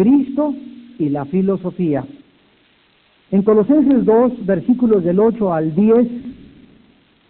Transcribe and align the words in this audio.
Cristo 0.00 0.54
y 0.98 1.10
la 1.10 1.26
filosofía. 1.26 2.06
En 3.30 3.42
Colosenses 3.42 4.02
2, 4.06 4.46
versículos 4.46 5.04
del 5.04 5.20
8 5.20 5.52
al 5.52 5.74
10, 5.74 6.08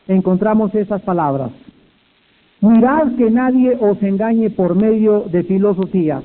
encontramos 0.07 0.73
estas 0.77 1.03
palabras. 1.03 1.51
Mirad 2.61 3.17
que 3.17 3.29
nadie 3.29 3.77
os 3.81 4.01
engañe 4.05 4.51
por 4.51 4.77
medio 4.77 5.25
de 5.33 5.43
filosofías 5.43 6.23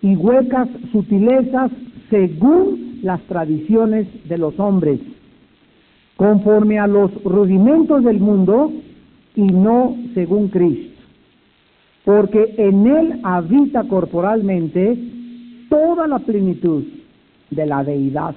y 0.00 0.14
huecas 0.14 0.68
sutilezas 0.92 1.72
según 2.08 3.00
las 3.02 3.20
tradiciones 3.22 4.06
de 4.28 4.38
los 4.38 4.60
hombres, 4.60 5.00
conforme 6.16 6.78
a 6.78 6.86
los 6.86 7.10
rudimentos 7.24 8.04
del 8.04 8.20
mundo 8.20 8.72
y 9.34 9.42
no 9.42 9.96
según 10.14 10.48
Cristo. 10.48 10.89
Porque 12.04 12.54
en 12.56 12.86
Él 12.86 13.20
habita 13.22 13.84
corporalmente 13.84 14.98
toda 15.68 16.06
la 16.06 16.18
plenitud 16.18 16.84
de 17.50 17.66
la 17.66 17.84
deidad. 17.84 18.34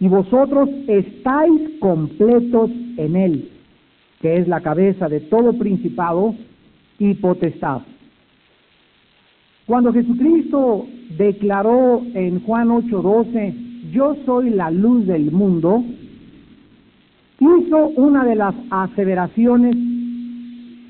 Y 0.00 0.08
vosotros 0.08 0.68
estáis 0.86 1.78
completos 1.80 2.70
en 2.96 3.16
Él, 3.16 3.48
que 4.20 4.36
es 4.36 4.48
la 4.48 4.60
cabeza 4.60 5.08
de 5.08 5.20
todo 5.20 5.52
principado 5.54 6.34
y 6.98 7.14
potestad. 7.14 7.82
Cuando 9.66 9.92
Jesucristo 9.92 10.86
declaró 11.16 12.02
en 12.14 12.40
Juan 12.44 12.68
8:12, 12.68 13.90
yo 13.92 14.16
soy 14.26 14.50
la 14.50 14.70
luz 14.70 15.06
del 15.06 15.30
mundo, 15.30 15.82
hizo 17.38 17.88
una 17.96 18.24
de 18.24 18.34
las 18.34 18.54
aseveraciones 18.70 19.76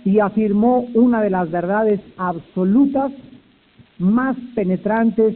y 0.04 0.18
afirmó 0.20 0.86
una 0.94 1.22
de 1.22 1.30
las 1.30 1.50
verdades 1.50 2.00
absolutas 2.16 3.12
más 3.98 4.36
penetrantes 4.54 5.34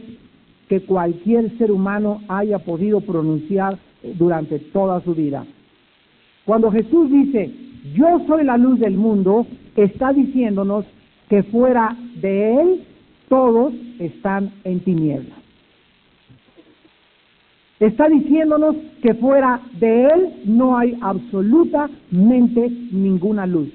que 0.67 0.81
cualquier 0.81 1.57
ser 1.57 1.71
humano 1.71 2.21
haya 2.27 2.59
podido 2.59 3.01
pronunciar 3.01 3.77
durante 4.17 4.59
toda 4.59 5.01
su 5.01 5.15
vida. 5.15 5.45
Cuando 6.45 6.71
Jesús 6.71 7.09
dice, 7.09 7.51
yo 7.95 8.21
soy 8.27 8.43
la 8.43 8.57
luz 8.57 8.79
del 8.79 8.95
mundo, 8.95 9.47
está 9.75 10.13
diciéndonos 10.13 10.85
que 11.29 11.43
fuera 11.43 11.95
de 12.21 12.55
Él 12.61 12.83
todos 13.27 13.73
están 13.99 14.51
en 14.63 14.79
tinieblas. 14.81 15.37
Está 17.79 18.09
diciéndonos 18.09 18.75
que 19.01 19.13
fuera 19.15 19.61
de 19.79 20.05
Él 20.05 20.33
no 20.45 20.77
hay 20.77 20.97
absolutamente 21.01 22.69
ninguna 22.91 23.45
luz. 23.45 23.69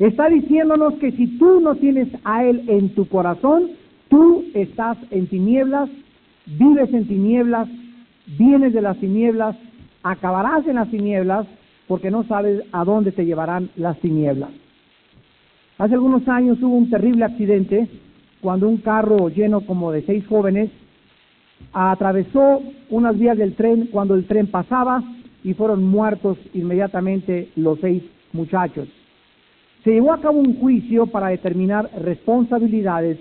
Está 0.00 0.30
diciéndonos 0.30 0.94
que 0.94 1.12
si 1.12 1.26
tú 1.38 1.60
no 1.60 1.74
tienes 1.74 2.08
a 2.24 2.42
Él 2.46 2.64
en 2.68 2.94
tu 2.94 3.06
corazón, 3.06 3.72
tú 4.08 4.46
estás 4.54 4.96
en 5.10 5.26
tinieblas, 5.26 5.90
vives 6.46 6.90
en 6.94 7.06
tinieblas, 7.06 7.68
vienes 8.38 8.72
de 8.72 8.80
las 8.80 8.96
tinieblas, 8.96 9.56
acabarás 10.02 10.66
en 10.66 10.76
las 10.76 10.90
tinieblas, 10.90 11.46
porque 11.86 12.10
no 12.10 12.24
sabes 12.24 12.62
a 12.72 12.82
dónde 12.82 13.12
te 13.12 13.26
llevarán 13.26 13.68
las 13.76 13.98
tinieblas. 14.00 14.48
Hace 15.76 15.94
algunos 15.94 16.26
años 16.28 16.62
hubo 16.62 16.76
un 16.76 16.88
terrible 16.88 17.26
accidente 17.26 17.86
cuando 18.40 18.70
un 18.70 18.78
carro 18.78 19.28
lleno 19.28 19.60
como 19.66 19.92
de 19.92 20.00
seis 20.06 20.26
jóvenes 20.26 20.70
atravesó 21.74 22.62
unas 22.88 23.18
vías 23.18 23.36
del 23.36 23.54
tren 23.54 23.90
cuando 23.92 24.14
el 24.14 24.24
tren 24.24 24.46
pasaba 24.46 25.02
y 25.44 25.52
fueron 25.52 25.84
muertos 25.84 26.38
inmediatamente 26.54 27.50
los 27.54 27.78
seis 27.80 28.02
muchachos. 28.32 28.88
Se 29.84 29.92
llevó 29.92 30.12
a 30.12 30.20
cabo 30.20 30.38
un 30.38 30.58
juicio 30.58 31.06
para 31.06 31.28
determinar 31.28 31.90
responsabilidades 32.02 33.18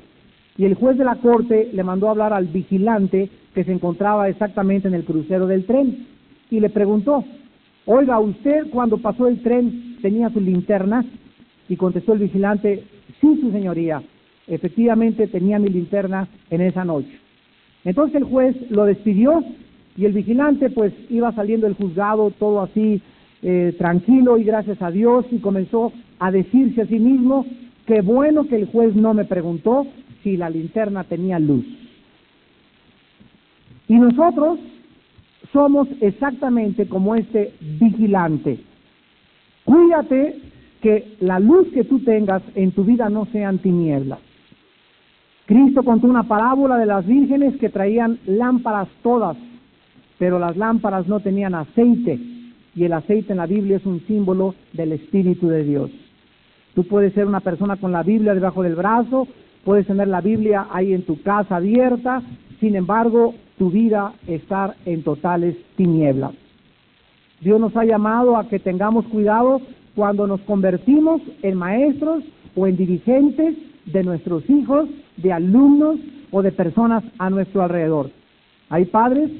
y 0.57 0.65
el 0.65 0.75
juez 0.75 0.97
de 0.97 1.05
la 1.05 1.15
corte 1.15 1.69
le 1.71 1.83
mandó 1.83 2.07
a 2.07 2.11
hablar 2.11 2.33
al 2.33 2.47
vigilante 2.47 3.29
que 3.53 3.63
se 3.63 3.71
encontraba 3.71 4.27
exactamente 4.27 4.89
en 4.89 4.93
el 4.93 5.05
crucero 5.05 5.47
del 5.47 5.65
tren 5.65 6.05
y 6.51 6.59
le 6.59 6.69
preguntó, 6.69 7.23
oiga, 7.85 8.19
¿usted 8.19 8.69
cuando 8.71 8.97
pasó 8.97 9.27
el 9.27 9.41
tren 9.41 9.97
tenía 10.01 10.29
su 10.29 10.41
linterna? 10.41 11.05
Y 11.69 11.77
contestó 11.77 12.13
el 12.13 12.19
vigilante, 12.19 12.83
sí, 13.21 13.39
su 13.39 13.51
señoría, 13.51 14.01
efectivamente 14.47 15.27
tenía 15.27 15.59
mi 15.59 15.69
linterna 15.69 16.27
en 16.49 16.61
esa 16.61 16.83
noche. 16.83 17.19
Entonces 17.85 18.15
el 18.15 18.23
juez 18.25 18.55
lo 18.69 18.83
despidió 18.85 19.43
y 19.95 20.05
el 20.05 20.11
vigilante 20.11 20.69
pues 20.69 20.91
iba 21.09 21.31
saliendo 21.31 21.67
del 21.67 21.75
juzgado 21.75 22.31
todo 22.31 22.61
así 22.61 23.01
eh, 23.43 23.73
tranquilo 23.77 24.37
y 24.37 24.43
gracias 24.43 24.81
a 24.81 24.91
Dios 24.91 25.25
y 25.31 25.37
comenzó 25.37 25.93
a 26.19 26.31
decirse 26.31 26.81
a 26.81 26.87
sí 26.87 26.99
mismo, 26.99 27.45
qué 27.85 28.01
bueno 28.01 28.47
que 28.47 28.57
el 28.57 28.67
juez 28.67 28.95
no 28.95 29.13
me 29.13 29.25
preguntó 29.25 29.87
si 30.23 30.37
la 30.37 30.49
linterna 30.49 31.03
tenía 31.05 31.39
luz. 31.39 31.65
Y 33.87 33.95
nosotros 33.95 34.59
somos 35.51 35.87
exactamente 36.01 36.87
como 36.87 37.15
este 37.15 37.53
vigilante. 37.79 38.59
Cuídate 39.65 40.39
que 40.81 41.15
la 41.21 41.39
luz 41.39 41.67
que 41.73 41.83
tú 41.83 41.99
tengas 41.99 42.41
en 42.55 42.71
tu 42.71 42.83
vida 42.83 43.09
no 43.09 43.25
sean 43.31 43.59
tinieblas. 43.59 44.19
Cristo 45.45 45.83
contó 45.83 46.07
una 46.07 46.27
parábola 46.27 46.77
de 46.77 46.85
las 46.85 47.05
vírgenes 47.07 47.57
que 47.57 47.69
traían 47.69 48.19
lámparas 48.27 48.87
todas, 49.01 49.35
pero 50.19 50.37
las 50.37 50.55
lámparas 50.55 51.07
no 51.07 51.19
tenían 51.21 51.55
aceite, 51.55 52.19
y 52.75 52.83
el 52.83 52.93
aceite 52.93 53.33
en 53.33 53.37
la 53.37 53.47
Biblia 53.47 53.77
es 53.77 53.85
un 53.85 53.99
símbolo 54.01 54.53
del 54.73 54.91
Espíritu 54.91 55.47
de 55.47 55.63
Dios. 55.63 55.91
Tú 56.75 56.83
puedes 56.83 57.13
ser 57.13 57.25
una 57.25 57.39
persona 57.39 57.77
con 57.77 57.91
la 57.91 58.03
Biblia 58.03 58.33
debajo 58.33 58.63
del 58.63 58.75
brazo, 58.75 59.27
puedes 59.63 59.87
tener 59.87 60.07
la 60.07 60.21
Biblia 60.21 60.67
ahí 60.71 60.93
en 60.93 61.03
tu 61.03 61.21
casa 61.21 61.57
abierta, 61.57 62.21
sin 62.59 62.75
embargo, 62.75 63.33
tu 63.57 63.69
vida 63.69 64.13
estar 64.27 64.75
en 64.85 65.03
totales 65.03 65.55
tinieblas. 65.75 66.33
Dios 67.41 67.59
nos 67.59 67.75
ha 67.75 67.85
llamado 67.85 68.37
a 68.37 68.47
que 68.47 68.59
tengamos 68.59 69.05
cuidado 69.05 69.61
cuando 69.95 70.27
nos 70.27 70.41
convertimos 70.41 71.21
en 71.41 71.57
maestros 71.57 72.23
o 72.55 72.67
en 72.67 72.77
dirigentes 72.77 73.55
de 73.85 74.03
nuestros 74.03 74.49
hijos, 74.49 74.89
de 75.17 75.31
alumnos 75.31 75.99
o 76.31 76.41
de 76.41 76.51
personas 76.51 77.03
a 77.17 77.29
nuestro 77.29 77.63
alrededor. 77.63 78.11
Hay 78.69 78.85
padres 78.85 79.31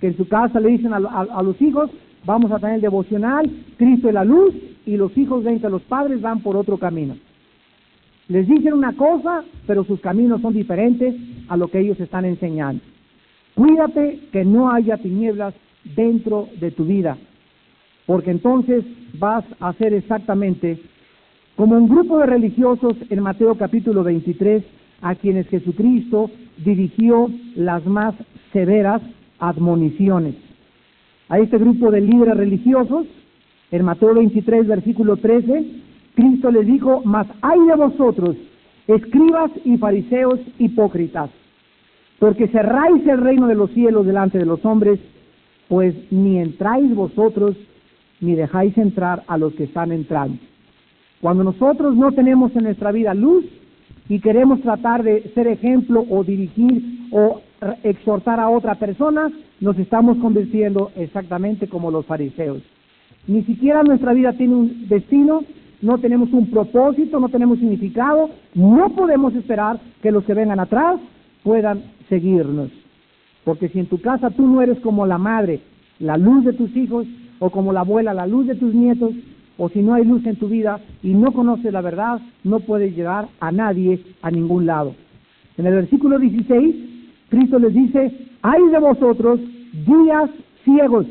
que 0.00 0.08
en 0.08 0.16
su 0.16 0.28
casa 0.28 0.60
le 0.60 0.70
dicen 0.70 0.92
a, 0.92 1.42
los 1.42 1.60
hijos, 1.60 1.90
vamos 2.24 2.50
a 2.52 2.58
tener 2.58 2.76
el 2.76 2.80
devocional, 2.80 3.50
Cristo 3.76 4.08
es 4.08 4.14
la 4.14 4.24
luz, 4.24 4.54
y 4.86 4.96
los 4.96 5.16
hijos 5.16 5.44
ven 5.44 5.60
que 5.60 5.68
los 5.68 5.82
padres 5.82 6.20
van 6.20 6.40
por 6.40 6.56
otro 6.56 6.78
camino. 6.78 7.16
Les 8.28 8.46
dicen 8.46 8.74
una 8.74 8.94
cosa, 8.94 9.44
pero 9.66 9.84
sus 9.84 10.00
caminos 10.00 10.40
son 10.42 10.54
diferentes 10.54 11.14
a 11.48 11.56
lo 11.56 11.68
que 11.68 11.80
ellos 11.80 11.98
están 12.00 12.24
enseñando. 12.24 12.82
Cuídate 13.54 14.20
que 14.32 14.44
no 14.44 14.70
haya 14.70 14.98
tinieblas 14.98 15.54
dentro 15.96 16.48
de 16.60 16.70
tu 16.70 16.84
vida 16.84 17.16
porque 18.08 18.30
entonces 18.30 18.86
vas 19.18 19.44
a 19.60 19.74
ser 19.74 19.92
exactamente 19.92 20.80
como 21.56 21.76
un 21.76 21.90
grupo 21.90 22.18
de 22.18 22.24
religiosos 22.24 22.96
en 23.10 23.20
Mateo 23.20 23.54
capítulo 23.54 24.02
23 24.02 24.64
a 25.02 25.14
quienes 25.14 25.46
Jesucristo 25.48 26.30
dirigió 26.56 27.28
las 27.54 27.84
más 27.84 28.14
severas 28.50 29.02
admoniciones. 29.38 30.36
A 31.28 31.38
este 31.38 31.58
grupo 31.58 31.90
de 31.90 32.00
líderes 32.00 32.36
religiosos, 32.36 33.06
en 33.70 33.84
Mateo 33.84 34.14
23, 34.14 34.66
versículo 34.66 35.16
13, 35.16 35.64
Cristo 36.14 36.50
les 36.50 36.66
dijo, 36.66 37.02
mas 37.04 37.26
hay 37.42 37.60
de 37.66 37.74
vosotros, 37.74 38.36
escribas 38.86 39.50
y 39.64 39.76
fariseos 39.76 40.40
hipócritas, 40.58 41.30
porque 42.18 42.48
cerráis 42.48 43.06
el 43.06 43.20
reino 43.20 43.46
de 43.46 43.54
los 43.54 43.70
cielos 43.72 44.06
delante 44.06 44.38
de 44.38 44.46
los 44.46 44.64
hombres, 44.64 44.98
pues 45.68 45.94
ni 46.10 46.38
entráis 46.38 46.94
vosotros 46.94 47.56
ni 48.20 48.34
dejáis 48.34 48.76
entrar 48.78 49.22
a 49.28 49.36
los 49.36 49.52
que 49.54 49.64
están 49.64 49.92
entrando. 49.92 50.38
Cuando 51.20 51.44
nosotros 51.44 51.94
no 51.94 52.12
tenemos 52.12 52.54
en 52.56 52.64
nuestra 52.64 52.90
vida 52.90 53.12
luz 53.12 53.44
y 54.08 54.20
queremos 54.20 54.60
tratar 54.62 55.02
de 55.02 55.30
ser 55.34 55.46
ejemplo 55.46 56.04
o 56.08 56.24
dirigir 56.24 56.82
o 57.12 57.40
exhortar 57.82 58.40
a 58.40 58.48
otra 58.48 58.76
persona, 58.76 59.30
nos 59.60 59.78
estamos 59.78 60.18
convirtiendo 60.18 60.90
exactamente 60.96 61.68
como 61.68 61.90
los 61.90 62.06
fariseos. 62.06 62.62
Ni 63.26 63.42
siquiera 63.44 63.82
nuestra 63.82 64.12
vida 64.12 64.32
tiene 64.32 64.54
un 64.54 64.88
destino, 64.88 65.42
no 65.82 65.98
tenemos 65.98 66.32
un 66.32 66.50
propósito, 66.50 67.20
no 67.20 67.28
tenemos 67.28 67.58
significado, 67.58 68.30
no 68.54 68.90
podemos 68.90 69.34
esperar 69.34 69.78
que 70.02 70.10
los 70.10 70.24
que 70.24 70.34
vengan 70.34 70.60
atrás 70.60 71.00
puedan 71.42 71.82
seguirnos. 72.08 72.70
Porque 73.44 73.68
si 73.68 73.80
en 73.80 73.86
tu 73.86 74.00
casa 74.00 74.30
tú 74.30 74.46
no 74.46 74.62
eres 74.62 74.80
como 74.80 75.06
la 75.06 75.18
madre, 75.18 75.60
la 75.98 76.16
luz 76.16 76.44
de 76.44 76.52
tus 76.52 76.74
hijos, 76.76 77.06
o 77.38 77.50
como 77.50 77.72
la 77.72 77.80
abuela, 77.80 78.14
la 78.14 78.26
luz 78.26 78.46
de 78.46 78.54
tus 78.54 78.74
nietos, 78.74 79.12
o 79.56 79.68
si 79.68 79.80
no 79.80 79.94
hay 79.94 80.04
luz 80.04 80.24
en 80.26 80.36
tu 80.36 80.48
vida 80.48 80.80
y 81.02 81.14
no 81.14 81.32
conoces 81.32 81.72
la 81.72 81.80
verdad, 81.80 82.20
no 82.44 82.60
puedes 82.60 82.96
llegar 82.96 83.28
a 83.40 83.52
nadie 83.52 84.00
a 84.22 84.30
ningún 84.30 84.66
lado. 84.66 84.94
En 85.56 85.66
el 85.66 85.74
versículo 85.74 86.18
16, 86.18 86.76
Cristo 87.28 87.58
les 87.58 87.74
dice, 87.74 88.27
hay 88.42 88.68
de 88.68 88.78
vosotros 88.78 89.40
guías 89.86 90.30
ciegos. 90.64 91.06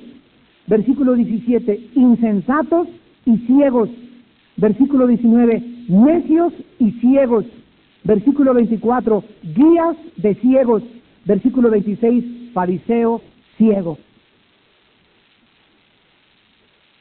Versículo 0.67 1.13
17, 1.13 1.89
insensatos 1.95 2.87
y 3.25 3.37
ciegos. 3.39 3.89
Versículo 4.57 5.07
19, 5.07 5.63
necios 5.89 6.53
y 6.79 6.91
ciegos. 6.93 7.45
Versículo 8.03 8.53
24, 8.53 9.23
guías 9.43 9.97
de 10.17 10.35
ciegos. 10.35 10.83
Versículo 11.25 11.69
26, 11.69 12.51
fariseo 12.53 13.21
ciego. 13.57 13.97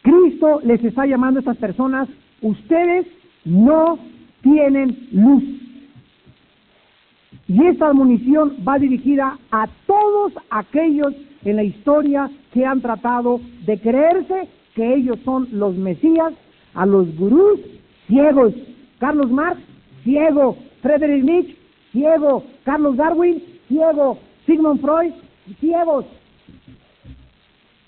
Cristo 0.03 0.61
les 0.65 0.85
está 0.85 1.07
llamando 1.07 1.39
a 1.39 1.43
estas 1.43 1.57
personas, 1.57 2.09
ustedes 2.41 3.07
no 3.45 3.99
tienen 4.43 5.09
luz. 5.13 5.43
Y 7.49 7.65
esta 7.67 7.89
admonición 7.89 8.57
va 8.67 8.79
dirigida 8.79 9.39
a 9.53 9.69
todos 9.87 10.33
aquellos 10.51 11.15
en 11.45 11.57
la 11.57 11.63
historia 11.63 12.29
que 12.53 12.65
han 12.65 12.81
tratado 12.81 13.41
de 13.65 13.79
creerse 13.79 14.49
que 14.75 14.95
ellos 14.95 15.19
son 15.25 15.49
los 15.53 15.77
Mesías, 15.77 16.35
a 16.75 16.85
los 16.85 17.17
gurús 17.17 17.61
ciegos. 18.09 18.53
Carlos 18.99 19.31
Marx, 19.31 19.61
ciego. 20.05 20.57
Frederick 20.83 21.25
Nietzsche, 21.25 21.57
ciego. 21.93 22.45
Carlos 22.65 22.97
Darwin, 22.97 23.43
ciego. 23.69 24.19
Sigmund 24.45 24.81
Freud, 24.81 25.13
ciegos. 25.61 26.05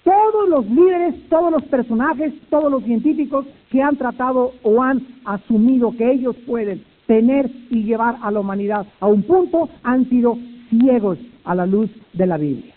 Todos 0.04 0.48
los 0.48 0.70
líderes, 0.70 1.28
todos 1.28 1.52
los 1.52 1.64
personajes, 1.64 2.32
todos 2.48 2.70
los 2.70 2.82
científicos 2.84 3.44
que 3.70 3.82
han 3.82 3.96
tratado 3.96 4.52
o 4.62 4.82
han 4.82 5.06
asumido 5.24 5.92
que 5.96 6.10
ellos 6.10 6.34
pueden 6.46 6.82
tener 7.08 7.50
y 7.70 7.84
llevar 7.84 8.18
a 8.22 8.30
la 8.30 8.40
humanidad 8.40 8.86
a 9.00 9.06
un 9.06 9.22
punto 9.22 9.68
han 9.82 10.08
sido 10.10 10.38
ciegos 10.68 11.18
a 11.42 11.54
la 11.54 11.66
luz 11.66 11.90
de 12.12 12.26
la 12.26 12.36
Biblia. 12.36 12.74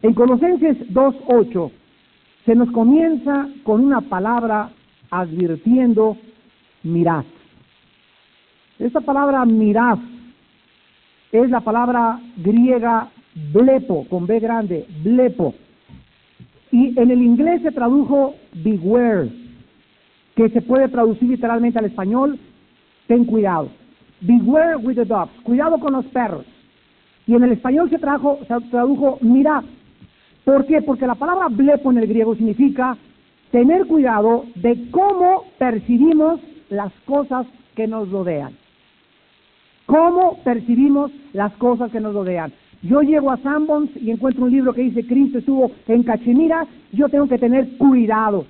En 0.00 0.14
Colosenses 0.14 0.78
2.8 0.94 1.70
se 2.44 2.54
nos 2.54 2.70
comienza 2.70 3.48
con 3.64 3.84
una 3.84 4.00
palabra 4.00 4.70
advirtiendo 5.10 6.16
mirad. 6.84 7.24
Esta 8.78 9.00
palabra 9.00 9.44
mirad 9.44 9.98
es 11.32 11.50
la 11.50 11.60
palabra 11.60 12.20
griega 12.36 13.10
blepo, 13.52 14.06
con 14.08 14.24
B 14.26 14.38
grande, 14.38 14.86
blepo. 15.02 15.52
Y 16.70 16.98
en 16.98 17.10
el 17.10 17.22
inglés 17.22 17.62
se 17.62 17.72
tradujo 17.72 18.36
beware, 18.54 19.30
que 20.36 20.50
se 20.50 20.60
puede 20.60 20.88
traducir 20.88 21.30
literalmente 21.30 21.78
al 21.78 21.86
español, 21.86 22.38
ten 23.08 23.24
cuidado. 23.24 23.70
Beware 24.20 24.76
with 24.76 24.96
the 24.96 25.04
dogs, 25.04 25.32
cuidado 25.42 25.78
con 25.78 25.94
los 25.94 26.04
perros. 26.06 26.44
Y 27.26 27.34
en 27.34 27.42
el 27.42 27.52
español 27.52 27.90
se, 27.90 27.98
trajo, 27.98 28.38
se 28.46 28.54
tradujo 28.70 29.18
mirad. 29.22 29.64
¿Por 30.44 30.66
qué? 30.66 30.82
Porque 30.82 31.06
la 31.06 31.14
palabra 31.14 31.48
blepo 31.48 31.90
en 31.90 31.98
el 31.98 32.06
griego 32.06 32.36
significa 32.36 32.96
tener 33.50 33.86
cuidado 33.86 34.44
de 34.54 34.90
cómo 34.90 35.44
percibimos 35.58 36.40
las 36.68 36.92
cosas 37.06 37.46
que 37.74 37.86
nos 37.86 38.10
rodean. 38.10 38.52
¿Cómo 39.86 40.38
percibimos 40.44 41.12
las 41.32 41.52
cosas 41.54 41.90
que 41.90 42.00
nos 42.00 42.12
rodean? 42.12 42.52
Yo 42.82 43.00
llego 43.00 43.30
a 43.30 43.38
Sanborns 43.38 43.90
y 43.96 44.10
encuentro 44.10 44.44
un 44.44 44.50
libro 44.50 44.74
que 44.74 44.82
dice 44.82 45.06
Cristo 45.06 45.38
estuvo 45.38 45.70
en 45.88 46.02
Cachemira, 46.02 46.66
yo 46.92 47.08
tengo 47.08 47.26
que 47.26 47.38
tener 47.38 47.76
cuidado 47.78 48.44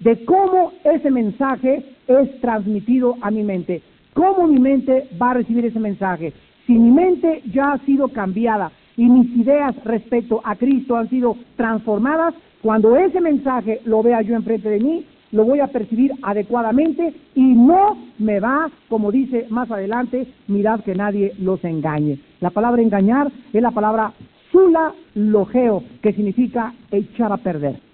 de 0.00 0.24
cómo 0.24 0.72
ese 0.84 1.10
mensaje 1.10 1.84
es 2.08 2.40
transmitido 2.40 3.16
a 3.20 3.30
mi 3.30 3.42
mente. 3.42 3.82
¿Cómo 4.14 4.46
mi 4.46 4.58
mente 4.58 5.08
va 5.20 5.30
a 5.30 5.34
recibir 5.34 5.64
ese 5.64 5.78
mensaje? 5.78 6.32
Si 6.66 6.72
mi 6.72 6.90
mente 6.90 7.42
ya 7.52 7.72
ha 7.72 7.78
sido 7.84 8.08
cambiada, 8.08 8.72
y 9.00 9.08
mis 9.08 9.34
ideas 9.34 9.74
respecto 9.84 10.42
a 10.44 10.56
Cristo 10.56 10.94
han 10.94 11.08
sido 11.08 11.34
transformadas, 11.56 12.34
cuando 12.60 12.96
ese 12.96 13.18
mensaje 13.18 13.80
lo 13.86 14.02
vea 14.02 14.20
yo 14.20 14.34
enfrente 14.34 14.68
de 14.68 14.78
mí, 14.78 15.06
lo 15.32 15.44
voy 15.44 15.60
a 15.60 15.68
percibir 15.68 16.12
adecuadamente 16.20 17.14
y 17.34 17.42
no 17.42 17.96
me 18.18 18.40
va, 18.40 18.70
como 18.90 19.10
dice 19.10 19.46
más 19.48 19.70
adelante, 19.70 20.26
mirad 20.48 20.80
que 20.80 20.94
nadie 20.94 21.32
los 21.38 21.64
engañe. 21.64 22.18
La 22.40 22.50
palabra 22.50 22.82
engañar 22.82 23.32
es 23.52 23.62
la 23.62 23.70
palabra 23.70 24.12
sula 24.52 24.92
logeo, 25.14 25.82
que 26.02 26.12
significa 26.12 26.74
echar 26.90 27.32
a 27.32 27.38
perder. 27.38 27.89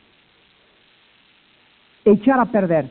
Echar 2.06 2.40
a 2.40 2.46
perder. 2.46 2.88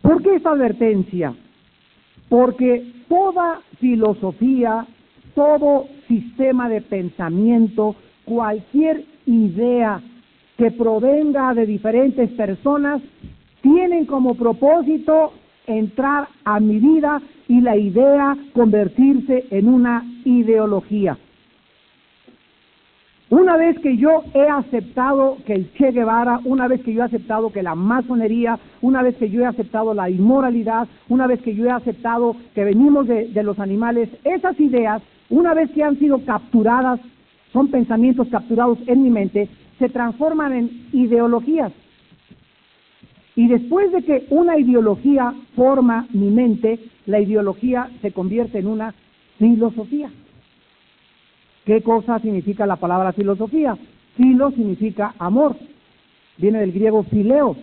¿Por 0.00 0.22
qué 0.22 0.36
esta 0.36 0.52
advertencia? 0.52 1.34
Porque 2.30 3.04
toda 3.08 3.60
filosofía 3.78 4.86
todo 5.34 5.86
sistema 6.08 6.68
de 6.68 6.80
pensamiento, 6.80 7.96
cualquier 8.24 9.04
idea 9.26 10.00
que 10.56 10.70
provenga 10.70 11.52
de 11.54 11.66
diferentes 11.66 12.30
personas, 12.30 13.02
tienen 13.60 14.06
como 14.06 14.34
propósito 14.34 15.32
entrar 15.66 16.28
a 16.44 16.60
mi 16.60 16.78
vida 16.78 17.20
y 17.48 17.60
la 17.60 17.76
idea 17.76 18.36
convertirse 18.52 19.46
en 19.50 19.68
una 19.68 20.04
ideología. 20.24 21.18
Una 23.34 23.56
vez 23.56 23.76
que 23.80 23.96
yo 23.96 24.22
he 24.32 24.48
aceptado 24.48 25.38
que 25.44 25.54
el 25.54 25.72
Che 25.72 25.90
Guevara, 25.90 26.38
una 26.44 26.68
vez 26.68 26.80
que 26.82 26.94
yo 26.94 27.00
he 27.02 27.06
aceptado 27.06 27.50
que 27.50 27.64
la 27.64 27.74
masonería, 27.74 28.60
una 28.80 29.02
vez 29.02 29.16
que 29.16 29.28
yo 29.28 29.42
he 29.42 29.44
aceptado 29.44 29.92
la 29.92 30.08
inmoralidad, 30.08 30.86
una 31.08 31.26
vez 31.26 31.42
que 31.42 31.52
yo 31.52 31.64
he 31.64 31.70
aceptado 31.72 32.36
que 32.54 32.62
venimos 32.62 33.08
de, 33.08 33.42
los 33.42 33.58
animales, 33.58 34.08
esas 34.22 34.60
ideas 34.60 35.02
una 35.30 35.52
vez 35.52 35.68
que 35.72 35.82
han 35.82 35.98
sido 35.98 36.24
capturadas, 36.24 37.00
son 37.52 37.72
pensamientos 37.72 38.28
capturados 38.28 38.78
en 38.86 39.02
mi 39.02 39.10
mente, 39.10 39.48
se 39.80 39.88
transforman 39.88 40.52
en 40.52 40.86
ideologías. 40.92 41.72
Y 43.34 43.48
después 43.48 43.90
de 43.90 44.04
que 44.04 44.26
una 44.30 44.60
ideología 44.60 45.34
forma 45.56 46.06
mi 46.12 46.30
mente, 46.30 46.78
la 47.06 47.18
ideología 47.18 47.90
se 48.00 48.12
convierte 48.12 48.60
en 48.60 48.68
una 48.68 48.94
filosofía. 49.40 50.08
¿Qué 51.64 51.82
cosa 51.82 52.18
significa 52.18 52.66
la 52.66 52.76
palabra 52.76 53.12
filosofía? 53.12 53.76
Filo 54.16 54.50
significa 54.50 55.14
amor. 55.18 55.56
Viene 56.36 56.60
del 56.60 56.72
griego 56.72 57.04
fileo. 57.04 57.56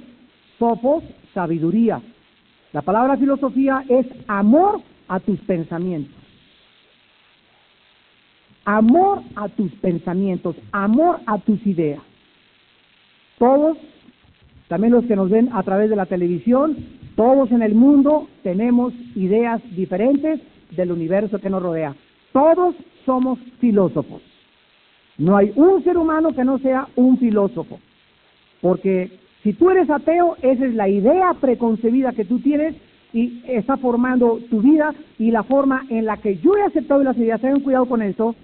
Sophos, 0.58 1.04
sabiduría. 1.34 2.02
La 2.74 2.82
palabra 2.82 3.18
filosofía 3.18 3.84
es 3.88 4.06
amor 4.28 4.82
a 5.08 5.20
tus 5.20 5.40
pensamientos 5.42 6.22
amor 8.66 9.22
a 9.36 9.50
tus 9.50 9.72
pensamientos, 9.74 10.56
amor 10.72 11.20
a 11.26 11.38
tus 11.40 11.66
ideas. 11.66 12.02
Todos, 13.38 13.78
también 14.68 14.94
los 14.94 15.06
que 15.06 15.16
nos 15.16 15.30
ven 15.30 15.50
a 15.54 15.64
través 15.64 15.90
de 15.90 15.96
la 15.96 16.06
televisión, 16.06 16.78
todos 17.16 17.52
en 17.52 17.62
el 17.62 17.76
mundo 17.76 18.28
tenemos 18.44 18.94
ideas 19.16 19.62
diferentes 19.76 20.40
del 20.72 20.92
universo 20.92 21.40
que 21.40 21.50
nos 21.50 21.62
rodea. 21.62 21.96
Todos 22.32 22.76
somos 23.06 23.40
filósofos. 23.60 24.22
No 25.18 25.38
hay 25.38 25.52
un 25.56 25.84
ser 25.84 25.98
humano 25.98 26.34
que 26.34 26.44
no 26.44 26.58
sea 26.60 26.88
un 26.96 27.18
filósofo. 27.18 27.80
Porque 28.62 29.12
si 29.44 29.54
tú 29.54 29.70
eres 29.70 29.90
ateo, 29.90 30.36
esa 30.42 30.66
es 30.66 30.74
la 30.74 30.88
idea 30.88 31.34
preconcebida 31.40 32.14
que 32.14 32.26
tú 32.26 32.40
tienes 32.40 32.76
y 33.14 33.44
está 33.46 33.78
formando 33.78 34.40
tu 34.50 34.62
vida 34.62 34.94
y 35.20 35.32
la 35.32 35.44
forma 35.44 35.86
en 35.90 36.06
la 36.06 36.18
que 36.18 36.38
yo 36.38 36.56
he 36.56 36.62
aceptado 36.64 37.04
las 37.04 37.18
ideas. 37.18 37.42
Tengan 37.42 37.60
cuidado 37.62 37.86
con 37.88 38.02
eso, 38.02 38.36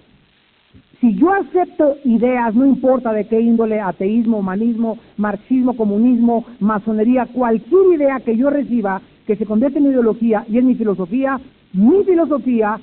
si 1.00 1.14
yo 1.14 1.32
acepto 1.32 1.96
ideas, 2.04 2.54
no 2.54 2.66
importa 2.66 3.12
de 3.12 3.26
qué 3.28 3.40
índole, 3.40 3.80
ateísmo, 3.80 4.38
humanismo, 4.38 4.98
marxismo, 5.16 5.76
comunismo, 5.76 6.44
masonería, 6.58 7.26
cualquier 7.26 7.94
idea 7.94 8.20
que 8.20 8.36
yo 8.36 8.50
reciba 8.50 9.00
que 9.24 9.36
se 9.36 9.46
convierte 9.46 9.78
en 9.78 9.86
ideología 9.86 10.44
y 10.48 10.58
en 10.58 10.66
mi 10.66 10.74
filosofía, 10.74 11.38
mi 11.72 12.02
filosofía 12.04 12.80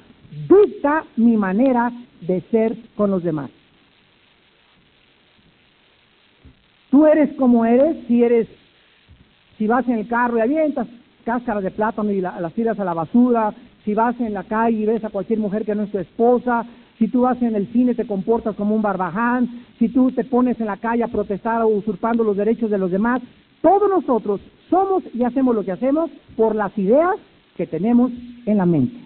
dicta 0.48 1.06
mi 1.16 1.38
manera 1.38 1.92
de 2.22 2.42
ser 2.52 2.76
con 2.96 3.12
los 3.12 3.24
demás. 3.24 3.50
Tú 6.90 7.06
eres 7.06 7.34
como 7.36 7.66
eres, 7.66 8.06
si 8.08 8.24
eres, 8.24 8.48
si 9.58 9.68
vas 9.68 9.88
en 9.88 10.00
el 10.00 10.08
carro 10.08 10.38
y 10.38 10.42
avientas 10.42 10.88
cáscaras 11.26 11.64
de 11.64 11.72
plátano 11.72 12.12
y 12.12 12.22
las 12.22 12.54
tiras 12.54 12.80
a 12.80 12.86
la 12.86 12.94
basura, 12.94 13.54
si 13.84 13.94
vas 13.94 14.20
en 14.20 14.34
la 14.34 14.44
calle 14.44 14.78
y 14.78 14.86
ves 14.86 15.04
a 15.04 15.10
cualquier 15.10 15.40
mujer 15.40 15.66
que 15.66 15.76
no 15.76 15.84
es 15.84 15.92
tu 15.92 16.00
esposa, 16.00 16.66
si 16.98 17.08
tú 17.08 17.22
vas 17.22 17.42
en 17.42 17.56
el 17.56 17.68
cine 17.74 17.96
te 17.96 18.08
comportas 18.08 18.56
como 18.56 18.76
un 18.76 18.82
barbaján, 18.82 19.66
si 19.78 19.90
tú 19.90 20.12
te 20.12 20.24
pones 20.24 20.60
en 20.60 20.68
la 20.68 20.78
calle 20.78 21.04
a 21.04 21.10
protestar 21.10 21.62
o 21.62 21.68
usurpando 21.68 22.24
los 22.24 22.38
derechos 22.38 22.70
de 22.70 22.78
los 22.78 22.92
demás, 22.92 23.22
todos 23.62 23.90
nosotros 23.90 24.40
somos 24.70 25.04
y 25.14 25.24
hacemos 25.24 25.56
lo 25.56 25.64
que 25.64 25.72
hacemos 25.72 26.10
por 26.38 26.56
las 26.56 26.78
ideas 26.78 27.16
que 27.58 27.68
tenemos 27.68 28.12
en 28.46 28.58
la 28.58 28.66
mente. 28.66 29.05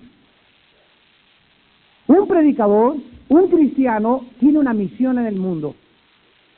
Un 2.10 2.28
predicador, 2.28 2.96
un 3.28 3.48
cristiano, 3.50 4.25
tiene 4.39 4.58
una 4.58 4.74
misión 4.74 5.20
en 5.20 5.28
el 5.28 5.36
mundo. 5.36 5.75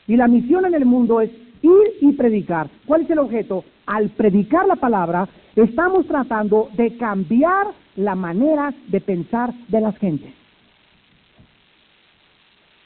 Y 0.07 0.15
la 0.15 0.29
misión 0.29 0.65
en 0.65 0.73
el 0.73 0.85
mundo 0.85 1.19
es 1.19 1.29
ir 1.61 1.87
y 1.99 2.13
predicar. 2.13 2.69
¿Cuál 2.85 3.01
es 3.01 3.09
el 3.09 3.19
objeto? 3.19 3.65
Al 3.85 4.11
predicar 4.11 4.65
la 4.65 4.77
palabra, 4.77 5.27
estamos 5.57 6.07
tratando 6.07 6.69
de 6.77 6.95
cambiar 6.95 7.67
la 7.97 8.15
manera 8.15 8.73
de 8.87 9.01
pensar 9.01 9.53
de 9.67 9.81
las 9.81 9.97
gentes. 9.97 10.33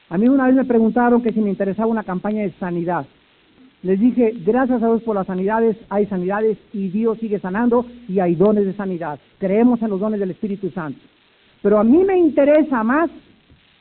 A 0.10 0.18
mí 0.18 0.28
una 0.28 0.48
vez 0.48 0.56
me 0.56 0.66
preguntaron 0.66 1.22
que 1.22 1.34
si 1.34 1.42
me 1.42 1.52
interesaba 1.52 1.88
una 1.88 2.04
campaña 2.04 2.42
de 2.42 2.52
sanidad. 2.54 3.06
Les 3.84 4.00
dije, 4.00 4.34
gracias 4.44 4.82
a 4.82 4.88
Dios 4.88 5.04
por 5.04 5.16
las 5.16 5.28
sanidades, 5.28 5.78
hay 5.90 6.08
sanidades 6.08 6.58
y 6.74 6.88
Dios 6.88 7.20
sigue 7.20 7.38
sanando 7.40 7.86
y 8.08 8.20
hay 8.20 8.34
dones 8.34 8.66
de 8.66 8.74
sanidad. 8.74 9.20
Creemos 9.38 9.80
en 9.84 9.92
los 9.92 10.00
dones 10.00 10.20
del 10.20 10.32
Espíritu 10.32 10.72
Santo. 10.72 11.00
Pero 11.66 11.80
a 11.80 11.84
mí 11.84 11.98
me 12.04 12.16
interesa 12.16 12.84
más 12.84 13.10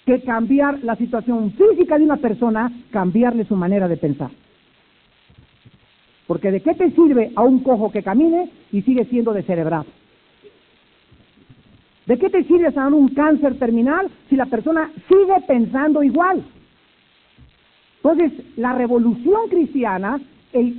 que 0.07 0.23
cambiar 0.23 0.83
la 0.85 0.97
situación 0.97 1.53
física 1.53 1.99
de 1.99 2.05
una 2.05 2.17
persona, 2.17 2.73
cambiarle 2.91 3.45
su 3.45 3.57
manera 3.57 3.88
de 3.88 3.99
pensar. 3.99 4.31
Porque 6.26 6.50
¿de 6.50 6.62
qué 6.62 6.73
te 6.73 6.93
sirve 6.93 7.33
a 7.37 7.43
un 7.43 7.59
cojo 7.59 7.93
que 7.93 8.03
camine 8.03 8.50
y 8.73 8.81
sigue 8.81 9.05
siendo 9.05 9.35
descerebrado? 9.35 9.85
¿De 12.07 12.17
qué 12.17 12.31
te 12.31 12.45
sirve 12.45 12.73
sanar 12.73 12.95
un 12.95 13.09
cáncer 13.09 13.59
terminal 13.59 14.11
si 14.31 14.37
la 14.37 14.47
persona 14.47 14.91
sigue 15.07 15.43
pensando 15.47 16.03
igual? 16.03 16.43
Entonces, 17.97 18.33
la 18.57 18.73
revolución 18.73 19.50
cristiana, 19.50 20.19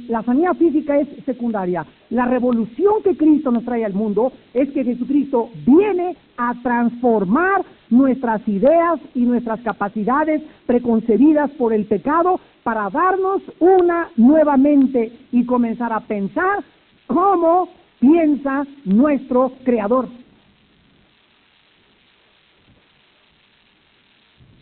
la 0.07 0.23
sanidad 0.23 0.55
física 0.55 0.97
es 0.97 1.07
secundaria. 1.25 1.85
La 2.09 2.25
revolución 2.25 3.03
que 3.03 3.17
Cristo 3.17 3.51
nos 3.51 3.65
trae 3.65 3.83
al 3.83 3.93
mundo 3.93 4.31
es 4.53 4.69
que 4.71 4.83
Jesucristo 4.83 5.49
viene 5.65 6.15
a 6.37 6.53
transformar 6.61 7.63
nuestras 7.89 8.47
ideas 8.47 8.99
y 9.13 9.21
nuestras 9.21 9.59
capacidades 9.61 10.41
preconcebidas 10.65 11.51
por 11.51 11.73
el 11.73 11.85
pecado 11.85 12.39
para 12.63 12.89
darnos 12.89 13.41
una 13.59 14.09
nueva 14.15 14.57
mente 14.57 15.11
y 15.31 15.45
comenzar 15.45 15.91
a 15.93 15.99
pensar 15.99 16.63
como 17.07 17.69
piensa 17.99 18.65
nuestro 18.85 19.51
Creador. 19.63 20.07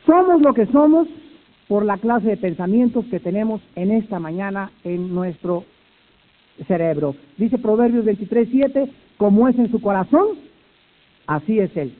Somos 0.05 0.41
lo 0.41 0.53
que 0.53 0.65
somos 0.67 1.07
por 1.67 1.85
la 1.85 1.97
clase 1.97 2.27
de 2.27 2.37
pensamientos 2.37 3.05
que 3.05 3.19
tenemos 3.19 3.61
en 3.75 3.91
esta 3.91 4.19
mañana 4.19 4.71
en 4.83 5.13
nuestro 5.13 5.65
cerebro. 6.67 7.15
Dice 7.37 7.57
Proverbios 7.57 8.05
23:7, 8.05 8.89
como 9.17 9.47
es 9.47 9.57
en 9.57 9.71
su 9.71 9.81
corazón, 9.81 10.27
así 11.27 11.59
es 11.59 11.75
él. 11.75 11.93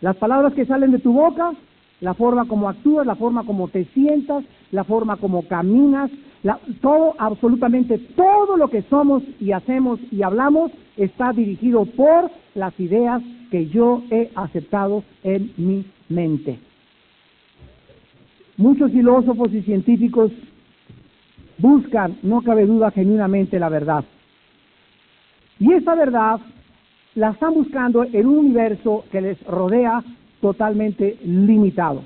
Las 0.00 0.16
palabras 0.16 0.54
que 0.54 0.66
salen 0.66 0.92
de 0.92 0.98
tu 0.98 1.12
boca, 1.12 1.52
la 2.00 2.14
forma 2.14 2.46
como 2.46 2.68
actúas, 2.68 3.06
la 3.06 3.14
forma 3.14 3.44
como 3.44 3.68
te 3.68 3.84
sientas, 3.86 4.44
la 4.70 4.84
forma 4.84 5.16
como 5.16 5.46
caminas, 5.46 6.10
todo, 6.80 7.14
absolutamente 7.18 7.98
todo 8.16 8.56
lo 8.56 8.68
que 8.68 8.82
somos 8.82 9.22
y 9.38 9.52
hacemos 9.52 10.00
y 10.10 10.22
hablamos 10.22 10.72
está 10.96 11.32
dirigido 11.32 11.84
por 11.84 12.30
las 12.54 12.78
ideas 12.80 13.22
que 13.50 13.66
yo 13.68 14.02
he 14.10 14.30
aceptado 14.34 15.04
en 15.22 15.52
mi 15.58 15.84
mente. 16.08 16.58
Muchos 18.60 18.92
filósofos 18.92 19.50
y 19.54 19.62
científicos 19.62 20.30
buscan, 21.56 22.18
no 22.22 22.42
cabe 22.42 22.66
duda, 22.66 22.90
genuinamente 22.90 23.58
la 23.58 23.70
verdad. 23.70 24.04
Y 25.58 25.72
esta 25.72 25.94
verdad 25.94 26.40
la 27.14 27.30
están 27.30 27.54
buscando 27.54 28.04
en 28.04 28.26
un 28.26 28.36
universo 28.36 29.06
que 29.10 29.22
les 29.22 29.42
rodea 29.46 30.04
totalmente 30.42 31.16
limitado. 31.24 32.04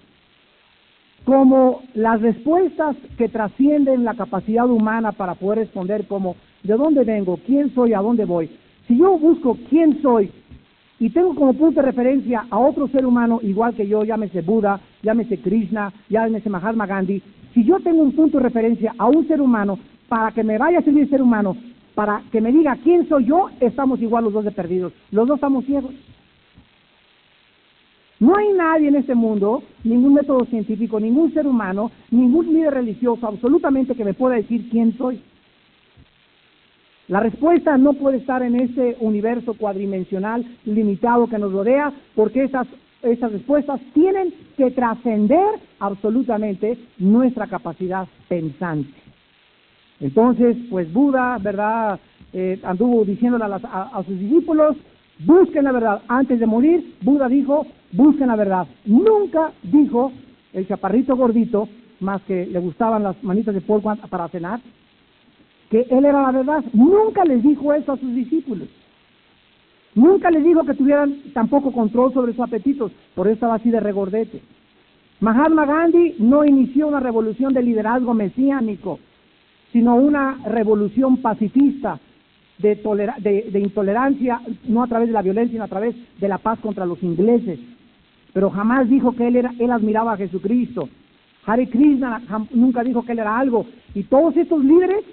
Como 1.24 1.82
las 1.94 2.22
respuestas 2.22 2.94
que 3.18 3.28
trascienden 3.28 4.04
la 4.04 4.14
capacidad 4.14 4.70
humana 4.70 5.10
para 5.10 5.34
poder 5.34 5.58
responder 5.58 6.06
como 6.06 6.36
¿de 6.62 6.74
dónde 6.74 7.02
vengo? 7.02 7.36
¿Quién 7.44 7.74
soy? 7.74 7.94
¿A 7.94 8.00
dónde 8.00 8.26
voy? 8.26 8.48
Si 8.86 8.96
yo 8.96 9.18
busco 9.18 9.58
quién 9.68 10.00
soy 10.02 10.30
y 11.00 11.10
tengo 11.10 11.34
como 11.34 11.54
punto 11.54 11.80
de 11.80 11.86
referencia 11.86 12.46
a 12.50 12.58
otro 12.58 12.88
ser 12.88 13.04
humano 13.04 13.40
igual 13.42 13.74
que 13.74 13.86
yo, 13.86 14.04
llámese 14.04 14.42
Buda, 14.42 14.80
llámese 15.02 15.38
Krishna, 15.38 15.92
llámese 16.08 16.48
Mahatma 16.48 16.86
Gandhi, 16.86 17.22
si 17.52 17.64
yo 17.64 17.80
tengo 17.80 18.02
un 18.02 18.12
punto 18.12 18.38
de 18.38 18.44
referencia 18.44 18.94
a 18.98 19.06
un 19.06 19.26
ser 19.26 19.40
humano 19.40 19.78
para 20.08 20.32
que 20.32 20.44
me 20.44 20.58
vaya 20.58 20.78
a 20.78 20.82
servir 20.82 21.08
ser 21.08 21.22
humano, 21.22 21.56
para 21.94 22.22
que 22.30 22.40
me 22.40 22.52
diga 22.52 22.76
quién 22.82 23.08
soy 23.08 23.26
yo, 23.26 23.48
estamos 23.60 24.00
igual 24.02 24.24
los 24.24 24.32
dos 24.32 24.44
de 24.44 24.50
perdidos, 24.50 24.92
los 25.10 25.26
dos 25.26 25.36
estamos 25.36 25.64
ciegos. 25.64 25.92
No 28.20 28.36
hay 28.36 28.52
nadie 28.52 28.88
en 28.88 28.96
este 28.96 29.14
mundo, 29.14 29.62
ningún 29.82 30.14
método 30.14 30.44
científico, 30.46 30.98
ningún 31.00 31.32
ser 31.34 31.46
humano, 31.46 31.90
ningún 32.10 32.52
líder 32.52 32.74
religioso, 32.74 33.26
absolutamente 33.26 33.94
que 33.94 34.04
me 34.04 34.14
pueda 34.14 34.36
decir 34.36 34.68
quién 34.70 34.96
soy. 34.96 35.20
La 37.08 37.20
respuesta 37.20 37.76
no 37.76 37.92
puede 37.94 38.18
estar 38.18 38.42
en 38.42 38.58
ese 38.58 38.96
universo 39.00 39.54
cuadrimensional 39.54 40.44
limitado 40.64 41.26
que 41.26 41.38
nos 41.38 41.52
rodea, 41.52 41.92
porque 42.14 42.44
esas, 42.44 42.66
esas 43.02 43.30
respuestas 43.30 43.80
tienen 43.92 44.32
que 44.56 44.70
trascender 44.70 45.60
absolutamente 45.80 46.78
nuestra 46.98 47.46
capacidad 47.46 48.08
pensante. 48.28 48.94
Entonces, 50.00 50.56
pues 50.70 50.90
Buda, 50.92 51.38
¿verdad? 51.40 52.00
Eh, 52.32 52.58
anduvo 52.62 53.04
diciéndole 53.04 53.44
a, 53.44 54.02
sus 54.06 54.18
discípulos, 54.18 54.76
busquen 55.26 55.64
la 55.64 55.72
verdad. 55.72 56.02
Antes 56.08 56.40
de 56.40 56.46
morir, 56.46 56.96
Buda 57.02 57.28
dijo, 57.28 57.66
busquen 57.92 58.28
la 58.28 58.36
verdad. 58.36 58.66
Nunca 58.86 59.52
dijo 59.62 60.10
el 60.54 60.66
chaparrito 60.66 61.16
gordito, 61.16 61.68
más 62.00 62.22
que 62.22 62.46
le 62.46 62.58
gustaban 62.60 63.02
las 63.02 63.22
manitas 63.22 63.54
de 63.54 63.60
polvo 63.60 63.94
para 64.08 64.28
cenar, 64.28 64.60
que 65.74 65.88
Él 65.90 66.04
era 66.04 66.22
la 66.22 66.30
verdad. 66.30 66.64
Nunca 66.72 67.24
les 67.24 67.42
dijo 67.42 67.74
eso 67.74 67.90
a 67.90 67.96
sus 67.96 68.14
discípulos. 68.14 68.68
Nunca 69.96 70.30
les 70.30 70.44
dijo 70.44 70.62
que 70.62 70.74
tuvieran 70.74 71.16
tampoco 71.32 71.72
control 71.72 72.12
sobre 72.12 72.32
sus 72.32 72.44
apetitos, 72.44 72.92
por 73.16 73.26
eso 73.26 73.34
estaba 73.34 73.56
así 73.56 73.70
de 73.70 73.80
regordete. 73.80 74.40
Mahatma 75.18 75.66
Gandhi 75.66 76.14
no 76.20 76.44
inició 76.44 76.86
una 76.86 77.00
revolución 77.00 77.52
de 77.52 77.64
liderazgo 77.64 78.14
mesiánico, 78.14 79.00
sino 79.72 79.96
una 79.96 80.38
revolución 80.46 81.16
pacifista 81.16 81.98
de, 82.58 82.76
de, 83.50 83.58
intolerancia, 83.58 84.42
no 84.68 84.84
a 84.84 84.86
través 84.86 85.08
de 85.08 85.14
la 85.14 85.22
violencia, 85.22 85.54
sino 85.54 85.64
a 85.64 85.68
través 85.68 85.96
de 86.20 86.28
la 86.28 86.38
paz 86.38 86.60
contra 86.60 86.86
los 86.86 87.02
ingleses. 87.02 87.58
Pero 88.32 88.48
jamás 88.50 88.88
dijo 88.88 89.10
que 89.16 89.26
él, 89.26 89.34
era, 89.34 89.52
él 89.58 89.72
admiraba 89.72 90.12
a 90.12 90.18
Jesucristo. 90.18 90.88
Hare 91.44 91.68
Krishna 91.68 92.22
nunca 92.52 92.84
dijo 92.84 93.04
que 93.04 93.10
él 93.10 93.18
era 93.18 93.36
algo. 93.36 93.66
Y 93.92 94.04
todos 94.04 94.36
estos 94.36 94.64
líderes 94.64 95.04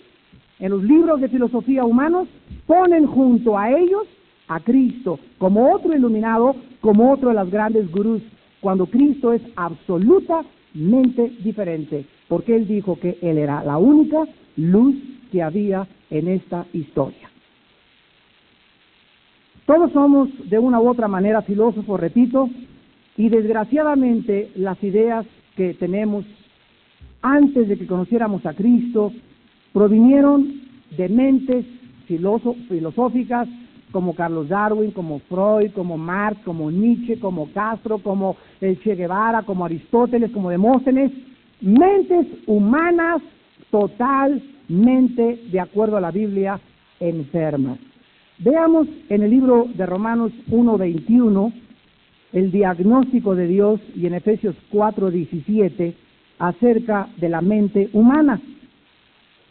en 0.61 0.69
los 0.69 0.83
libros 0.83 1.19
de 1.19 1.27
filosofía 1.27 1.83
humanos 1.83 2.27
ponen 2.67 3.07
junto 3.07 3.57
a 3.57 3.71
ellos 3.71 4.03
a 4.47 4.59
Cristo 4.59 5.19
como 5.39 5.73
otro 5.73 5.93
iluminado, 5.93 6.55
como 6.79 7.11
otro 7.11 7.29
de 7.29 7.35
las 7.35 7.49
grandes 7.49 7.91
gurús, 7.91 8.21
cuando 8.61 8.85
Cristo 8.85 9.33
es 9.33 9.41
absolutamente 9.55 11.29
diferente, 11.43 12.05
porque 12.27 12.55
Él 12.55 12.67
dijo 12.67 12.97
que 12.99 13.17
Él 13.21 13.39
era 13.39 13.63
la 13.63 13.79
única 13.79 14.23
luz 14.55 14.95
que 15.31 15.41
había 15.41 15.87
en 16.11 16.27
esta 16.27 16.65
historia. 16.73 17.29
Todos 19.65 19.91
somos 19.93 20.29
de 20.47 20.59
una 20.59 20.79
u 20.79 20.87
otra 20.87 21.07
manera 21.07 21.41
filósofos, 21.41 21.99
repito, 21.99 22.49
y 23.17 23.29
desgraciadamente 23.29 24.51
las 24.55 24.81
ideas 24.83 25.25
que 25.55 25.73
tenemos 25.73 26.23
antes 27.21 27.67
de 27.67 27.77
que 27.77 27.87
conociéramos 27.87 28.45
a 28.45 28.53
Cristo 28.53 29.11
provinieron 29.73 30.61
de 30.97 31.09
mentes 31.09 31.65
filosóficas 32.07 33.47
como 33.91 34.15
Carlos 34.15 34.49
Darwin, 34.49 34.91
como 34.91 35.19
Freud, 35.19 35.71
como 35.73 35.97
Marx, 35.97 36.41
como 36.43 36.71
Nietzsche, 36.71 37.19
como 37.19 37.51
Castro, 37.51 37.99
como 37.99 38.37
Che 38.59 38.95
Guevara, 38.95 39.43
como 39.43 39.65
Aristóteles, 39.65 40.31
como 40.31 40.49
Demóstenes, 40.49 41.11
mentes 41.61 42.27
humanas 42.47 43.21
totalmente, 43.69 45.43
de 45.51 45.59
acuerdo 45.59 45.97
a 45.97 46.01
la 46.01 46.11
Biblia, 46.11 46.59
enfermas. 46.99 47.79
Veamos 48.39 48.87
en 49.09 49.23
el 49.23 49.29
libro 49.29 49.67
de 49.75 49.85
Romanos 49.85 50.31
1.21 50.49 51.53
el 52.33 52.51
diagnóstico 52.51 53.35
de 53.35 53.47
Dios 53.47 53.81
y 53.95 54.05
en 54.05 54.13
Efesios 54.13 54.55
4.17 54.71 55.93
acerca 56.39 57.09
de 57.17 57.29
la 57.29 57.41
mente 57.41 57.89
humana. 57.93 58.41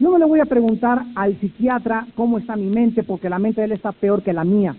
Yo 0.00 0.08
no 0.08 0.16
le 0.16 0.24
voy 0.24 0.40
a 0.40 0.46
preguntar 0.46 1.04
al 1.14 1.38
psiquiatra 1.40 2.06
cómo 2.14 2.38
está 2.38 2.56
mi 2.56 2.68
mente, 2.68 3.02
porque 3.02 3.28
la 3.28 3.38
mente 3.38 3.60
de 3.60 3.66
él 3.66 3.72
está 3.72 3.92
peor 3.92 4.22
que 4.22 4.32
la 4.32 4.44
mía. 4.44 4.74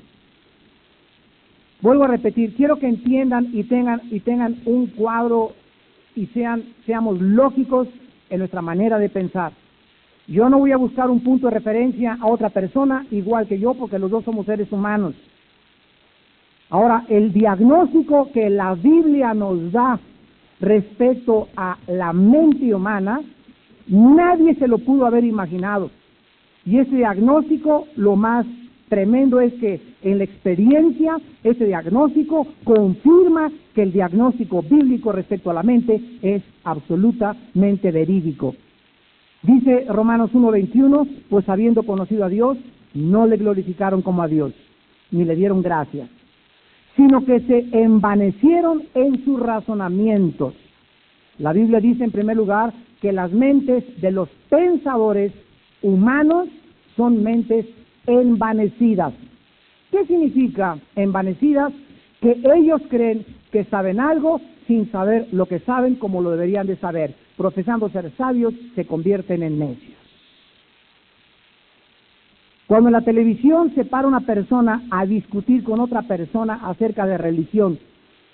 Vuelvo 1.79 2.05
a 2.05 2.07
repetir, 2.07 2.55
quiero 2.55 2.77
que 2.77 2.87
entiendan 2.87 3.49
y 3.53 3.63
tengan, 3.65 4.01
y 4.09 4.19
tengan 4.21 4.57
un 4.65 4.87
cuadro 4.87 5.53
y 6.15 6.25
sean, 6.27 6.63
seamos 6.87 7.21
lógicos 7.21 7.87
en 8.31 8.39
nuestra 8.39 8.63
manera 8.63 8.97
de 8.97 9.09
pensar. 9.09 9.53
Yo 10.27 10.49
no 10.49 10.57
voy 10.57 10.71
a 10.71 10.77
buscar 10.77 11.11
un 11.11 11.21
punto 11.21 11.47
de 11.47 11.53
referencia 11.53 12.17
a 12.19 12.25
otra 12.25 12.49
persona 12.49 13.05
igual 13.11 13.47
que 13.47 13.59
yo, 13.59 13.75
porque 13.75 13.99
los 13.99 14.09
dos 14.09 14.23
somos 14.25 14.47
seres 14.47 14.71
humanos. 14.71 15.13
Ahora, 16.71 17.05
el 17.09 17.31
diagnóstico 17.31 18.31
que 18.31 18.49
la 18.49 18.73
Biblia 18.73 19.35
nos 19.35 19.71
da 19.71 19.99
respecto 20.59 21.49
a 21.55 21.77
la 21.85 22.11
mente 22.11 22.73
humana 22.73 23.21
Nadie 23.87 24.55
se 24.55 24.67
lo 24.67 24.77
pudo 24.79 25.05
haber 25.05 25.23
imaginado. 25.23 25.89
Y 26.65 26.77
ese 26.77 26.95
diagnóstico, 26.95 27.87
lo 27.95 28.15
más 28.15 28.45
tremendo 28.89 29.39
es 29.39 29.53
que 29.53 29.79
en 30.03 30.17
la 30.17 30.25
experiencia, 30.25 31.17
ese 31.43 31.65
diagnóstico 31.65 32.45
confirma 32.63 33.51
que 33.73 33.83
el 33.83 33.93
diagnóstico 33.93 34.61
bíblico 34.61 35.11
respecto 35.11 35.49
a 35.49 35.53
la 35.53 35.63
mente 35.63 36.01
es 36.21 36.43
absolutamente 36.63 37.89
verídico. 37.91 38.53
Dice 39.43 39.85
Romanos 39.87 40.31
1.21, 40.33 41.07
pues 41.29 41.47
habiendo 41.49 41.83
conocido 41.83 42.25
a 42.25 42.29
Dios, 42.29 42.57
no 42.93 43.25
le 43.25 43.37
glorificaron 43.37 44.01
como 44.01 44.21
a 44.21 44.27
Dios, 44.27 44.53
ni 45.09 45.23
le 45.23 45.35
dieron 45.35 45.61
gracias, 45.61 46.09
sino 46.95 47.25
que 47.25 47.39
se 47.39 47.65
envanecieron 47.71 48.83
en 48.93 49.23
sus 49.23 49.39
razonamientos. 49.39 50.53
La 51.39 51.53
Biblia 51.53 51.79
dice 51.79 52.03
en 52.03 52.11
primer 52.11 52.37
lugar 52.37 52.73
que 53.01 53.11
las 53.11 53.31
mentes 53.31 53.83
de 53.99 54.11
los 54.11 54.29
pensadores 54.49 55.33
humanos 55.81 56.47
son 56.95 57.23
mentes 57.23 57.65
envanecidas. 58.05 59.13
¿Qué 59.91 60.05
significa 60.05 60.77
envanecidas? 60.95 61.73
Que 62.21 62.39
ellos 62.55 62.81
creen 62.89 63.25
que 63.51 63.65
saben 63.65 63.99
algo 63.99 64.39
sin 64.67 64.89
saber 64.91 65.27
lo 65.31 65.47
que 65.47 65.59
saben 65.59 65.95
como 65.95 66.21
lo 66.21 66.31
deberían 66.31 66.67
de 66.67 66.77
saber. 66.77 67.15
Profesando 67.35 67.89
ser 67.89 68.11
sabios, 68.15 68.53
se 68.75 68.85
convierten 68.85 69.43
en 69.43 69.59
necios. 69.59 69.97
Cuando 72.67 72.87
en 72.87 72.93
la 72.93 73.01
televisión 73.01 73.73
se 73.75 73.83
para 73.83 74.07
una 74.07 74.21
persona 74.21 74.83
a 74.91 75.05
discutir 75.05 75.63
con 75.63 75.79
otra 75.81 76.03
persona 76.03 76.61
acerca 76.63 77.05
de 77.05 77.17
religión, 77.17 77.79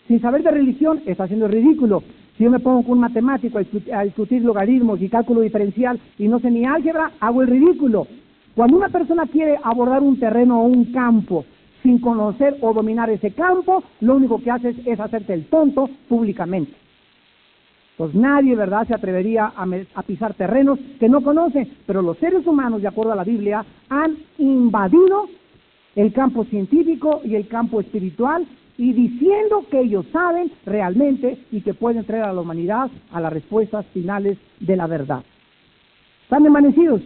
sin 0.07 0.21
saber 0.21 0.43
de 0.43 0.51
religión, 0.51 1.01
está 1.05 1.24
haciendo 1.24 1.47
ridículo. 1.47 2.03
Si 2.38 2.44
yo 2.44 2.51
me 2.51 2.60
pongo 2.60 2.84
con 2.84 2.94
un 2.94 3.00
matemático 3.00 3.58
a 3.58 4.03
discutir 4.03 4.44
logaritmos 4.44 5.01
y 5.01 5.10
cálculo 5.10 5.41
diferencial 5.41 6.00
y 6.20 6.27
no 6.27 6.39
sé 6.39 6.51
ni 6.51 6.65
álgebra, 6.65 7.12
hago 7.20 7.41
el 7.41 7.48
ridículo. 7.48 8.08
Cuando 8.56 8.77
una 8.77 8.89
persona 8.89 9.25
quiere 9.25 9.58
abordar 9.63 10.03
un 10.03 10.20
terreno 10.20 10.62
o 10.62 10.67
un 10.67 10.86
campo 10.91 11.46
sin 11.82 12.00
conocer 12.00 12.58
o 12.62 12.74
dominar 12.74 13.10
ese 13.10 13.32
campo, 13.32 13.84
lo 14.01 14.15
único 14.15 14.41
que 14.41 14.51
haces 14.51 14.75
es 14.86 15.00
hacerte 15.00 15.34
el 15.34 15.46
tonto 15.46 15.89
públicamente. 16.08 16.74
Pues 17.98 18.13
nadie, 18.13 18.56
¿verdad?, 18.56 18.88
se 18.88 18.94
atrevería 18.94 19.53
a, 19.56 20.03
pisar 20.03 20.36
terrenos 20.36 20.77
que 21.00 21.10
no 21.10 21.22
conoce, 21.22 21.67
pero 21.88 22.03
los 22.03 22.17
seres 22.20 22.46
humanos, 22.46 22.84
de 22.84 22.88
acuerdo 22.88 23.13
a 23.13 23.15
la 23.15 23.24
Biblia, 23.24 23.65
han 23.89 24.15
invadido 24.38 25.27
el 25.96 26.13
campo 26.13 26.44
científico 26.46 27.22
y 27.24 27.34
el 27.34 27.48
campo 27.48 27.82
espiritual 27.82 28.46
y 28.77 28.93
diciendo 28.93 29.65
que 29.72 29.81
ellos 29.81 30.05
saben 30.12 30.51
realmente 30.65 31.38
y 31.51 31.62
que 31.62 31.74
pueden 31.74 32.05
traer 32.05 32.24
a 32.25 32.34
la 32.34 32.41
humanidad 32.41 32.89
a 33.12 33.19
las 33.19 33.34
respuestas 33.34 33.86
finales 33.88 34.38
de 34.60 34.75
la 34.75 34.88
verdad. 34.88 35.24
Están 36.24 36.46
amanecidos. 36.46 37.01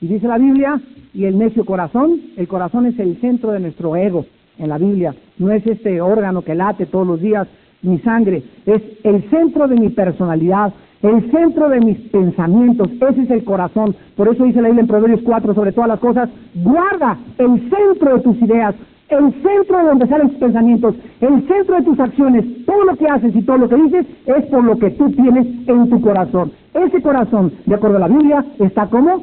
Y 0.00 0.06
dice 0.06 0.28
la 0.28 0.38
Biblia, 0.38 0.80
y 1.14 1.24
el 1.24 1.38
necio 1.38 1.64
corazón, 1.64 2.20
el 2.36 2.46
corazón 2.46 2.86
es 2.86 2.98
el 2.98 3.18
centro 3.20 3.52
de 3.52 3.60
nuestro 3.60 3.96
ego 3.96 4.26
en 4.58 4.68
la 4.68 4.78
Biblia, 4.78 5.14
no 5.38 5.50
es 5.50 5.66
este 5.66 6.00
órgano 6.00 6.42
que 6.42 6.54
late 6.54 6.86
todos 6.86 7.06
los 7.06 7.20
días, 7.20 7.48
mi 7.82 7.98
sangre, 8.00 8.42
es 8.66 8.82
el 9.02 9.28
centro 9.30 9.66
de 9.66 9.76
mi 9.76 9.88
personalidad, 9.90 10.72
el 11.02 11.30
centro 11.30 11.68
de 11.68 11.80
mis 11.80 11.98
pensamientos, 12.10 12.88
ese 12.90 13.22
es 13.22 13.30
el 13.30 13.44
corazón. 13.44 13.94
Por 14.16 14.28
eso 14.28 14.44
dice 14.44 14.62
la 14.62 14.68
Biblia 14.68 14.82
en 14.82 14.88
Proverbios 14.88 15.20
4, 15.22 15.54
sobre 15.54 15.72
todas 15.72 15.88
las 15.88 16.00
cosas, 16.00 16.30
guarda 16.54 17.18
el 17.38 17.70
centro 17.70 18.16
de 18.16 18.22
tus 18.22 18.36
ideas, 18.42 18.74
el 19.14 19.32
centro 19.42 19.78
de 19.78 19.84
donde 19.84 20.06
salen 20.06 20.30
tus 20.30 20.38
pensamientos, 20.38 20.94
el 21.20 21.46
centro 21.46 21.76
de 21.76 21.82
tus 21.82 22.00
acciones, 22.00 22.44
todo 22.66 22.84
lo 22.84 22.96
que 22.96 23.06
haces 23.06 23.34
y 23.34 23.42
todo 23.42 23.58
lo 23.58 23.68
que 23.68 23.76
dices 23.76 24.06
es 24.26 24.46
por 24.46 24.64
lo 24.64 24.78
que 24.78 24.90
tú 24.90 25.10
tienes 25.12 25.46
en 25.68 25.88
tu 25.88 26.00
corazón. 26.00 26.52
Ese 26.74 27.00
corazón, 27.00 27.52
de 27.66 27.74
acuerdo 27.74 27.96
a 27.96 28.00
la 28.00 28.08
Biblia, 28.08 28.44
está 28.58 28.86
como 28.86 29.22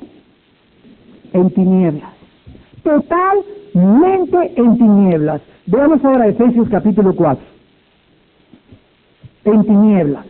en 1.34 1.50
tinieblas. 1.52 2.12
Totalmente 2.84 4.54
en 4.56 4.78
tinieblas. 4.78 5.42
Veamos 5.68 6.04
ahora 6.04 6.28
Efesios 6.28 6.68
capítulo 6.70 7.16
4. 7.16 7.44
En 9.46 9.64
tinieblas. 9.64 10.26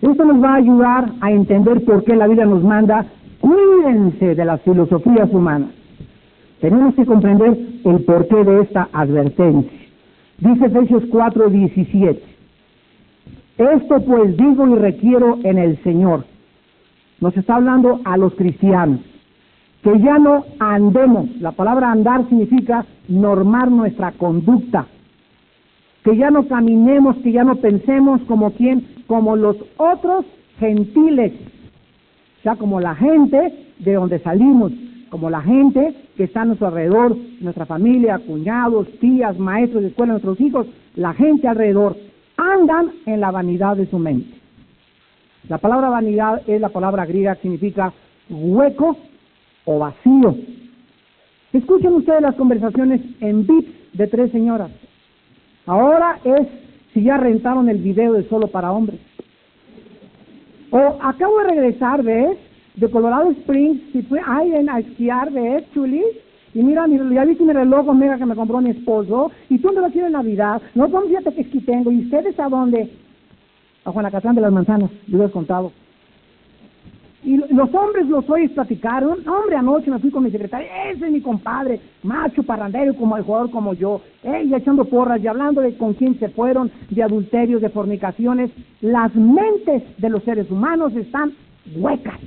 Esto 0.00 0.24
nos 0.24 0.42
va 0.42 0.54
a 0.54 0.56
ayudar 0.56 1.12
a 1.20 1.30
entender 1.30 1.84
por 1.84 2.04
qué 2.04 2.16
la 2.16 2.26
Biblia 2.26 2.46
nos 2.46 2.62
manda, 2.62 3.04
cuídense 3.40 4.34
de 4.34 4.44
las 4.44 4.60
filosofías 4.62 5.28
humanas. 5.30 5.79
Tenemos 6.60 6.94
que 6.94 7.06
comprender 7.06 7.58
el 7.84 8.04
porqué 8.04 8.44
de 8.44 8.62
esta 8.62 8.88
advertencia. 8.92 9.78
Dice 10.38 10.66
Efesios 10.66 11.04
4, 11.10 11.50
17. 11.50 12.22
Esto 13.58 14.00
pues 14.02 14.36
digo 14.36 14.68
y 14.68 14.74
requiero 14.78 15.38
en 15.42 15.58
el 15.58 15.82
Señor. 15.82 16.24
Nos 17.20 17.36
está 17.36 17.56
hablando 17.56 18.00
a 18.04 18.16
los 18.16 18.34
cristianos 18.34 19.00
que 19.82 19.98
ya 19.98 20.18
no 20.18 20.44
andemos, 20.58 21.30
la 21.40 21.52
palabra 21.52 21.90
andar 21.90 22.28
significa 22.28 22.84
normar 23.08 23.70
nuestra 23.70 24.12
conducta, 24.12 24.86
que 26.04 26.16
ya 26.16 26.30
no 26.30 26.46
caminemos, 26.46 27.16
que 27.18 27.32
ya 27.32 27.44
no 27.44 27.56
pensemos 27.56 28.20
como 28.22 28.52
quien, 28.52 28.86
como 29.06 29.36
los 29.36 29.56
otros 29.78 30.26
gentiles, 30.58 31.32
o 32.40 32.42
sea, 32.42 32.56
como 32.56 32.80
la 32.80 32.94
gente 32.94 33.54
de 33.78 33.94
donde 33.94 34.18
salimos, 34.18 34.72
como 35.10 35.28
la 35.28 35.42
gente 35.42 35.94
que 36.16 36.24
está 36.24 36.42
a 36.42 36.44
nuestro 36.44 36.68
alrededor, 36.68 37.16
nuestra 37.40 37.66
familia, 37.66 38.18
cuñados, 38.20 38.88
tías, 39.00 39.38
maestros 39.38 39.82
de 39.82 39.88
escuela, 39.88 40.12
nuestros 40.12 40.40
hijos, 40.40 40.66
la 40.94 41.12
gente 41.14 41.48
alrededor, 41.48 41.96
andan 42.36 42.92
en 43.06 43.20
la 43.20 43.30
vanidad 43.30 43.76
de 43.76 43.86
su 43.86 43.98
mente. 43.98 44.40
La 45.48 45.58
palabra 45.58 45.88
vanidad 45.88 46.42
es 46.46 46.60
la 46.60 46.68
palabra 46.68 47.04
griega 47.06 47.34
que 47.34 47.42
significa 47.42 47.92
hueco 48.28 48.96
o 49.64 49.78
vacío. 49.78 50.36
Escuchen 51.52 51.92
ustedes 51.94 52.22
las 52.22 52.36
conversaciones 52.36 53.00
en 53.20 53.46
VIPs 53.46 53.94
de 53.94 54.06
tres 54.06 54.30
señoras. 54.30 54.70
Ahora 55.66 56.20
es 56.24 56.46
si 56.94 57.02
ya 57.02 57.16
rentaron 57.16 57.68
el 57.68 57.78
video 57.78 58.12
de 58.12 58.28
solo 58.28 58.46
para 58.48 58.72
hombres. 58.72 59.00
O 60.70 60.98
acabo 61.02 61.38
de 61.38 61.48
regresar, 61.48 62.02
¿ves? 62.02 62.38
De 62.80 62.90
Colorado 62.90 63.30
Springs, 63.32 63.78
si 63.92 64.00
fue 64.00 64.20
alguien 64.26 64.70
a 64.70 64.78
esquiar, 64.78 65.30
¿ves, 65.30 65.70
Chuli? 65.74 66.02
Y 66.54 66.62
mira, 66.62 66.86
ya 66.88 67.26
viste 67.26 67.44
mi 67.44 67.52
reloj 67.52 67.86
Omega 67.86 68.16
que 68.16 68.24
me 68.24 68.34
compró 68.34 68.58
mi 68.62 68.70
esposo. 68.70 69.30
¿Y 69.50 69.58
tú 69.58 69.70
vas 69.74 69.94
a 69.94 69.98
ir 69.98 70.04
en 70.04 70.12
Navidad? 70.12 70.62
No, 70.74 70.88
vamos, 70.88 71.10
fíjate 71.10 71.34
que 71.34 71.42
esquí 71.42 71.60
tengo. 71.60 71.92
¿Y 71.92 72.04
ustedes 72.04 72.40
a 72.40 72.48
dónde? 72.48 72.90
A 73.84 73.90
Juanacatán 73.92 74.34
de 74.34 74.40
las 74.40 74.50
Manzanas, 74.50 74.90
yo 75.08 75.18
les 75.18 75.30
contado. 75.30 75.72
Y 77.22 77.36
los 77.36 77.74
hombres 77.74 78.08
los 78.08 78.28
oyes 78.30 78.50
platicar, 78.52 79.06
un 79.06 79.28
hombre 79.28 79.56
anoche 79.56 79.90
me 79.90 79.98
fui 79.98 80.10
con 80.10 80.24
mi 80.24 80.30
secretaria, 80.30 80.90
ese 80.90 81.04
es 81.04 81.12
mi 81.12 81.20
compadre, 81.20 81.80
macho, 82.02 82.42
parrandero, 82.42 82.96
como 82.96 83.14
el 83.18 83.24
jugador 83.24 83.50
como 83.50 83.74
yo, 83.74 84.00
y 84.24 84.54
echando 84.54 84.86
porras 84.86 85.22
y 85.22 85.26
hablando 85.26 85.60
de 85.60 85.76
con 85.76 85.92
quién 85.92 86.18
se 86.18 86.30
fueron, 86.30 86.70
de 86.88 87.02
adulterios, 87.02 87.60
de 87.60 87.68
fornicaciones. 87.68 88.50
Las 88.80 89.14
mentes 89.14 89.82
de 89.98 90.08
los 90.08 90.24
seres 90.24 90.50
humanos 90.50 90.96
están 90.96 91.34
huecas. 91.76 92.18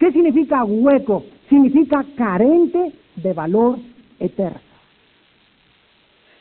¿Qué 0.00 0.10
significa 0.12 0.64
hueco? 0.64 1.24
Significa 1.50 2.02
carente 2.16 2.92
de 3.16 3.32
valor 3.34 3.78
eterno, 4.18 4.58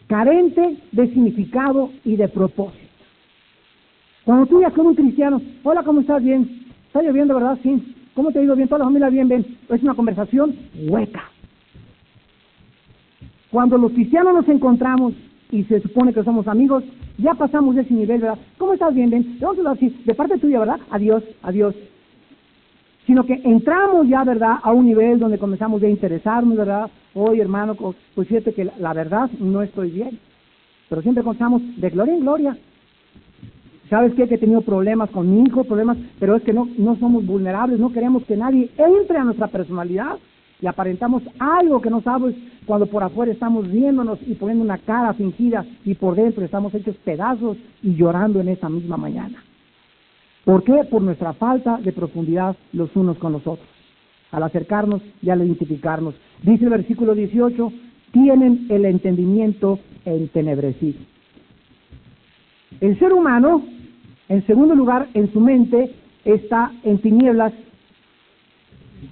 carente 0.08 0.78
de 0.94 1.08
significado 1.10 1.92
y 2.06 2.16
de 2.16 2.30
propósito. 2.30 2.80
Cuando 4.24 4.46
tú 4.46 4.62
ya 4.62 4.72
con 4.72 4.88
un 4.88 4.96
cristiano, 4.96 5.42
hola, 5.64 5.84
¿cómo 5.84 6.00
estás? 6.00 6.24
Bien. 6.24 6.68
¿Está 6.88 7.02
lloviendo, 7.02 7.36
verdad? 7.36 7.60
Sí. 7.62 7.96
¿Cómo 8.14 8.32
te 8.32 8.40
ha 8.40 8.44
ido 8.44 8.56
bien? 8.56 8.70
Toda 8.70 8.80
la 8.80 8.86
familia 8.86 9.10
bien, 9.10 9.28
bien. 9.28 9.46
Es 9.68 9.84
una 9.84 9.94
conversación 9.94 10.56
hueca. 10.88 11.24
Cuando 13.52 13.78
los 13.78 13.92
cristianos 13.92 14.36
nos 14.36 14.48
encontramos 14.48 15.14
y 15.52 15.64
se 15.66 15.82
supone 15.82 16.14
que 16.14 16.24
somos 16.24 16.48
amigos, 16.48 16.84
ya 17.18 17.34
pasamos 17.34 17.76
de 17.76 17.82
ese 17.82 17.94
nivel, 17.94 18.22
¿verdad? 18.22 18.38
¿Cómo 18.58 18.74
estás? 18.74 18.94
Bien, 18.94 19.10
bien. 19.10 19.38
Vamos 19.42 19.66
a 19.66 19.72
así, 19.72 19.90
de 20.06 20.16
parte 20.16 20.38
tuya, 20.38 20.60
¿verdad? 20.60 20.80
Adiós, 20.92 21.24
adiós. 21.42 21.76
Sino 23.10 23.24
que 23.24 23.42
entramos 23.44 24.08
ya, 24.08 24.24
¿verdad?, 24.24 24.58
a 24.62 24.72
un 24.72 24.86
nivel 24.86 25.18
donde 25.18 25.40
comenzamos 25.40 25.82
a 25.82 25.88
interesarnos, 25.88 26.56
¿verdad? 26.56 26.92
Oye, 27.16 27.42
hermano, 27.42 27.74
pues 27.74 28.28
fíjate 28.28 28.54
que 28.54 28.70
la 28.78 28.94
verdad 28.94 29.32
no 29.40 29.64
estoy 29.64 29.90
bien. 29.90 30.20
Pero 30.88 31.02
siempre 31.02 31.24
contamos 31.24 31.64
de 31.78 31.90
gloria 31.90 32.14
en 32.14 32.20
gloria. 32.20 32.58
¿Sabes 33.90 34.14
qué? 34.14 34.28
Que 34.28 34.36
he 34.36 34.38
tenido 34.38 34.62
problemas 34.62 35.10
con 35.10 35.28
mi 35.28 35.42
hijo, 35.42 35.64
problemas, 35.64 35.98
pero 36.20 36.36
es 36.36 36.44
que 36.44 36.54
no, 36.54 36.70
no 36.78 36.98
somos 36.98 37.26
vulnerables, 37.26 37.80
no 37.80 37.92
queremos 37.92 38.24
que 38.26 38.38
nadie 38.38 38.70
entre 38.78 39.18
a 39.18 39.24
nuestra 39.24 39.48
personalidad 39.48 40.20
y 40.62 40.68
aparentamos 40.68 41.24
algo 41.40 41.82
que 41.82 41.90
no 41.90 42.02
sabes 42.02 42.36
cuando 42.68 42.86
por 42.86 43.02
afuera 43.02 43.32
estamos 43.32 43.72
viéndonos 43.72 44.20
y 44.28 44.36
poniendo 44.36 44.64
una 44.64 44.78
cara 44.78 45.16
fingida 45.16 45.66
y 45.84 45.96
por 45.96 46.14
dentro 46.14 46.46
estamos 46.46 46.76
hechos 46.76 46.96
pedazos 46.98 47.58
y 47.82 47.96
llorando 47.96 48.40
en 48.40 48.50
esa 48.50 48.70
misma 48.70 48.98
mañana. 48.98 49.44
¿Por 50.50 50.64
qué? 50.64 50.84
Por 50.90 51.04
nuestra 51.04 51.34
falta 51.34 51.78
de 51.78 51.94
profundidad 51.94 52.56
los 52.74 52.96
unos 52.96 53.20
con 53.20 53.34
los 53.34 53.46
otros. 53.46 53.70
Al 54.32 54.42
acercarnos 54.42 55.00
y 55.22 55.30
al 55.30 55.44
identificarnos. 55.44 56.16
Dice 56.42 56.64
el 56.64 56.72
versículo 56.72 57.14
18, 57.14 57.72
tienen 58.12 58.66
el 58.70 58.86
entendimiento 58.86 59.78
entenebrecido. 60.06 60.98
El 62.82 62.98
ser 62.98 63.14
humano 63.14 63.62
en 64.28 64.44
segundo 64.48 64.74
lugar, 64.74 65.08
en 65.14 65.32
su 65.32 65.40
mente 65.40 65.94
está 66.26 66.72
en 66.82 66.98
tinieblas. 66.98 67.54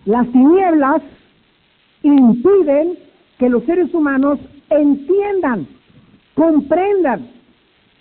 Las 0.05 0.27
tinieblas 0.31 1.03
impiden 2.01 2.97
que 3.37 3.47
los 3.47 3.63
seres 3.65 3.93
humanos 3.93 4.39
entiendan, 4.71 5.67
comprendan 6.33 7.27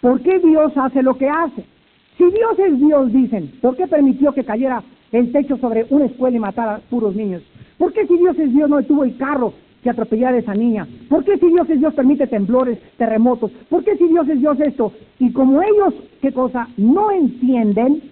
por 0.01 0.23
qué 0.23 0.39
Dios 0.39 0.73
hace 0.75 1.03
lo 1.03 1.19
que 1.19 1.29
hace. 1.29 1.76
Si 2.17 2.25
Dios 2.25 2.59
es 2.59 2.79
Dios, 2.81 3.13
dicen, 3.13 3.53
¿por 3.61 3.77
qué 3.77 3.87
permitió 3.87 4.33
que 4.33 4.45
cayera 4.45 4.83
el 5.13 5.33
techo 5.33 5.57
sobre 5.59 5.87
una 5.91 6.07
escuela 6.07 6.37
y 6.37 6.41
matara 6.41 6.77
a 6.77 6.79
puros 6.79 7.15
niños? 7.15 7.43
¿Por 7.77 7.93
qué 7.93 8.07
si 8.07 8.17
Dios 8.17 8.39
es 8.39 8.53
Dios 8.53 8.71
no 8.71 8.79
detuvo 8.79 9.05
el 9.05 9.17
carro 9.19 9.53
que 9.83 9.91
atropellara 9.91 10.37
a 10.37 10.41
esa 10.41 10.55
niña? 10.55 10.87
¿Por 11.11 11.25
qué 11.25 11.37
si 11.37 11.47
Dios 11.49 11.69
es 11.69 11.79
Dios 11.79 11.93
permite 11.95 12.27
temblores, 12.27 12.79
terremotos? 12.97 13.51
¿Por 13.69 13.85
qué 13.85 13.97
si 13.97 14.09
Dios 14.09 14.27
es 14.29 14.41
Dios 14.41 14.59
esto? 14.61 14.93
Y 15.19 15.31
como 15.33 15.61
ellos, 15.61 15.95
¿qué 16.23 16.33
cosa? 16.33 16.69
No 16.79 17.11
entienden. 17.11 18.03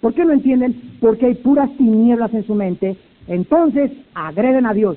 ¿Por 0.00 0.12
qué 0.12 0.24
no 0.24 0.32
entienden? 0.32 0.96
Porque 1.00 1.26
hay 1.26 1.34
puras 1.34 1.70
tinieblas 1.76 2.34
en 2.34 2.44
su 2.46 2.54
mente. 2.54 2.96
Entonces 3.28 3.92
agreden 4.14 4.66
a 4.66 4.74
Dios. 4.74 4.96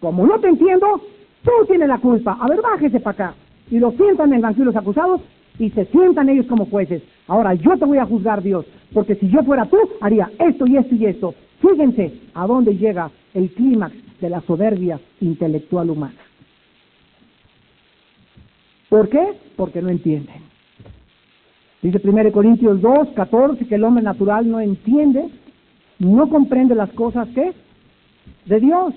Como 0.00 0.26
no 0.26 0.40
te 0.40 0.48
entiendo, 0.48 1.00
tú 1.44 1.50
tienes 1.68 1.88
la 1.88 1.98
culpa. 1.98 2.36
A 2.40 2.48
ver, 2.48 2.60
bájese 2.62 2.98
para 2.98 3.28
acá. 3.28 3.34
Y 3.70 3.78
lo 3.78 3.92
sientan 3.92 4.32
en 4.32 4.44
el 4.44 4.64
los 4.64 4.74
acusados 4.74 5.20
y 5.60 5.70
se 5.70 5.84
sientan 5.86 6.28
ellos 6.30 6.46
como 6.46 6.66
jueces. 6.66 7.02
Ahora 7.30 7.54
yo 7.54 7.78
te 7.78 7.84
voy 7.84 7.98
a 7.98 8.06
juzgar, 8.06 8.42
Dios, 8.42 8.66
porque 8.92 9.14
si 9.14 9.28
yo 9.28 9.44
fuera 9.44 9.64
tú, 9.66 9.76
haría 10.00 10.28
esto 10.40 10.66
y 10.66 10.76
esto 10.76 10.96
y 10.96 11.06
esto. 11.06 11.32
Fíjense 11.60 12.12
a 12.34 12.44
dónde 12.44 12.76
llega 12.76 13.08
el 13.34 13.52
clímax 13.52 13.94
de 14.20 14.30
la 14.30 14.40
soberbia 14.40 14.98
intelectual 15.20 15.90
humana. 15.90 16.18
¿Por 18.88 19.08
qué? 19.08 19.34
Porque 19.54 19.80
no 19.80 19.90
entienden. 19.90 20.42
Dice 21.82 22.00
1 22.02 22.32
Corintios 22.32 22.80
2, 22.82 23.10
14 23.14 23.64
que 23.64 23.76
el 23.76 23.84
hombre 23.84 24.02
natural 24.02 24.50
no 24.50 24.58
entiende, 24.58 25.28
no 26.00 26.28
comprende 26.28 26.74
las 26.74 26.90
cosas 26.94 27.28
que 27.28 27.52
de 28.46 28.58
Dios. 28.58 28.92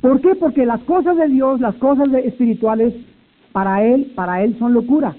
¿Por 0.00 0.20
qué? 0.20 0.36
Porque 0.36 0.64
las 0.64 0.82
cosas 0.84 1.16
de 1.16 1.26
Dios, 1.26 1.58
las 1.58 1.74
cosas 1.78 2.06
espirituales, 2.24 2.94
para 3.50 3.82
él, 3.82 4.12
para 4.14 4.44
él 4.44 4.56
son 4.60 4.72
locura. 4.72 5.16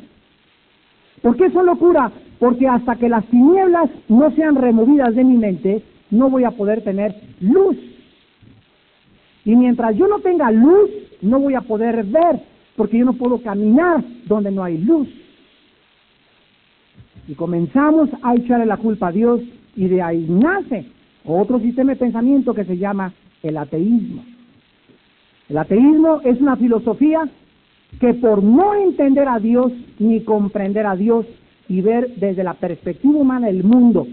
¿Por 1.21 1.36
qué 1.36 1.49
son 1.51 1.65
locura? 1.65 2.12
Porque 2.39 2.67
hasta 2.67 2.95
que 2.95 3.10
las 3.10 3.25
tinieblas 3.25 3.89
no 4.08 4.32
sean 4.32 4.55
removidas 4.55 5.15
de 5.15 5.23
mi 5.23 5.38
mente, 5.38 5.84
no 6.12 6.29
voy 6.29 6.43
a 6.43 6.51
poder 6.51 6.84
tener 6.84 7.15
luz. 7.41 7.77
Y 9.45 9.55
mientras 9.55 9.95
yo 9.95 10.08
no 10.08 10.19
tenga 10.19 10.51
luz, 10.51 10.89
no 11.21 11.39
voy 11.39 11.55
a 11.55 11.62
poder 11.62 12.03
ver, 12.05 12.41
porque 12.75 12.97
yo 12.97 13.05
no 13.05 13.13
puedo 13.13 13.41
caminar 13.41 14.03
donde 14.25 14.51
no 14.51 14.63
hay 14.63 14.77
luz. 14.77 15.08
Y 17.27 17.36
comenzamos 17.36 18.10
a 18.21 18.36
echarle 18.36 18.65
la 18.65 18.77
culpa 18.77 19.10
a 19.10 19.12
Dios 19.12 19.41
y 19.75 19.88
de 19.88 20.01
ahí 20.01 20.25
nace 20.27 20.86
otro 21.25 21.60
sistema 21.60 21.91
de 21.91 21.97
pensamiento 21.97 22.53
que 22.53 22.65
se 22.65 22.77
llama 22.77 23.13
el 23.43 23.58
ateísmo. 23.58 24.23
El 25.47 25.58
ateísmo 25.58 26.21
es 26.23 26.39
una 26.41 26.55
filosofía 26.55 27.27
que 27.99 28.13
por 28.13 28.43
no 28.43 28.73
entender 28.75 29.28
a 29.28 29.39
Dios 29.39 29.71
ni 29.99 30.21
comprender 30.21 30.86
a 30.86 30.95
Dios 30.95 31.25
y 31.67 31.82
ver 31.82 32.15
desde 32.15 32.43
la 32.43 32.54
perspectiva 32.54 33.19
humana 33.19 33.49
el 33.49 33.63
mundo 33.63 34.08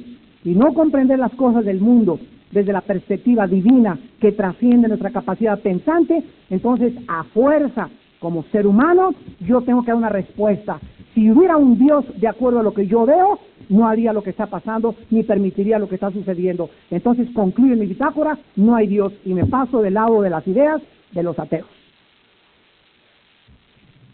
y 0.44 0.50
no 0.54 0.72
comprender 0.74 1.18
las 1.18 1.32
cosas 1.34 1.64
del 1.64 1.80
mundo 1.80 2.18
desde 2.50 2.72
la 2.72 2.80
perspectiva 2.80 3.46
divina 3.46 3.98
que 4.20 4.32
trasciende 4.32 4.88
nuestra 4.88 5.10
capacidad 5.10 5.58
pensante, 5.58 6.22
entonces 6.48 6.94
a 7.08 7.24
fuerza 7.24 7.88
como 8.18 8.44
ser 8.44 8.66
humano 8.66 9.10
yo 9.40 9.60
tengo 9.62 9.82
que 9.82 9.88
dar 9.88 9.96
una 9.96 10.08
respuesta. 10.08 10.80
Si 11.14 11.30
hubiera 11.30 11.56
un 11.56 11.78
Dios 11.78 12.04
de 12.18 12.28
acuerdo 12.28 12.60
a 12.60 12.62
lo 12.62 12.74
que 12.74 12.86
yo 12.86 13.04
veo, 13.04 13.38
no 13.68 13.86
haría 13.86 14.12
lo 14.12 14.22
que 14.22 14.30
está 14.30 14.46
pasando 14.46 14.94
ni 15.10 15.22
permitiría 15.22 15.78
lo 15.78 15.88
que 15.88 15.96
está 15.96 16.10
sucediendo. 16.10 16.70
Entonces 16.90 17.28
concluye 17.34 17.74
mi 17.76 17.86
bitácora, 17.86 18.38
no 18.54 18.76
hay 18.76 18.86
Dios 18.86 19.12
y 19.24 19.34
me 19.34 19.46
paso 19.46 19.82
del 19.82 19.94
lado 19.94 20.22
de 20.22 20.30
las 20.30 20.46
ideas 20.46 20.80
de 21.12 21.22
los 21.22 21.38
ateos. 21.38 21.75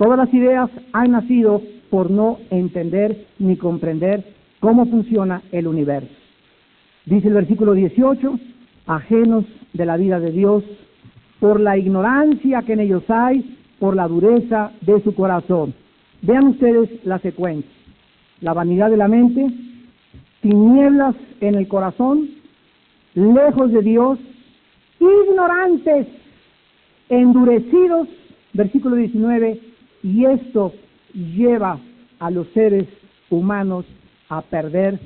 Todas 0.03 0.19
las 0.19 0.35
ideas 0.35 0.69
han 0.93 1.13
nacido 1.13 1.63
por 1.89 2.11
no 2.11 2.39
entender 2.51 3.25
ni 3.39 3.57
comprender 3.57 4.25
cómo 4.59 4.85
funciona 4.87 5.43
el 5.53 5.69
universo. 5.69 6.11
Dice 7.07 7.29
el 7.29 7.35
versículo 7.35 7.73
18, 7.73 8.37
ajenos 8.87 9.45
de 9.73 9.87
la 9.87 9.97
vida 9.97 10.19
de 10.19 10.33
Dios, 10.33 10.65
por 11.39 11.61
la 11.61 11.79
ignorancia 11.79 12.63
que 12.63 12.73
en 12.73 12.81
ellos 12.81 13.05
hay, 13.07 13.57
por 13.79 13.95
la 13.95 14.09
dureza 14.09 14.73
de 14.81 15.01
su 15.05 15.15
corazón. 15.15 15.73
Vean 16.23 16.49
ustedes 16.49 16.89
la 17.05 17.21
secuencia. 17.21 17.71
La 18.41 18.55
vanidad 18.55 18.91
de 18.91 18.97
la 18.97 19.07
mente, 19.07 19.47
tinieblas 20.41 21.15
en 21.41 21.55
el 21.55 21.69
corazón, 21.69 22.29
lejos 23.15 23.71
de 23.71 23.83
Dios, 23.83 24.19
ignorantes, 24.99 26.09
endurecidos, 27.09 28.09
versículo 28.53 28.97
19, 28.97 29.72
y 30.03 30.25
esto 30.25 30.73
lleva 31.15 31.79
a 32.19 32.31
los 32.31 32.47
seres 32.49 32.87
humanos 33.31 33.85
a 34.29 34.43
perder 34.43 34.99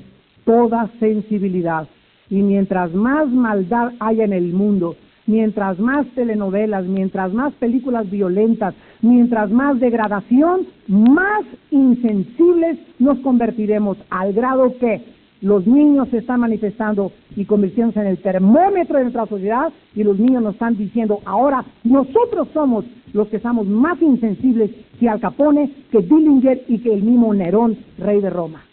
toda 0.45 0.89
sensibilidad. 0.99 1.87
Y 2.29 2.41
mientras 2.41 2.93
más 2.93 3.27
maldad 3.29 3.93
haya 3.99 4.25
en 4.25 4.33
el 4.33 4.53
mundo, 4.53 4.95
mientras 5.27 5.79
más 5.79 6.07
telenovelas, 6.15 6.85
mientras 6.85 7.33
más 7.33 7.53
películas 7.53 8.09
violentas, 8.09 8.73
mientras 9.01 9.49
más 9.51 9.79
degradación, 9.79 10.67
más 10.87 11.43
insensibles 11.71 12.79
nos 12.99 13.19
convertiremos 13.19 13.97
al 14.09 14.33
grado 14.33 14.77
que 14.79 15.16
los 15.41 15.65
niños 15.67 16.07
se 16.09 16.17
están 16.17 16.39
manifestando 16.39 17.11
y 17.35 17.45
convirtiéndose 17.45 17.99
en 17.99 18.07
el 18.07 18.17
termómetro 18.19 18.97
de 18.97 19.03
nuestra 19.03 19.25
sociedad 19.25 19.71
y 19.95 20.03
los 20.03 20.17
niños 20.17 20.43
nos 20.43 20.53
están 20.53 20.77
diciendo 20.77 21.19
ahora 21.25 21.63
nosotros 21.83 22.47
somos 22.53 22.85
los 23.13 23.27
que 23.29 23.37
estamos 23.37 23.67
más 23.67 24.01
insensibles 24.01 24.71
que 24.99 25.09
Al 25.09 25.19
Capone, 25.19 25.71
que 25.91 25.99
Dillinger 25.99 26.65
y 26.67 26.79
que 26.79 26.93
el 26.93 27.03
mismo 27.03 27.33
Nerón, 27.33 27.77
rey 27.97 28.19
de 28.21 28.29
Roma. 28.29 28.63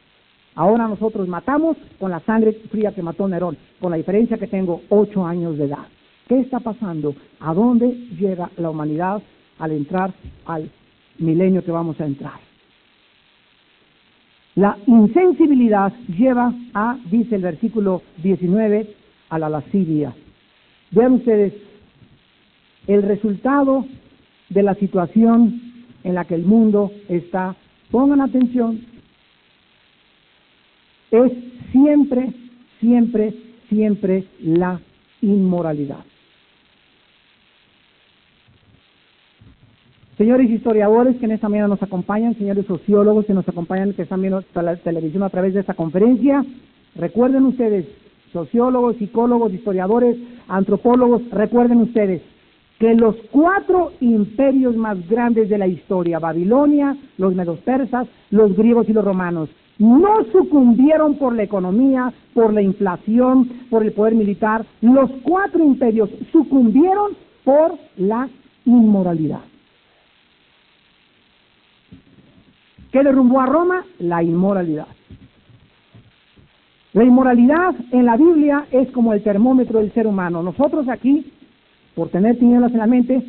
Ahora 0.54 0.86
nosotros 0.86 1.26
matamos 1.28 1.76
con 1.98 2.10
la 2.10 2.20
sangre 2.20 2.52
fría 2.70 2.92
que 2.92 3.02
mató 3.02 3.26
Nerón, 3.26 3.56
con 3.80 3.90
la 3.90 3.96
diferencia 3.96 4.38
que 4.38 4.46
tengo 4.46 4.82
ocho 4.88 5.26
años 5.26 5.58
de 5.58 5.64
edad. 5.64 5.86
¿Qué 6.28 6.40
está 6.40 6.60
pasando? 6.60 7.14
¿A 7.40 7.52
dónde 7.52 7.88
llega 8.18 8.50
la 8.56 8.70
humanidad 8.70 9.22
al 9.58 9.72
entrar 9.72 10.12
al 10.46 10.70
milenio 11.18 11.64
que 11.64 11.72
vamos 11.72 12.00
a 12.00 12.06
entrar? 12.06 12.43
La 14.54 14.78
insensibilidad 14.86 15.92
lleva 16.06 16.54
a, 16.74 16.96
dice 17.10 17.34
el 17.36 17.42
versículo 17.42 18.02
19, 18.22 18.94
a 19.30 19.38
la 19.38 19.48
lascivia. 19.48 20.14
Vean 20.92 21.14
ustedes, 21.14 21.52
el 22.86 23.02
resultado 23.02 23.84
de 24.50 24.62
la 24.62 24.74
situación 24.74 25.60
en 26.04 26.14
la 26.14 26.24
que 26.24 26.36
el 26.36 26.44
mundo 26.44 26.92
está, 27.08 27.56
pongan 27.90 28.20
atención, 28.20 28.80
es 31.10 31.32
siempre, 31.72 32.32
siempre, 32.80 33.34
siempre 33.68 34.24
la 34.40 34.80
inmoralidad. 35.20 36.04
Señores 40.16 40.48
historiadores 40.48 41.16
que 41.16 41.24
en 41.24 41.32
esta 41.32 41.48
mañana 41.48 41.66
nos 41.66 41.82
acompañan, 41.82 42.36
señores 42.36 42.66
sociólogos 42.66 43.26
que 43.26 43.34
nos 43.34 43.48
acompañan, 43.48 43.92
que 43.94 44.02
están 44.02 44.20
viendo 44.20 44.44
la 44.54 44.76
televisión 44.76 45.24
a 45.24 45.28
través 45.28 45.54
de 45.54 45.60
esta 45.60 45.74
conferencia, 45.74 46.44
recuerden 46.94 47.46
ustedes, 47.46 47.86
sociólogos, 48.32 48.94
psicólogos, 48.96 49.52
historiadores, 49.52 50.16
antropólogos, 50.46 51.28
recuerden 51.30 51.78
ustedes 51.78 52.22
que 52.78 52.94
los 52.94 53.16
cuatro 53.32 53.90
imperios 54.00 54.76
más 54.76 55.04
grandes 55.08 55.48
de 55.48 55.58
la 55.58 55.66
historia, 55.66 56.20
Babilonia, 56.20 56.96
los 57.18 57.34
medos 57.34 57.58
persas, 57.60 58.06
los 58.30 58.56
griegos 58.56 58.88
y 58.88 58.92
los 58.92 59.04
romanos, 59.04 59.48
no 59.78 60.24
sucumbieron 60.30 61.16
por 61.16 61.34
la 61.34 61.42
economía, 61.42 62.12
por 62.34 62.52
la 62.52 62.62
inflación, 62.62 63.48
por 63.68 63.82
el 63.82 63.90
poder 63.90 64.14
militar. 64.14 64.64
Los 64.80 65.10
cuatro 65.24 65.64
imperios 65.64 66.08
sucumbieron 66.30 67.12
por 67.42 67.74
la 67.96 68.28
inmoralidad. 68.64 69.40
¿Qué 72.94 73.02
derrumbó 73.02 73.40
a 73.40 73.46
Roma? 73.46 73.84
La 73.98 74.22
inmoralidad. 74.22 74.86
La 76.92 77.02
inmoralidad 77.02 77.74
en 77.90 78.06
la 78.06 78.16
Biblia 78.16 78.66
es 78.70 78.88
como 78.92 79.12
el 79.12 79.20
termómetro 79.24 79.80
del 79.80 79.92
ser 79.94 80.06
humano. 80.06 80.44
Nosotros 80.44 80.88
aquí, 80.88 81.32
por 81.96 82.10
tener 82.10 82.38
tinieblas 82.38 82.70
en 82.70 82.78
la 82.78 82.86
mente, 82.86 83.20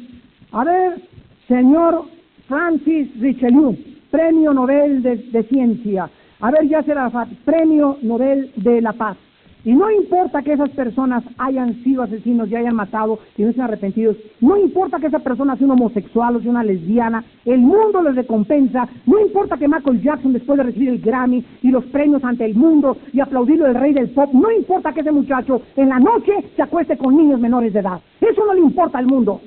a 0.51 0.63
ver, 0.63 1.01
señor 1.47 2.05
Francis 2.47 3.19
Richelieu, 3.19 3.75
premio 4.11 4.53
Nobel 4.53 5.01
de, 5.01 5.15
de 5.15 5.43
Ciencia, 5.45 6.11
a 6.41 6.51
ver, 6.51 6.67
ya 6.69 6.83
será 6.83 7.09
premio 7.43 7.97
Nobel 8.03 8.51
de 8.57 8.83
la 8.83 8.93
Paz. 8.93 9.17
Y 9.65 9.73
no 9.73 9.89
importa 9.89 10.43
que 10.43 10.53
esas 10.53 10.69
personas 10.69 11.23
hayan 11.39 11.83
sido 11.83 12.03
asesinos 12.03 12.49
y 12.49 12.55
hayan 12.55 12.75
matado 12.75 13.17
y 13.35 13.41
no 13.41 13.49
estén 13.49 13.63
arrepentidos, 13.63 14.15
no 14.39 14.55
importa 14.57 14.99
que 14.99 15.07
esa 15.07 15.17
persona 15.17 15.55
sea 15.55 15.65
un 15.65 15.71
homosexual 15.71 16.35
o 16.35 16.39
sea 16.39 16.51
una 16.51 16.63
lesbiana, 16.63 17.25
el 17.45 17.61
mundo 17.61 18.03
les 18.03 18.15
recompensa, 18.15 18.87
no 19.07 19.19
importa 19.19 19.57
que 19.57 19.67
Michael 19.67 20.03
Jackson 20.03 20.33
después 20.33 20.57
de 20.57 20.65
recibir 20.65 20.89
el 20.89 21.01
Grammy 21.01 21.43
y 21.63 21.71
los 21.71 21.83
premios 21.85 22.23
ante 22.23 22.45
el 22.45 22.53
mundo 22.53 22.95
y 23.11 23.19
aplaudirlo 23.19 23.65
el 23.65 23.73
rey 23.73 23.91
del 23.91 24.11
pop, 24.11 24.31
no 24.33 24.51
importa 24.51 24.93
que 24.93 24.99
ese 24.99 25.11
muchacho 25.11 25.59
en 25.75 25.89
la 25.89 25.97
noche 25.97 26.31
se 26.55 26.61
acueste 26.61 26.95
con 26.95 27.17
niños 27.17 27.39
menores 27.39 27.73
de 27.73 27.79
edad, 27.79 27.99
eso 28.21 28.45
no 28.45 28.53
le 28.53 28.61
importa 28.61 28.99
al 28.99 29.07
mundo. 29.07 29.41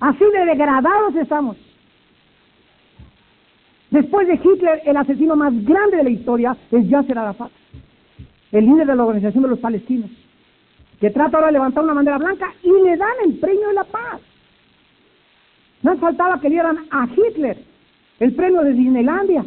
Así 0.00 0.22
de 0.22 0.44
degradados 0.44 1.16
estamos. 1.16 1.56
Después 3.90 4.26
de 4.26 4.34
Hitler, 4.34 4.82
el 4.84 4.96
asesino 4.98 5.34
más 5.34 5.54
grande 5.64 5.96
de 5.96 6.04
la 6.04 6.10
historia 6.10 6.56
es 6.70 6.88
Yasser 6.88 7.16
Arafat, 7.16 7.50
el 8.54 8.66
líder 8.66 8.86
de 8.86 8.94
la 8.94 9.04
Organización 9.04 9.42
de 9.42 9.50
los 9.50 9.58
Palestinos, 9.58 10.10
que 11.00 11.10
trata 11.10 11.36
ahora 11.36 11.48
de 11.48 11.54
levantar 11.54 11.82
una 11.82 11.94
bandera 11.94 12.18
blanca 12.18 12.54
y 12.62 12.70
le 12.70 12.96
dan 12.96 13.14
el 13.26 13.34
premio 13.34 13.66
de 13.66 13.74
la 13.74 13.84
paz. 13.84 14.20
No 15.82 15.96
faltaba 15.98 16.40
que 16.40 16.48
le 16.48 16.54
dieran 16.54 16.78
a 16.90 17.08
Hitler 17.08 17.58
el 18.20 18.32
premio 18.34 18.62
de 18.62 18.72
Disneylandia. 18.72 19.44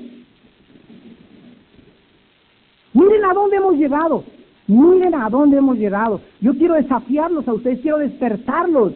Miren 2.93 3.25
a 3.25 3.33
dónde 3.33 3.55
hemos 3.55 3.75
llegado. 3.75 4.25
Miren 4.67 5.15
a 5.15 5.29
dónde 5.29 5.57
hemos 5.57 5.77
llegado. 5.77 6.19
Yo 6.41 6.53
quiero 6.55 6.73
desafiarlos 6.73 7.47
a 7.47 7.53
ustedes, 7.53 7.79
quiero 7.79 7.99
despertarlos. 7.99 8.93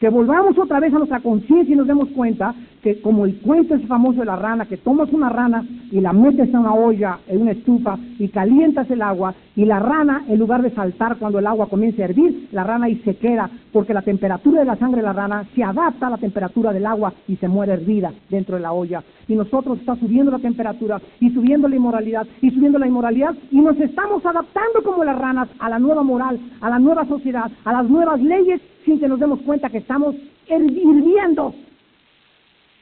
Que 0.00 0.08
volvamos 0.08 0.56
otra 0.56 0.80
vez 0.80 0.94
a 0.94 0.98
nuestra 0.98 1.20
conciencia 1.20 1.74
y 1.74 1.76
nos 1.76 1.86
demos 1.86 2.08
cuenta 2.10 2.54
que 2.82 3.00
como 3.00 3.24
el 3.24 3.36
cuento 3.40 3.74
es 3.74 3.86
famoso 3.86 4.20
de 4.20 4.26
la 4.26 4.36
rana, 4.36 4.66
que 4.66 4.76
tomas 4.76 5.12
una 5.12 5.28
rana 5.28 5.64
y 5.90 6.00
la 6.00 6.12
metes 6.12 6.48
en 6.48 6.56
una 6.56 6.74
olla, 6.74 7.18
en 7.26 7.42
una 7.42 7.52
estufa 7.52 7.98
y 8.18 8.28
calientas 8.28 8.90
el 8.90 9.02
agua 9.02 9.34
y 9.56 9.64
la 9.64 9.78
rana, 9.78 10.24
en 10.28 10.38
lugar 10.38 10.62
de 10.62 10.70
saltar 10.70 11.16
cuando 11.16 11.38
el 11.38 11.46
agua 11.46 11.68
comienza 11.68 12.02
a 12.02 12.06
hervir, 12.06 12.48
la 12.52 12.64
rana 12.64 12.86
ahí 12.86 13.00
se 13.04 13.16
queda 13.16 13.50
porque 13.72 13.94
la 13.94 14.02
temperatura 14.02 14.60
de 14.60 14.66
la 14.66 14.76
sangre 14.76 15.00
de 15.00 15.06
la 15.06 15.12
rana 15.12 15.44
se 15.54 15.62
adapta 15.62 16.06
a 16.06 16.10
la 16.10 16.18
temperatura 16.18 16.72
del 16.72 16.86
agua 16.86 17.12
y 17.26 17.36
se 17.36 17.48
muere 17.48 17.72
hervida 17.72 18.12
dentro 18.30 18.56
de 18.56 18.62
la 18.62 18.72
olla. 18.72 19.02
Y 19.26 19.34
nosotros 19.34 19.78
está 19.78 19.96
subiendo 19.96 20.30
la 20.30 20.38
temperatura 20.38 21.00
y 21.20 21.30
subiendo 21.30 21.68
la 21.68 21.76
inmoralidad 21.76 22.26
y 22.40 22.50
subiendo 22.50 22.78
la 22.78 22.86
inmoralidad 22.86 23.34
y 23.50 23.60
nos 23.60 23.78
estamos 23.78 24.24
adaptando 24.24 24.82
como 24.84 25.04
las 25.04 25.18
ranas 25.18 25.48
a 25.58 25.68
la 25.68 25.78
nueva 25.78 26.02
moral, 26.02 26.38
a 26.60 26.70
la 26.70 26.78
nueva 26.78 27.04
sociedad, 27.06 27.50
a 27.64 27.72
las 27.72 27.88
nuevas 27.88 28.20
leyes 28.20 28.60
sin 28.84 28.98
que 28.98 29.08
nos 29.08 29.20
demos 29.20 29.40
cuenta 29.40 29.68
que 29.68 29.78
estamos 29.78 30.14
hirviendo 30.48 31.54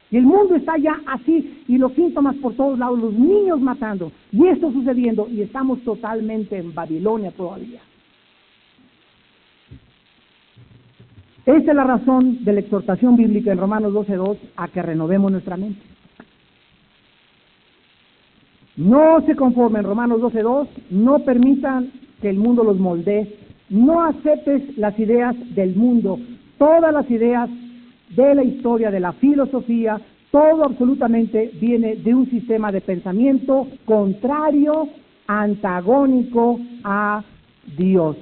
y 0.09 0.17
el 0.17 0.23
mundo 0.23 0.55
está 0.55 0.77
ya 0.77 1.01
así 1.05 1.63
y 1.67 1.77
los 1.77 1.93
síntomas 1.93 2.35
por 2.37 2.53
todos 2.53 2.79
lados, 2.79 2.99
los 2.99 3.13
niños 3.13 3.59
matando 3.59 4.11
y 4.31 4.47
esto 4.47 4.71
sucediendo 4.71 5.27
y 5.29 5.41
estamos 5.41 5.81
totalmente 5.81 6.57
en 6.57 6.73
Babilonia 6.73 7.31
todavía. 7.31 7.81
Esa 11.45 11.71
es 11.71 11.75
la 11.75 11.83
razón 11.83 12.43
de 12.43 12.53
la 12.53 12.59
exhortación 12.59 13.15
bíblica 13.15 13.51
en 13.51 13.57
Romanos 13.57 13.93
12.2 13.93 14.37
a 14.57 14.67
que 14.67 14.81
renovemos 14.81 15.31
nuestra 15.31 15.55
mente. 15.55 15.81
No 18.75 19.21
se 19.25 19.35
conformen, 19.35 19.83
Romanos 19.83 20.21
12.2, 20.21 20.67
no 20.91 21.19
permitan 21.19 21.91
que 22.21 22.29
el 22.29 22.37
mundo 22.37 22.63
los 22.63 22.77
moldee, 22.77 23.35
no 23.69 24.03
aceptes 24.03 24.77
las 24.77 24.97
ideas 24.99 25.35
del 25.55 25.75
mundo, 25.75 26.19
todas 26.57 26.93
las 26.93 27.09
ideas 27.09 27.49
de 28.09 28.35
la 28.35 28.43
historia, 28.43 28.91
de 28.91 28.99
la 28.99 29.13
filosofía, 29.13 29.99
todo 30.31 30.65
absolutamente 30.65 31.51
viene 31.59 31.95
de 31.95 32.13
un 32.13 32.29
sistema 32.29 32.71
de 32.71 32.81
pensamiento 32.81 33.67
contrario, 33.85 34.89
antagónico 35.27 36.59
a 36.83 37.23
Dios. 37.77 38.17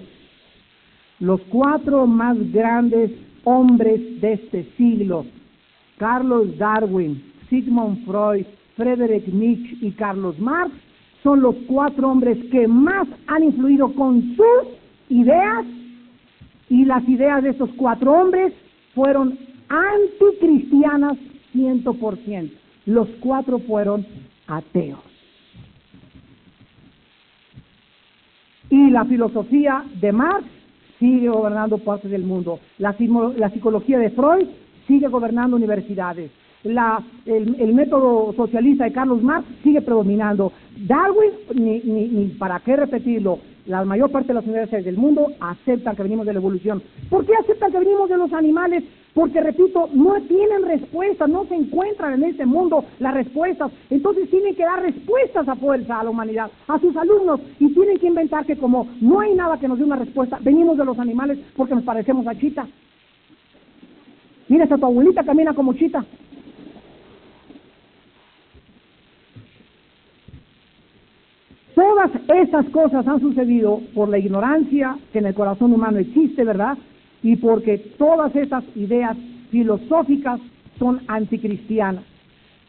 Los 1.19 1.41
cuatro 1.49 2.05
más 2.07 2.37
grandes 2.51 3.11
hombres 3.43 4.21
de 4.21 4.33
este 4.33 4.67
siglo, 4.77 5.25
Carlos 5.97 6.57
Darwin, 6.57 7.23
Sigmund 7.49 8.05
Freud, 8.05 8.45
Friedrich 8.75 9.27
Nietzsche 9.27 9.77
y 9.81 9.91
Carlos 9.91 10.37
Marx, 10.39 10.73
son 11.23 11.41
los 11.41 11.55
cuatro 11.67 12.09
hombres 12.09 12.37
que 12.51 12.67
más 12.67 13.07
han 13.27 13.43
influido 13.43 13.93
con 13.93 14.35
sus 14.35 14.77
ideas 15.09 15.65
y 16.69 16.85
las 16.85 17.07
ideas 17.07 17.43
de 17.43 17.49
estos 17.49 17.69
cuatro 17.77 18.11
hombres 18.11 18.53
fueron 18.93 19.37
anticristianas 19.69 21.17
100%. 21.53 22.51
Los 22.85 23.07
cuatro 23.19 23.59
fueron 23.59 24.05
ateos. 24.47 24.99
Y 28.69 28.89
la 28.89 29.05
filosofía 29.05 29.83
de 30.01 30.11
Marx 30.11 30.45
sigue 30.99 31.29
gobernando 31.29 31.77
partes 31.77 32.09
del 32.11 32.23
mundo. 32.23 32.59
La, 32.77 32.95
la 33.37 33.49
psicología 33.49 33.99
de 33.99 34.09
Freud 34.11 34.47
sigue 34.87 35.07
gobernando 35.07 35.55
universidades. 35.55 36.31
La, 36.63 37.01
el, 37.27 37.73
método 37.75 38.33
socialista 38.33 38.85
de 38.85 38.91
Carlos 38.91 39.21
Marx 39.21 39.47
sigue 39.63 39.81
predominando. 39.81 40.51
Darwin, 40.77 41.31
ni, 41.53 41.79
ni, 41.81 42.07
ni 42.07 42.25
para 42.29 42.59
qué 42.59 42.75
repetirlo, 42.75 43.39
la 43.67 43.83
mayor 43.83 44.11
parte 44.11 44.29
de 44.29 44.35
las 44.35 44.45
universidades 44.45 44.85
del 44.85 44.97
mundo 44.97 45.27
aceptan 45.39 45.95
que 45.95 46.03
venimos 46.03 46.25
de 46.25 46.33
la 46.33 46.39
evolución. 46.39 46.81
¿Por 47.09 47.25
qué 47.25 47.33
aceptan 47.39 47.71
que 47.71 47.79
venimos 47.79 48.09
de 48.09 48.17
los 48.17 48.33
animales? 48.33 48.83
Porque, 49.15 49.39
repito, 49.39 49.89
no 49.93 50.21
tienen 50.23 50.63
respuestas, 50.63 51.29
no 51.29 51.45
se 51.45 51.55
encuentran 51.55 52.15
en 52.15 52.29
este 52.29 52.45
mundo 52.45 52.83
las 52.99 53.13
respuestas. 53.13 53.71
Entonces 53.89 54.29
tienen 54.29 54.53
que 54.55 54.63
dar 54.63 54.81
respuestas 54.81 55.47
a 55.47 55.55
fuerza 55.55 56.01
a 56.01 56.03
la 56.03 56.09
humanidad, 56.09 56.51
a 56.67 56.77
sus 56.79 56.93
alumnos, 56.97 57.39
y 57.57 57.73
tienen 57.73 57.97
que 57.97 58.07
inventar 58.07 58.45
que 58.45 58.57
como 58.57 58.89
no 58.99 59.21
hay 59.21 59.33
nada 59.33 59.57
que 59.57 59.69
nos 59.69 59.79
dé 59.79 59.85
una 59.85 59.95
respuesta, 59.95 60.37
venimos 60.41 60.77
de 60.77 60.83
los 60.83 60.99
animales 60.99 61.39
porque 61.55 61.75
nos 61.75 61.85
parecemos 61.85 62.27
a 62.27 62.35
Chita. 62.35 62.67
Mira, 64.49 64.65
esta 64.65 64.77
tu 64.77 64.85
abuelita 64.85 65.23
camina 65.23 65.53
como 65.53 65.73
Chita. 65.73 66.03
Todas 71.73 72.11
esas 72.35 72.65
cosas 72.69 73.07
han 73.07 73.21
sucedido 73.21 73.79
por 73.93 74.09
la 74.09 74.17
ignorancia 74.17 74.97
que 75.13 75.19
en 75.19 75.27
el 75.27 75.33
corazón 75.33 75.71
humano 75.71 75.99
existe, 75.99 76.43
¿verdad? 76.43 76.77
Y 77.25 77.37
porque 77.37 77.79
todas 77.97 78.35
esas 78.35 78.63
ideas 78.75 79.17
filosóficas 79.49 80.39
son 80.77 81.01
anticristianas. 81.07 82.03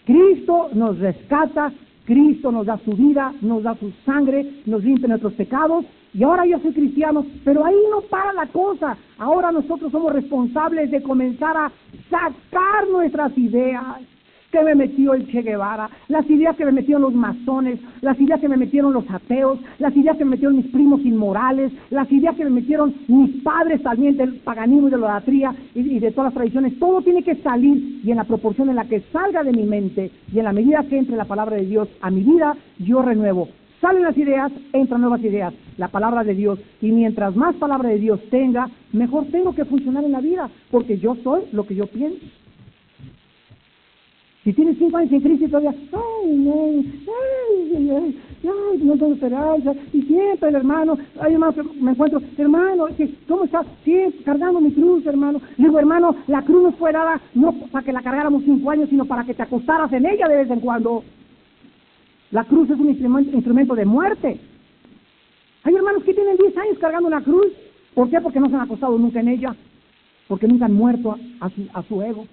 Cristo 0.07 0.71
nos 0.73 0.99
rescata, 0.99 1.75
Cristo 2.07 2.51
nos 2.51 2.65
da 2.65 2.79
su 2.79 2.93
vida, 2.93 3.35
nos 3.43 3.65
da 3.65 3.75
su 3.75 3.93
sangre, 4.07 4.63
nos 4.65 4.83
limpia 4.83 5.09
nuestros 5.09 5.35
pecados. 5.35 5.85
Y 6.15 6.23
ahora 6.23 6.47
yo 6.47 6.59
soy 6.61 6.73
cristiano, 6.73 7.27
pero 7.45 7.67
ahí 7.67 7.77
no 7.91 8.01
para 8.09 8.33
la 8.33 8.47
cosa. 8.47 8.97
Ahora 9.19 9.53
nosotros 9.53 9.93
somos 9.93 10.11
responsables 10.15 10.91
de 10.91 11.03
comenzar 11.03 11.55
a 11.55 11.71
sacar 12.09 12.89
nuestras 12.91 13.37
ideas 13.37 13.85
que 14.57 14.65
me 14.65 14.75
metió 14.75 15.13
el 15.13 15.27
Che 15.31 15.43
Guevara, 15.43 15.91
las 16.09 16.29
ideas 16.31 16.57
que 16.57 16.65
me 16.65 16.73
metieron 16.73 17.03
los 17.03 17.15
masones, 17.15 17.79
las 18.01 18.19
ideas 18.19 18.41
que 18.41 18.49
me 18.49 18.57
metieron 18.57 18.95
los 18.95 19.05
ateos, 19.11 19.59
las 19.79 19.95
ideas 19.95 20.17
que 20.17 20.25
me 20.25 20.31
metieron 20.31 20.57
mis 20.57 20.69
primos 20.69 21.05
inmorales, 21.05 21.73
las 21.91 22.11
ideas 22.11 22.35
que 22.37 22.45
me 22.45 22.51
metieron 22.51 22.95
mis 23.07 23.43
padres 23.43 23.83
también 23.83 24.17
del 24.17 24.37
paganismo 24.37 24.89
y 24.89 24.91
de 24.93 24.97
la 24.97 25.07
idolatría 25.07 25.55
y, 25.75 25.99
de 25.99 26.11
todas 26.11 26.29
las 26.29 26.35
tradiciones. 26.35 26.79
Todo 26.79 27.03
tiene 27.03 27.23
que 27.23 27.37
salir 27.37 28.01
y 28.03 28.11
en 28.11 28.17
la 28.17 28.25
proporción 28.25 28.71
en 28.71 28.77
la 28.77 28.87
que 28.87 29.01
salga 29.13 29.45
de 29.45 29.53
mi 29.53 29.65
mente 29.65 30.11
y 30.33 30.39
en 30.39 30.45
la 30.45 30.53
medida 30.53 30.85
que 30.89 30.97
entre 30.97 31.17
la 31.17 31.27
palabra 31.27 31.57
de 31.57 31.67
Dios 31.67 31.89
a 32.01 32.11
mi 32.11 32.23
vida, 32.23 32.57
yo 32.79 33.03
renuevo. 33.03 33.49
Salen 33.83 34.05
las 34.05 34.17
ideas, 34.17 34.51
entran 34.73 35.03
nuevas 35.03 35.23
ideas, 35.23 35.53
la 35.77 35.89
palabra 35.89 36.25
de 36.25 36.35
Dios. 36.35 36.59
Y 36.81 36.93
mientras 36.93 37.37
más 37.37 37.55
palabra 37.57 37.91
de 37.91 37.99
Dios 37.99 38.21
tenga, 38.31 38.71
mejor 38.93 39.27
tengo 39.27 39.55
que 39.55 39.67
funcionar 39.67 40.03
en 40.03 40.13
la 40.13 40.21
vida, 40.23 40.49
porque 40.71 40.99
yo 40.99 41.15
soy 41.23 41.43
lo 41.53 41.67
que 41.67 41.75
yo 41.75 41.87
pienso. 41.87 42.25
Si 44.47 44.53
tienes 44.53 44.79
cinco 44.79 44.97
años 44.97 45.11
en 45.11 45.23
crisis 45.23 45.51
todavía, 45.51 45.75
ay, 45.93 46.49
ay, 46.49 46.93
ay, 47.77 47.91
ay, 47.91 48.19
ay, 48.45 48.79
no 48.81 48.97
tengo 48.97 49.15
esperanza. 49.15 49.75
Y 49.93 50.03
siempre 50.03 50.51
el 50.51 50.55
hermano, 50.55 50.97
ay, 51.21 51.33
hermano, 51.33 51.53
me 51.81 51.91
encuentro, 51.91 52.23
hermano, 52.39 52.87
¿cómo 53.27 53.43
estás? 53.43 53.67
Siempre 53.83 54.23
cargando 54.23 54.61
mi 54.61 54.71
cruz, 54.71 55.05
hermano. 55.05 55.41
Digo, 55.57 55.81
hermano, 55.81 56.15
la 56.29 56.43
cruz 56.43 56.63
no 56.63 56.71
fue 56.75 56.93
dada 56.93 57.21
no 57.35 57.55
para 57.73 57.85
que 57.85 57.93
la 57.93 58.03
cargáramos 58.03 58.45
cinco 58.45 58.71
años, 58.71 58.89
sino 58.89 59.05
para 59.05 59.25
que 59.25 59.35
te 59.35 59.43
acostaras 59.43 59.93
en 59.93 60.07
ella 60.07 60.29
de 60.29 60.37
vez 60.37 60.51
en 60.53 60.61
cuando. 60.61 61.03
La 62.31 62.45
cruz 62.45 62.71
es 62.71 62.79
un 62.79 62.91
instrumento 62.91 63.75
de 63.75 63.85
muerte. 63.85 64.39
Hay 65.65 65.75
hermanos 65.75 66.05
que 66.05 66.15
tienen 66.15 66.37
diez 66.37 66.57
años 66.57 66.79
cargando 66.79 67.09
una 67.09 67.21
cruz. 67.21 67.49
¿Por 67.95 68.09
qué? 68.11 68.21
Porque 68.21 68.39
no 68.39 68.49
se 68.49 68.55
han 68.55 68.61
acostado 68.61 68.97
nunca 68.97 69.19
en 69.19 69.27
ella. 69.27 69.57
Porque 70.29 70.47
nunca 70.47 70.67
han 70.67 70.75
muerto 70.75 71.17
a 71.41 71.51
su, 71.51 71.67
a 71.75 71.83
su 71.83 72.01
ego. 72.01 72.29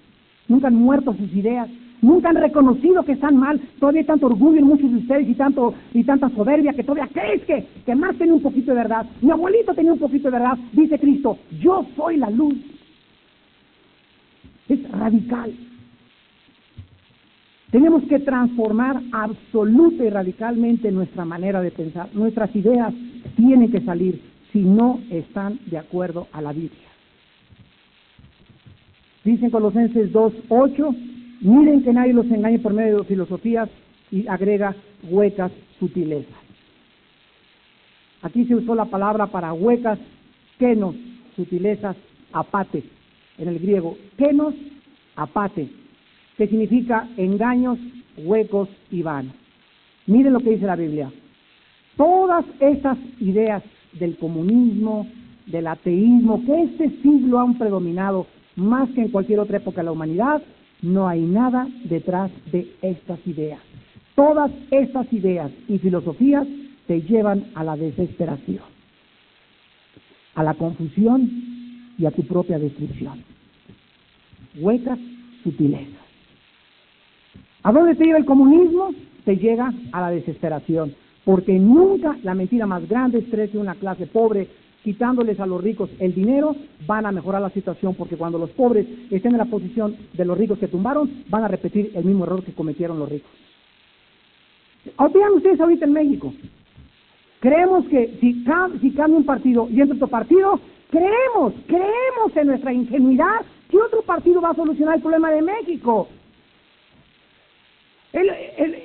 Nunca 0.48 0.68
han 0.68 0.76
muerto 0.76 1.10
a 1.10 1.18
sus 1.18 1.34
ideas 1.34 1.68
nunca 2.04 2.30
han 2.30 2.36
reconocido 2.36 3.04
que 3.04 3.14
están 3.14 3.38
mal, 3.38 3.60
todavía 3.80 4.02
hay 4.02 4.08
tanto 4.08 4.28
orgullo 4.28 4.60
en 4.60 4.68
muchos 4.68 4.92
de 4.92 4.98
ustedes 4.98 5.28
y 5.28 5.34
tanto 5.34 5.74
y 5.94 6.04
tanta 6.04 6.30
soberbia 6.30 6.74
que 6.74 6.84
todavía 6.84 7.10
crees 7.12 7.44
que, 7.46 7.66
que 7.86 7.96
más 7.96 8.16
tiene 8.18 8.34
un 8.34 8.42
poquito 8.42 8.72
de 8.72 8.78
verdad. 8.78 9.06
Mi 9.22 9.32
abuelito 9.32 9.74
tenía 9.74 9.94
un 9.94 10.00
poquito 10.00 10.30
de 10.30 10.38
verdad, 10.38 10.58
dice 10.74 11.00
Cristo, 11.00 11.40
yo 11.60 11.86
soy 11.96 12.18
la 12.18 12.30
luz. 12.30 12.56
Es 14.70 14.92
radical. 14.92 15.54
Tenemos 17.72 18.04
que 18.04 18.20
transformar 18.20 19.02
absoluta 19.12 20.04
y 20.04 20.10
radicalmente 20.10 20.92
nuestra 20.92 21.26
manera 21.26 21.60
de 21.60 21.72
pensar. 21.72 22.08
Nuestras 22.14 22.56
ideas 22.56 22.94
tienen 23.36 23.72
que 23.72 23.82
salir 23.82 24.22
si 24.52 24.60
no 24.60 25.00
están 25.10 25.60
de 25.66 25.80
acuerdo 25.80 26.28
a 26.32 26.42
la 26.42 26.54
Biblia. 26.54 26.90
Dicen 29.24 29.50
Colosenses 29.50 30.14
2.8, 30.14 31.13
Miren 31.44 31.84
que 31.84 31.92
nadie 31.92 32.14
los 32.14 32.26
engañe 32.32 32.58
por 32.60 32.74
medio 32.74 33.00
de 33.00 33.04
filosofías 33.04 33.70
y 34.10 34.26
agrega 34.28 34.74
huecas 35.04 35.52
sutilezas. 35.78 36.38
Aquí 38.22 38.46
se 38.46 38.56
usó 38.56 38.74
la 38.76 38.86
palabra 38.86 39.28
para 39.28 39.52
huecas, 39.52 40.00
kenos, 40.58 40.96
sutilezas, 41.36 41.98
apate, 42.32 42.84
en 43.38 43.50
el 43.50 43.60
griego. 43.60 43.98
Kenos, 44.18 44.56
apate, 45.18 45.68
que 46.38 46.48
significa 46.48 47.10
engaños 47.18 47.78
huecos 48.16 48.70
y 48.90 49.02
vanos. 49.02 49.34
Miren 50.08 50.32
lo 50.32 50.40
que 50.40 50.52
dice 50.52 50.66
la 50.66 50.78
Biblia. 50.78 51.12
Todas 51.98 52.46
esas 52.62 52.98
ideas 53.20 53.62
del 54.00 54.18
comunismo, 54.18 55.08
del 55.48 55.68
ateísmo, 55.68 56.42
que 56.46 56.64
este 56.64 56.90
siglo 57.02 57.42
han 57.42 57.58
predominado 57.58 58.28
más 58.56 58.90
que 58.92 59.02
en 59.02 59.10
cualquier 59.10 59.42
otra 59.42 59.58
época 59.58 59.82
de 59.82 59.86
la 59.86 59.92
humanidad, 59.92 60.42
no 60.84 61.08
hay 61.08 61.22
nada 61.22 61.68
detrás 61.86 62.30
de 62.52 62.68
estas 62.82 63.26
ideas. 63.26 63.62
Todas 64.16 64.52
estas 64.70 65.12
ideas 65.12 65.52
y 65.68 65.80
filosofías 65.80 66.46
te 66.86 67.02
llevan 67.02 67.46
a 67.56 67.64
la 67.64 67.76
desesperación, 67.76 68.64
a 70.36 70.44
la 70.44 70.54
confusión 70.54 71.30
y 71.98 72.06
a 72.06 72.12
tu 72.12 72.24
propia 72.24 72.60
destrucción. 72.60 73.24
Huecas 74.60 75.00
sutilezas. 75.44 76.04
¿A 77.64 77.72
dónde 77.72 77.96
te 77.96 78.04
lleva 78.04 78.20
el 78.20 78.26
comunismo? 78.26 78.94
Te 79.24 79.38
llega 79.38 79.74
a 79.94 80.02
la 80.02 80.12
desesperación, 80.12 80.94
porque 81.24 81.58
nunca 81.58 82.18
la 82.24 82.36
mentira 82.36 82.68
más 82.68 82.88
grande 82.90 83.20
es 83.20 83.50
que 83.50 83.58
una 83.58 83.76
clase 83.76 84.06
pobre 84.06 84.50
quitándoles 84.84 85.40
a 85.40 85.46
los 85.46 85.64
ricos 85.64 85.90
el 86.00 86.14
dinero, 86.14 86.56
van 86.86 87.06
a 87.06 87.12
mejorar 87.12 87.42
la 87.42 87.50
situación, 87.50 87.96
porque 87.96 88.18
cuando 88.18 88.38
los 88.38 88.50
pobres 88.52 88.86
estén 89.10 89.32
en 89.32 89.38
la 89.38 89.46
posición 89.46 89.96
de 90.14 90.26
los 90.26 90.38
ricos 90.38 90.60
que 90.60 90.68
tumbaron, 90.68 91.24
van 91.30 91.44
a 91.46 91.48
repetir 91.48 91.92
el 91.96 92.04
mismo 92.04 92.26
error 92.26 92.44
que 92.44 92.54
cometieron 92.54 93.00
los 93.00 93.10
ricos. 93.10 93.32
Vean 95.14 95.34
ustedes 95.34 95.60
ahorita 95.60 95.86
en 95.86 95.94
México. 95.94 96.34
Creemos 97.40 97.86
que 97.86 98.18
si, 98.20 98.44
si 98.82 98.92
cambia 98.92 99.18
un 99.18 99.26
partido 99.26 99.68
y 99.70 99.80
entra 99.80 99.96
otro 99.96 100.08
partido, 100.08 100.60
creemos, 100.90 101.54
creemos 101.68 102.36
en 102.36 102.48
nuestra 102.48 102.74
ingenuidad 102.74 103.42
que 103.70 103.78
otro 103.78 104.02
partido 104.02 104.42
va 104.42 104.50
a 104.50 104.56
solucionar 104.56 104.96
el 104.96 105.02
problema 105.02 105.32
de 105.32 105.42
México. 105.42 106.08
El, 108.12 108.30
el, 108.30 108.78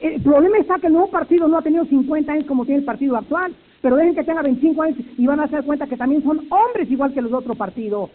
el 0.00 0.22
problema 0.22 0.58
está 0.58 0.78
que 0.78 0.86
el 0.86 0.92
nuevo 0.92 1.10
partido 1.10 1.48
no 1.48 1.58
ha 1.58 1.62
tenido 1.62 1.84
50 1.86 2.32
años 2.32 2.46
como 2.46 2.64
tiene 2.64 2.80
el 2.80 2.84
partido 2.84 3.16
actual 3.16 3.54
pero 3.80 3.96
dejen 3.96 4.14
que 4.14 4.24
tenga 4.24 4.42
25 4.42 4.82
años 4.82 4.98
y 5.16 5.26
van 5.26 5.40
a 5.40 5.44
hacer 5.44 5.64
cuenta 5.64 5.86
que 5.86 5.96
también 5.96 6.22
son 6.22 6.46
hombres 6.50 6.90
igual 6.90 7.12
que 7.12 7.22
los 7.22 7.30
de 7.30 7.36
otro 7.36 7.54
partido. 7.54 8.10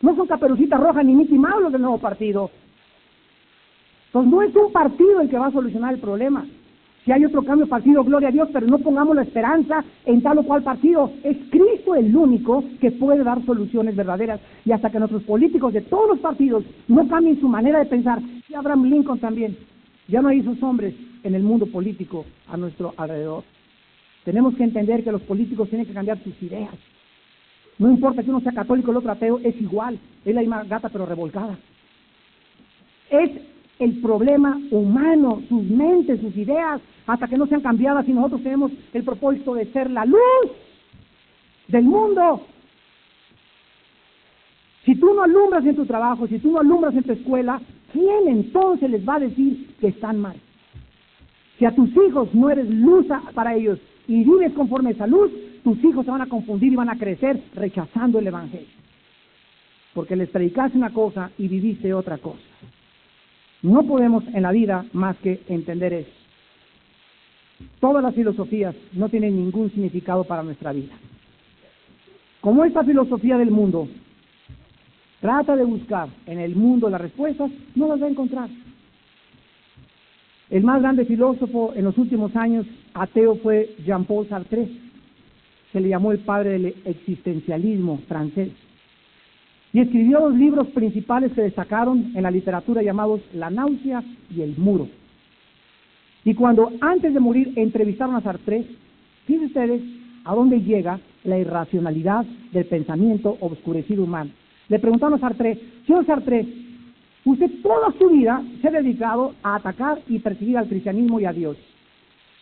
No 0.00 0.16
son 0.16 0.26
caperucitas 0.26 0.80
rojas 0.80 1.04
ni 1.04 1.14
Mickey 1.14 1.38
Mouse 1.38 1.62
los 1.62 1.72
del 1.72 1.82
nuevo 1.82 1.98
partido. 1.98 2.50
Entonces 4.06 4.32
no 4.32 4.42
es 4.42 4.54
un 4.54 4.72
partido 4.72 5.20
el 5.20 5.28
que 5.28 5.38
va 5.38 5.46
a 5.46 5.52
solucionar 5.52 5.94
el 5.94 6.00
problema. 6.00 6.44
Si 7.04 7.10
hay 7.10 7.24
otro 7.24 7.42
cambio 7.42 7.66
partido, 7.66 8.04
gloria 8.04 8.28
a 8.28 8.32
Dios, 8.32 8.48
pero 8.52 8.66
no 8.66 8.78
pongamos 8.78 9.16
la 9.16 9.22
esperanza 9.22 9.84
en 10.04 10.22
tal 10.22 10.38
o 10.38 10.44
cual 10.44 10.62
partido. 10.62 11.10
Es 11.24 11.36
Cristo 11.50 11.96
el 11.96 12.14
único 12.14 12.62
que 12.80 12.92
puede 12.92 13.24
dar 13.24 13.44
soluciones 13.44 13.96
verdaderas. 13.96 14.40
Y 14.64 14.70
hasta 14.70 14.90
que 14.90 15.00
nuestros 15.00 15.24
políticos 15.24 15.72
de 15.72 15.80
todos 15.80 16.10
los 16.10 16.18
partidos 16.20 16.64
no 16.86 17.08
cambien 17.08 17.40
su 17.40 17.48
manera 17.48 17.80
de 17.80 17.86
pensar, 17.86 18.20
y 18.48 18.54
Abraham 18.54 18.84
Lincoln 18.84 19.18
también, 19.18 19.56
ya 20.06 20.22
no 20.22 20.28
hay 20.28 20.40
esos 20.40 20.62
hombres 20.62 20.94
en 21.24 21.34
el 21.34 21.42
mundo 21.42 21.66
político 21.66 22.24
a 22.46 22.56
nuestro 22.56 22.94
alrededor. 22.96 23.42
Tenemos 24.24 24.54
que 24.54 24.64
entender 24.64 25.02
que 25.02 25.12
los 25.12 25.22
políticos 25.22 25.68
tienen 25.68 25.86
que 25.86 25.92
cambiar 25.92 26.22
sus 26.22 26.40
ideas. 26.42 26.74
No 27.78 27.90
importa 27.90 28.22
que 28.22 28.30
uno 28.30 28.40
sea 28.40 28.52
católico 28.52 28.90
o 28.90 28.92
el 28.92 28.98
otro 28.98 29.10
ateo, 29.10 29.40
es 29.42 29.60
igual. 29.60 29.98
Es 30.24 30.34
la 30.34 30.40
misma 30.40 30.64
gata 30.64 30.88
pero 30.88 31.06
revolcada. 31.06 31.58
Es 33.10 33.30
el 33.78 34.00
problema 34.00 34.60
humano, 34.70 35.42
sus 35.48 35.64
mentes, 35.64 36.20
sus 36.20 36.36
ideas, 36.36 36.80
hasta 37.06 37.26
que 37.26 37.36
no 37.36 37.46
sean 37.46 37.62
cambiadas 37.62 38.08
y 38.08 38.12
nosotros 38.12 38.42
tenemos 38.42 38.70
el 38.92 39.02
propósito 39.02 39.54
de 39.54 39.66
ser 39.72 39.90
la 39.90 40.04
luz 40.04 40.20
del 41.66 41.84
mundo. 41.84 42.46
Si 44.84 44.94
tú 44.96 45.12
no 45.14 45.22
alumbras 45.22 45.64
en 45.64 45.76
tu 45.76 45.86
trabajo, 45.86 46.26
si 46.26 46.38
tú 46.38 46.52
no 46.52 46.60
alumbras 46.60 46.94
en 46.94 47.02
tu 47.02 47.12
escuela, 47.12 47.60
¿quién 47.92 48.28
entonces 48.28 48.90
les 48.90 49.06
va 49.08 49.16
a 49.16 49.20
decir 49.20 49.74
que 49.80 49.88
están 49.88 50.20
mal? 50.20 50.36
Si 51.58 51.64
a 51.64 51.74
tus 51.74 51.90
hijos 51.90 52.32
no 52.34 52.50
eres 52.50 52.68
luz 52.68 53.06
para 53.34 53.54
ellos, 53.54 53.78
y 54.12 54.24
vives 54.24 54.52
conforme 54.52 54.90
a 54.90 54.92
esa 54.92 55.06
luz, 55.06 55.32
tus 55.64 55.82
hijos 55.82 56.04
se 56.04 56.10
van 56.10 56.20
a 56.20 56.26
confundir 56.26 56.70
y 56.70 56.76
van 56.76 56.90
a 56.90 56.98
crecer 56.98 57.42
rechazando 57.54 58.18
el 58.18 58.26
Evangelio. 58.26 58.68
Porque 59.94 60.16
les 60.16 60.28
predicaste 60.28 60.76
una 60.76 60.90
cosa 60.90 61.30
y 61.38 61.48
viviste 61.48 61.94
otra 61.94 62.18
cosa. 62.18 62.42
No 63.62 63.84
podemos 63.84 64.22
en 64.34 64.42
la 64.42 64.52
vida 64.52 64.84
más 64.92 65.16
que 65.16 65.40
entender 65.48 65.94
eso. 65.94 66.10
Todas 67.80 68.02
las 68.02 68.14
filosofías 68.14 68.74
no 68.92 69.08
tienen 69.08 69.34
ningún 69.34 69.70
significado 69.70 70.24
para 70.24 70.42
nuestra 70.42 70.72
vida. 70.72 70.92
Como 72.42 72.66
esta 72.66 72.84
filosofía 72.84 73.38
del 73.38 73.50
mundo 73.50 73.88
trata 75.22 75.56
de 75.56 75.64
buscar 75.64 76.10
en 76.26 76.38
el 76.38 76.54
mundo 76.54 76.90
las 76.90 77.00
respuestas, 77.00 77.50
no 77.74 77.88
las 77.88 78.02
va 78.02 78.08
a 78.08 78.10
encontrar. 78.10 78.50
El 80.50 80.64
más 80.64 80.82
grande 80.82 81.06
filósofo 81.06 81.72
en 81.74 81.84
los 81.84 81.96
últimos 81.96 82.36
años 82.36 82.66
ateo 82.94 83.36
fue 83.36 83.74
Jean-Paul 83.84 84.28
Sartre. 84.28 84.68
Se 85.72 85.80
le 85.80 85.88
llamó 85.88 86.12
el 86.12 86.18
padre 86.18 86.50
del 86.50 86.74
existencialismo 86.84 88.00
francés. 88.08 88.50
Y 89.72 89.80
escribió 89.80 90.20
dos 90.20 90.34
libros 90.34 90.68
principales 90.68 91.32
que 91.32 91.42
destacaron 91.42 92.12
en 92.14 92.22
la 92.22 92.30
literatura 92.30 92.82
llamados 92.82 93.22
La 93.32 93.48
náusea 93.48 94.02
y 94.30 94.42
El 94.42 94.56
muro. 94.58 94.88
Y 96.24 96.34
cuando 96.34 96.70
antes 96.80 97.14
de 97.14 97.20
morir 97.20 97.52
entrevistaron 97.56 98.14
a 98.14 98.20
Sartre, 98.20 98.64
fíjense 99.26 99.46
ustedes 99.46 99.82
a 100.24 100.34
dónde 100.34 100.60
llega 100.60 101.00
la 101.24 101.38
irracionalidad 101.38 102.24
del 102.52 102.66
pensamiento 102.66 103.36
obscurecido 103.40 104.04
humano. 104.04 104.30
Le 104.68 104.78
preguntaron 104.78 105.14
a 105.14 105.20
Sartre, 105.20 105.58
señor 105.86 106.06
Sartre, 106.06 106.46
Usted 107.24 107.50
toda 107.62 107.92
su 107.98 108.08
vida 108.10 108.42
se 108.60 108.68
ha 108.68 108.72
dedicado 108.72 109.34
a 109.42 109.56
atacar 109.56 110.00
y 110.08 110.18
perseguir 110.18 110.58
al 110.58 110.68
cristianismo 110.68 111.20
y 111.20 111.24
a 111.24 111.32
Dios. 111.32 111.56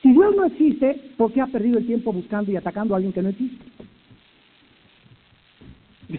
Si 0.03 0.13
Dios 0.13 0.35
no 0.35 0.45
existe, 0.47 1.13
¿por 1.17 1.33
qué 1.33 1.41
ha 1.41 1.47
perdido 1.47 1.79
el 1.79 1.87
tiempo 1.87 2.13
buscando 2.13 2.51
y 2.51 2.57
atacando 2.57 2.95
a 2.95 2.97
alguien 2.97 3.13
que 3.13 3.23
no 3.23 3.29
existe? 3.29 3.65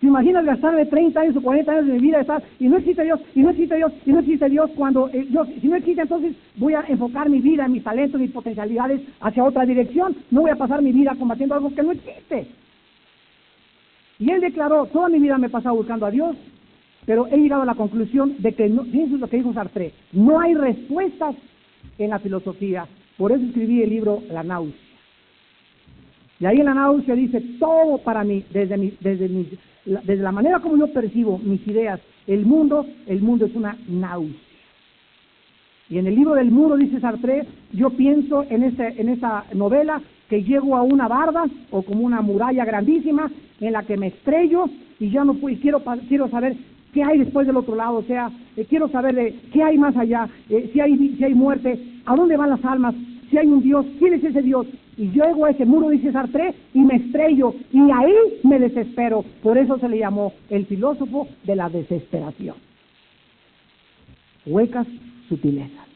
¿Te 0.00 0.06
imaginas 0.06 0.44
gastarme 0.46 0.86
30 0.86 1.20
años 1.20 1.36
o 1.36 1.42
40 1.42 1.72
años 1.72 1.86
de 1.86 1.92
mi 1.92 1.98
vida 1.98 2.20
estar, 2.20 2.42
y 2.58 2.68
no 2.68 2.78
existe 2.78 3.04
Dios, 3.04 3.20
y 3.34 3.40
no 3.40 3.50
existe 3.50 3.76
Dios, 3.76 3.92
y 4.06 4.12
no 4.12 4.20
existe 4.20 4.48
Dios 4.48 4.70
cuando 4.76 5.08
eh, 5.08 5.26
Dios, 5.28 5.46
si 5.60 5.68
no 5.68 5.76
existe 5.76 6.02
entonces 6.02 6.34
voy 6.56 6.72
a 6.74 6.84
enfocar 6.88 7.28
mi 7.28 7.40
vida, 7.40 7.68
mis 7.68 7.84
talentos, 7.84 8.20
mis 8.20 8.30
potencialidades 8.30 9.02
hacia 9.20 9.44
otra 9.44 9.66
dirección, 9.66 10.16
no 10.30 10.42
voy 10.42 10.50
a 10.50 10.56
pasar 10.56 10.80
mi 10.80 10.92
vida 10.92 11.14
combatiendo 11.18 11.54
algo 11.54 11.74
que 11.74 11.82
no 11.82 11.92
existe. 11.92 12.48
Y 14.18 14.30
él 14.30 14.40
declaró, 14.40 14.86
toda 14.86 15.08
mi 15.08 15.18
vida 15.18 15.36
me 15.36 15.48
he 15.48 15.50
pasado 15.50 15.74
buscando 15.74 16.06
a 16.06 16.10
Dios, 16.10 16.36
pero 17.06 17.26
he 17.26 17.36
llegado 17.36 17.62
a 17.62 17.66
la 17.66 17.74
conclusión 17.74 18.36
de 18.38 18.52
que, 18.52 18.68
no, 18.68 18.82
eso 18.82 19.14
es 19.14 19.20
lo 19.20 19.28
que 19.28 19.36
dijo 19.36 19.52
Sartre, 19.52 19.92
no 20.12 20.40
hay 20.40 20.54
respuestas 20.54 21.34
en 21.98 22.10
la 22.10 22.18
filosofía. 22.18 22.86
Por 23.16 23.32
eso 23.32 23.44
escribí 23.44 23.82
el 23.82 23.90
libro 23.90 24.22
La 24.30 24.42
náusea. 24.42 24.74
Y 26.40 26.46
ahí 26.46 26.58
en 26.58 26.66
la 26.66 26.74
náusea 26.74 27.14
dice, 27.14 27.40
todo 27.58 27.98
para 27.98 28.24
mí, 28.24 28.44
desde, 28.52 28.76
mi, 28.76 28.92
desde, 29.00 29.28
mi, 29.28 29.46
la, 29.84 30.00
desde 30.00 30.22
la 30.22 30.32
manera 30.32 30.60
como 30.60 30.76
yo 30.76 30.92
percibo 30.92 31.38
mis 31.38 31.66
ideas, 31.66 32.00
el 32.26 32.44
mundo, 32.44 32.86
el 33.06 33.20
mundo 33.20 33.46
es 33.46 33.54
una 33.54 33.76
náusea. 33.88 34.40
Y 35.90 35.98
en 35.98 36.06
el 36.06 36.14
libro 36.14 36.34
del 36.34 36.50
muro, 36.50 36.76
dice 36.76 36.98
Sartre, 36.98 37.44
yo 37.72 37.90
pienso 37.90 38.44
en, 38.48 38.62
ese, 38.62 39.00
en 39.00 39.10
esa 39.10 39.44
novela 39.52 40.00
que 40.28 40.42
llego 40.42 40.76
a 40.76 40.82
una 40.82 41.06
barda 41.06 41.44
o 41.70 41.82
como 41.82 42.00
una 42.00 42.22
muralla 42.22 42.64
grandísima 42.64 43.30
en 43.60 43.72
la 43.72 43.82
que 43.82 43.96
me 43.96 44.08
estrello 44.08 44.64
y 44.98 45.10
ya 45.10 45.24
no 45.24 45.34
puedo, 45.34 45.56
quiero, 45.60 45.82
quiero 46.08 46.28
saber 46.30 46.56
qué 46.94 47.02
hay 47.02 47.18
después 47.18 47.46
del 47.46 47.56
otro 47.56 47.74
lado, 47.74 47.96
o 47.96 48.02
sea, 48.04 48.30
eh, 48.56 48.64
quiero 48.66 48.88
saber 48.88 49.16
de 49.16 49.34
qué 49.52 49.62
hay 49.62 49.76
más 49.76 49.96
allá, 49.96 50.28
eh, 50.48 50.70
si, 50.72 50.80
hay, 50.80 50.96
si 51.18 51.24
hay 51.24 51.34
muerte, 51.34 51.78
a 52.06 52.14
dónde 52.14 52.36
van 52.36 52.50
las 52.50 52.64
almas, 52.64 52.94
si 53.28 53.36
hay 53.36 53.48
un 53.48 53.60
Dios, 53.60 53.84
quién 53.98 54.14
es 54.14 54.24
ese 54.24 54.40
Dios. 54.40 54.66
Y 54.96 55.10
llego 55.10 55.44
a 55.44 55.50
ese 55.50 55.66
muro, 55.66 55.88
dice 55.88 56.12
Sartre, 56.12 56.54
y 56.72 56.78
me 56.78 56.94
estrello, 56.94 57.52
y 57.72 57.80
ahí 57.90 58.14
me 58.44 58.60
desespero. 58.60 59.24
Por 59.42 59.58
eso 59.58 59.76
se 59.78 59.88
le 59.88 59.98
llamó 59.98 60.32
el 60.50 60.66
filósofo 60.66 61.26
de 61.42 61.56
la 61.56 61.68
desesperación. 61.68 62.54
Huecas 64.46 64.86
sutilezas. 65.28 65.88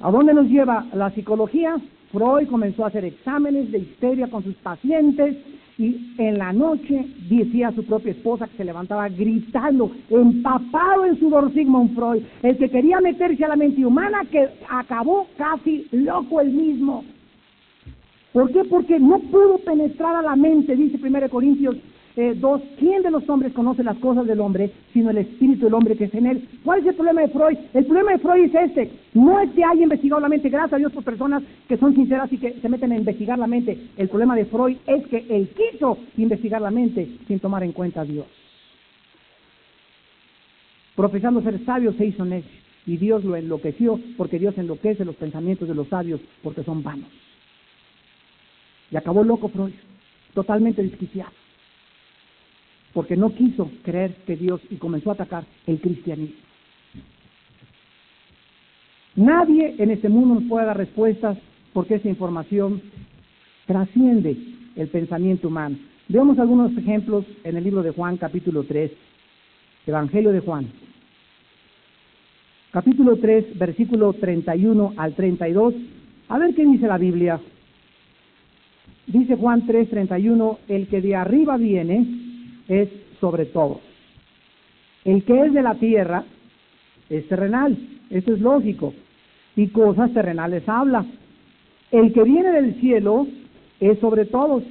¿A 0.00 0.10
dónde 0.10 0.34
nos 0.34 0.46
lleva 0.48 0.86
la 0.92 1.10
psicología? 1.12 1.76
Freud 2.12 2.48
comenzó 2.48 2.84
a 2.84 2.88
hacer 2.88 3.06
exámenes 3.06 3.70
de 3.72 3.78
histeria 3.78 4.28
con 4.28 4.42
sus 4.44 4.56
pacientes 4.56 5.36
y 5.80 6.14
en 6.18 6.36
la 6.36 6.52
noche 6.52 7.06
decía 7.30 7.68
a 7.68 7.72
su 7.72 7.82
propia 7.86 8.12
esposa 8.12 8.46
que 8.46 8.58
se 8.58 8.64
levantaba 8.66 9.08
gritando, 9.08 9.90
empapado 10.10 11.06
en 11.06 11.18
sudor 11.18 11.50
Sigmund 11.54 11.94
Freud, 11.94 12.22
el 12.42 12.58
que 12.58 12.68
quería 12.68 13.00
meterse 13.00 13.42
a 13.46 13.48
la 13.48 13.56
mente 13.56 13.86
humana 13.86 14.26
que 14.30 14.46
acabó 14.68 15.26
casi 15.38 15.86
loco 15.90 16.42
el 16.42 16.50
mismo. 16.50 17.02
¿Por 18.34 18.52
qué? 18.52 18.62
Porque 18.64 19.00
no 19.00 19.20
pudo 19.20 19.56
penetrar 19.64 20.16
a 20.16 20.22
la 20.22 20.36
mente, 20.36 20.76
dice 20.76 20.98
1 21.02 21.30
Corintios 21.30 21.76
eh, 22.16 22.34
dos, 22.36 22.60
¿quién 22.78 23.02
de 23.02 23.10
los 23.10 23.28
hombres 23.28 23.52
conoce 23.52 23.84
las 23.84 23.96
cosas 23.98 24.26
del 24.26 24.40
hombre, 24.40 24.72
sino 24.92 25.10
el 25.10 25.18
espíritu 25.18 25.66
del 25.66 25.74
hombre 25.74 25.96
que 25.96 26.04
es 26.04 26.14
en 26.14 26.26
él? 26.26 26.48
¿Cuál 26.64 26.80
es 26.80 26.86
el 26.86 26.94
problema 26.94 27.20
de 27.20 27.28
Freud? 27.28 27.58
El 27.72 27.86
problema 27.86 28.12
de 28.12 28.18
Freud 28.18 28.44
es 28.44 28.54
este, 28.54 28.90
no 29.14 29.38
es 29.40 29.50
que 29.50 29.64
haya 29.64 29.82
investigado 29.82 30.20
la 30.20 30.28
mente, 30.28 30.48
gracias 30.48 30.72
a 30.72 30.78
Dios 30.78 30.92
por 30.92 31.04
personas 31.04 31.42
que 31.68 31.76
son 31.76 31.94
sinceras 31.94 32.32
y 32.32 32.38
que 32.38 32.54
se 32.60 32.68
meten 32.68 32.92
a 32.92 32.96
investigar 32.96 33.38
la 33.38 33.46
mente. 33.46 33.78
El 33.96 34.08
problema 34.08 34.34
de 34.34 34.46
Freud 34.46 34.76
es 34.86 35.06
que 35.06 35.24
él 35.28 35.50
quiso 35.50 35.98
investigar 36.16 36.60
la 36.60 36.70
mente 36.70 37.08
sin 37.28 37.38
tomar 37.38 37.62
en 37.62 37.72
cuenta 37.72 38.00
a 38.00 38.04
Dios. 38.04 38.26
Profesando 40.96 41.40
ser 41.42 41.64
sabio 41.64 41.92
se 41.92 42.06
hizo 42.06 42.24
necio 42.24 42.60
y 42.86 42.96
Dios 42.96 43.24
lo 43.24 43.36
enloqueció 43.36 44.00
porque 44.16 44.38
Dios 44.38 44.56
enloquece 44.58 45.04
los 45.04 45.16
pensamientos 45.16 45.68
de 45.68 45.74
los 45.74 45.88
sabios 45.88 46.20
porque 46.42 46.64
son 46.64 46.82
vanos. 46.82 47.08
Y 48.90 48.96
acabó 48.96 49.22
loco 49.22 49.48
Freud, 49.48 49.72
totalmente 50.34 50.82
desquiciado, 50.82 51.30
porque 52.92 53.16
no 53.16 53.34
quiso 53.34 53.70
creer 53.82 54.14
que 54.26 54.36
Dios 54.36 54.60
y 54.70 54.76
comenzó 54.76 55.10
a 55.10 55.14
atacar 55.14 55.44
el 55.66 55.80
cristianismo. 55.80 56.36
Nadie 59.16 59.74
en 59.78 59.90
este 59.90 60.08
mundo 60.08 60.36
nos 60.36 60.44
puede 60.44 60.66
dar 60.66 60.76
respuestas 60.76 61.36
porque 61.72 61.96
esa 61.96 62.08
información 62.08 62.80
trasciende 63.66 64.36
el 64.76 64.88
pensamiento 64.88 65.48
humano. 65.48 65.76
Veamos 66.08 66.38
algunos 66.38 66.76
ejemplos 66.76 67.24
en 67.44 67.56
el 67.56 67.64
libro 67.64 67.82
de 67.82 67.90
Juan, 67.90 68.16
capítulo 68.16 68.64
3, 68.64 68.90
Evangelio 69.86 70.32
de 70.32 70.40
Juan. 70.40 70.66
Capítulo 72.72 73.16
3, 73.16 73.58
versículo 73.58 74.12
31 74.12 74.94
al 74.96 75.14
32. 75.14 75.74
A 76.28 76.38
ver 76.38 76.54
qué 76.54 76.64
dice 76.64 76.86
la 76.86 76.98
Biblia. 76.98 77.40
Dice 79.06 79.36
Juan 79.36 79.66
3, 79.66 79.90
31, 79.90 80.58
el 80.68 80.86
que 80.86 81.00
de 81.00 81.16
arriba 81.16 81.56
viene 81.56 82.06
es 82.70 82.88
sobre 83.20 83.46
todo. 83.46 83.80
El 85.04 85.24
que 85.24 85.38
es 85.38 85.52
de 85.52 85.62
la 85.62 85.74
tierra 85.74 86.24
es 87.08 87.26
terrenal, 87.28 87.76
eso 88.08 88.32
es 88.32 88.40
lógico, 88.40 88.94
y 89.56 89.68
cosas 89.68 90.12
terrenales 90.14 90.66
habla. 90.68 91.04
El 91.90 92.12
que 92.12 92.22
viene 92.22 92.52
del 92.52 92.80
cielo 92.80 93.26
es 93.80 93.98
sobre 93.98 94.24
todos, 94.26 94.62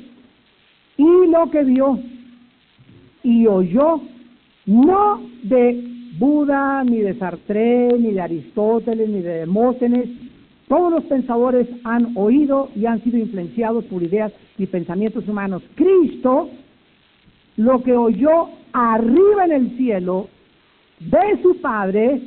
y 0.98 1.28
lo 1.30 1.52
que 1.52 1.64
vio 1.66 2.00
y 3.24 3.46
oyó, 3.48 4.02
no 4.66 5.22
de 5.44 5.84
Buda, 6.18 6.84
ni 6.86 6.98
de 7.00 7.16
Sartre, 7.16 7.90
ni 8.00 8.14
de 8.14 8.22
Aristóteles, 8.22 9.10
ni 9.10 9.22
de 9.22 9.40
Demóstenes, 9.40 10.08
todos 10.70 10.92
los 10.92 11.04
pensadores 11.06 11.68
han 11.84 12.16
oído 12.16 12.70
y 12.76 12.86
han 12.86 13.04
sido 13.04 13.18
influenciados 13.18 13.84
por 13.86 14.04
ideas 14.04 14.32
y 14.58 14.68
pensamientos 14.68 15.28
humanos. 15.28 15.64
Cristo, 15.76 16.50
lo 17.60 17.84
que 17.84 17.92
oyó 17.92 18.48
arriba 18.72 19.44
en 19.44 19.52
el 19.52 19.78
cielo, 19.78 20.30
de 21.02 21.42
su 21.42 21.60
Padre, 21.60 22.22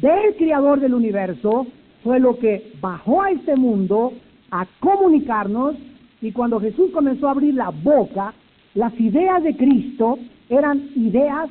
del 0.00 0.34
Creador 0.36 0.80
del 0.80 0.94
universo, 0.94 1.68
fue 2.02 2.18
lo 2.18 2.36
que 2.36 2.72
bajó 2.80 3.22
a 3.22 3.30
este 3.30 3.54
mundo 3.54 4.12
a 4.50 4.66
comunicarnos 4.80 5.76
y 6.20 6.32
cuando 6.32 6.58
Jesús 6.58 6.90
comenzó 6.92 7.28
a 7.28 7.30
abrir 7.30 7.54
la 7.54 7.70
boca, 7.70 8.34
las 8.74 8.92
ideas 8.98 9.44
de 9.44 9.56
Cristo 9.56 10.18
eran 10.48 10.90
ideas 10.96 11.48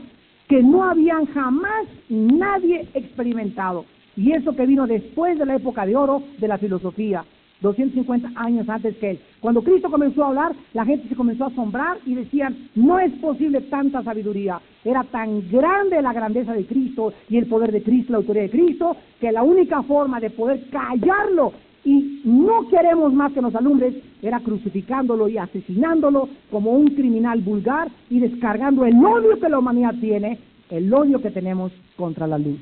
que 0.49 0.61
no 0.61 0.83
habían 0.83 1.25
jamás 1.27 1.87
nadie 2.09 2.89
experimentado. 2.93 3.85
Y 4.17 4.33
eso 4.33 4.57
que 4.57 4.65
vino 4.65 4.87
después 4.87 5.39
de 5.39 5.45
la 5.45 5.55
época 5.55 5.85
de 5.85 5.95
oro 5.95 6.21
de 6.37 6.49
la 6.49 6.57
filosofía, 6.57 7.23
250 7.61 8.31
años 8.35 8.67
antes 8.67 8.97
que 8.97 9.11
él. 9.11 9.19
Cuando 9.39 9.63
Cristo 9.63 9.89
comenzó 9.89 10.23
a 10.23 10.29
hablar, 10.29 10.55
la 10.73 10.85
gente 10.85 11.07
se 11.07 11.15
comenzó 11.15 11.45
a 11.45 11.47
asombrar 11.47 11.97
y 12.05 12.15
decían, 12.15 12.69
no 12.75 12.99
es 12.99 13.11
posible 13.13 13.61
tanta 13.61 14.03
sabiduría. 14.03 14.59
Era 14.83 15.03
tan 15.03 15.49
grande 15.49 16.01
la 16.01 16.13
grandeza 16.13 16.53
de 16.53 16.65
Cristo 16.65 17.13
y 17.29 17.37
el 17.37 17.45
poder 17.45 17.71
de 17.71 17.83
Cristo, 17.83 18.13
la 18.13 18.17
autoridad 18.17 18.45
de 18.45 18.51
Cristo, 18.51 18.95
que 19.19 19.31
la 19.31 19.43
única 19.43 19.83
forma 19.83 20.19
de 20.19 20.31
poder 20.31 20.67
callarlo 20.69 21.53
y 21.83 22.21
no 22.25 22.67
queremos 22.67 23.13
más 23.13 23.31
que 23.33 23.41
nos 23.41 23.55
alumbres 23.55 23.95
era 24.21 24.39
crucificándolo 24.39 25.27
y 25.27 25.37
asesinándolo 25.37 26.29
como 26.51 26.71
un 26.71 26.87
criminal 26.87 27.41
vulgar 27.41 27.89
y 28.09 28.19
descargando 28.19 28.85
el 28.85 28.95
odio 29.03 29.39
que 29.39 29.49
la 29.49 29.59
humanidad 29.59 29.95
tiene, 29.99 30.37
el 30.69 30.93
odio 30.93 31.21
que 31.21 31.31
tenemos 31.31 31.71
contra 31.95 32.27
la 32.27 32.37
luz. 32.37 32.59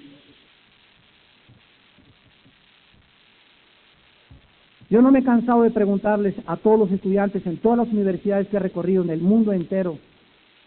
Yo 4.89 5.01
no 5.03 5.11
me 5.11 5.19
he 5.19 5.23
cansado 5.23 5.61
de 5.61 5.69
preguntarles 5.69 6.35
a 6.47 6.57
todos 6.57 6.79
los 6.79 6.91
estudiantes 6.91 7.45
en 7.45 7.57
todas 7.57 7.77
las 7.77 7.89
universidades 7.89 8.47
que 8.47 8.57
he 8.57 8.59
recorrido 8.59 9.03
en 9.03 9.11
el 9.11 9.21
mundo 9.21 9.53
entero, 9.53 9.99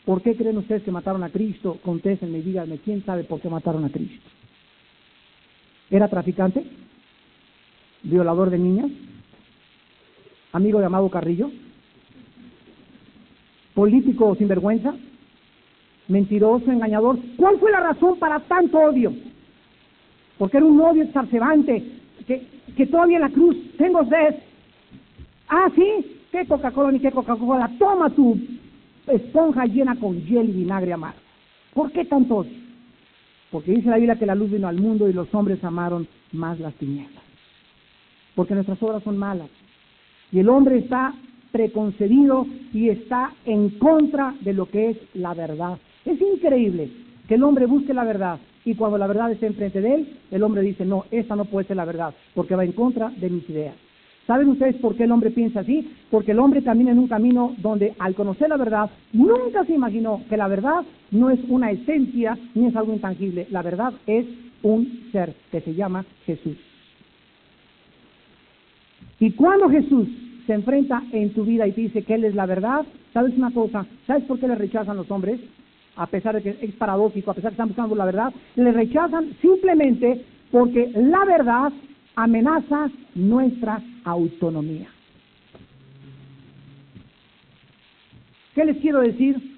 ¿por 0.04 0.22
qué 0.22 0.36
creen 0.36 0.58
ustedes 0.58 0.84
que 0.84 0.92
mataron 0.92 1.24
a 1.24 1.30
Cristo? 1.30 1.78
Contéstenme 1.82 2.38
y 2.38 2.42
díganme, 2.42 2.78
¿quién 2.78 3.04
sabe 3.04 3.24
por 3.24 3.40
qué 3.40 3.48
mataron 3.48 3.84
a 3.84 3.90
Cristo? 3.90 4.28
¿Era 5.90 6.08
traficante? 6.08 6.64
¿Violador 8.04 8.50
de 8.50 8.58
niñas? 8.58 8.90
¿Amigo 10.52 10.78
de 10.78 10.86
Amado 10.86 11.08
Carrillo? 11.10 11.50
¿Político 13.74 14.34
sinvergüenza? 14.36 14.94
¿Mentiroso, 16.08 16.70
engañador? 16.70 17.18
¿Cuál 17.36 17.58
fue 17.58 17.72
la 17.72 17.80
razón 17.80 18.18
para 18.18 18.38
tanto 18.40 18.78
odio? 18.78 19.12
Porque 20.38 20.58
era 20.58 20.66
un 20.66 20.80
odio 20.80 21.04
exacerbante, 21.04 21.82
que, 22.26 22.46
que 22.76 22.86
todavía 22.86 23.16
en 23.16 23.22
la 23.22 23.30
cruz 23.30 23.56
tengo 23.76 24.04
sed. 24.04 24.36
Ah, 25.48 25.68
sí, 25.74 26.18
qué 26.30 26.46
Coca-Cola 26.46 26.92
ni 26.92 27.00
qué 27.00 27.10
Coca-Cola. 27.10 27.70
Toma 27.78 28.10
tu 28.10 28.38
esponja 29.06 29.66
llena 29.66 29.96
con 29.96 30.20
hiel 30.24 30.48
y 30.48 30.52
vinagre 30.52 30.92
amargo. 30.92 31.20
¿Por 31.74 31.92
qué 31.92 32.04
tantos? 32.04 32.46
Porque 33.50 33.72
dice 33.72 33.90
la 33.90 33.96
Biblia 33.96 34.16
que 34.16 34.26
la 34.26 34.34
luz 34.34 34.50
vino 34.50 34.68
al 34.68 34.80
mundo 34.80 35.08
y 35.08 35.12
los 35.12 35.32
hombres 35.34 35.62
amaron 35.62 36.06
más 36.32 36.58
las 36.58 36.74
tinieblas. 36.74 37.22
Porque 38.34 38.54
nuestras 38.54 38.82
obras 38.82 39.02
son 39.02 39.18
malas. 39.18 39.48
Y 40.30 40.38
el 40.38 40.48
hombre 40.48 40.78
está 40.78 41.14
preconcebido 41.50 42.46
y 42.72 42.88
está 42.88 43.32
en 43.44 43.70
contra 43.78 44.34
de 44.40 44.54
lo 44.54 44.66
que 44.66 44.90
es 44.90 44.96
la 45.12 45.34
verdad. 45.34 45.78
Es 46.06 46.18
increíble 46.20 46.90
que 47.28 47.34
el 47.34 47.42
hombre 47.42 47.66
busque 47.66 47.92
la 47.92 48.04
verdad 48.04 48.38
y 48.64 48.74
cuando 48.74 48.98
la 48.98 49.06
verdad 49.06 49.32
está 49.32 49.46
enfrente 49.46 49.80
de 49.80 49.94
él, 49.94 50.18
el 50.30 50.42
hombre 50.42 50.62
dice, 50.62 50.84
no, 50.84 51.04
esta 51.10 51.36
no 51.36 51.44
puede 51.44 51.66
ser 51.66 51.76
la 51.76 51.84
verdad, 51.84 52.14
porque 52.34 52.54
va 52.54 52.64
en 52.64 52.72
contra 52.72 53.10
de 53.10 53.30
mis 53.30 53.48
ideas. 53.50 53.74
¿Saben 54.26 54.48
ustedes 54.48 54.76
por 54.76 54.94
qué 54.94 55.04
el 55.04 55.12
hombre 55.12 55.30
piensa 55.30 55.60
así? 55.60 55.90
Porque 56.10 56.30
el 56.30 56.38
hombre 56.38 56.62
camina 56.62 56.92
en 56.92 56.98
un 56.98 57.08
camino 57.08 57.56
donde 57.58 57.94
al 57.98 58.14
conocer 58.14 58.48
la 58.48 58.56
verdad, 58.56 58.88
nunca 59.12 59.64
se 59.64 59.74
imaginó 59.74 60.22
que 60.28 60.36
la 60.36 60.46
verdad 60.46 60.84
no 61.10 61.30
es 61.30 61.40
una 61.48 61.72
esencia 61.72 62.38
ni 62.54 62.66
es 62.66 62.76
algo 62.76 62.92
intangible. 62.92 63.48
La 63.50 63.62
verdad 63.62 63.92
es 64.06 64.26
un 64.62 65.08
ser 65.10 65.34
que 65.50 65.60
se 65.60 65.74
llama 65.74 66.04
Jesús. 66.24 66.56
Y 69.18 69.32
cuando 69.32 69.68
Jesús 69.68 70.08
se 70.46 70.54
enfrenta 70.54 71.02
en 71.12 71.30
tu 71.30 71.44
vida 71.44 71.66
y 71.66 71.72
te 71.72 71.80
dice 71.80 72.02
que 72.02 72.14
Él 72.14 72.24
es 72.24 72.34
la 72.36 72.46
verdad, 72.46 72.84
¿sabes 73.12 73.36
una 73.36 73.50
cosa? 73.50 73.86
¿Sabes 74.06 74.24
por 74.24 74.38
qué 74.38 74.46
le 74.46 74.54
rechazan 74.54 74.96
los 74.96 75.10
hombres? 75.10 75.40
A 75.96 76.06
pesar 76.06 76.34
de 76.34 76.42
que 76.42 76.64
es 76.64 76.74
paradójico, 76.74 77.30
a 77.30 77.34
pesar 77.34 77.50
de 77.50 77.56
que 77.56 77.62
están 77.62 77.68
buscando 77.68 77.94
la 77.94 78.04
verdad, 78.04 78.32
le 78.56 78.72
rechazan 78.72 79.32
simplemente 79.40 80.24
porque 80.50 80.90
la 80.94 81.24
verdad 81.24 81.72
amenaza 82.14 82.90
nuestra 83.14 83.80
autonomía. 84.04 84.88
¿Qué 88.54 88.64
les 88.64 88.76
quiero 88.78 89.00
decir? 89.00 89.50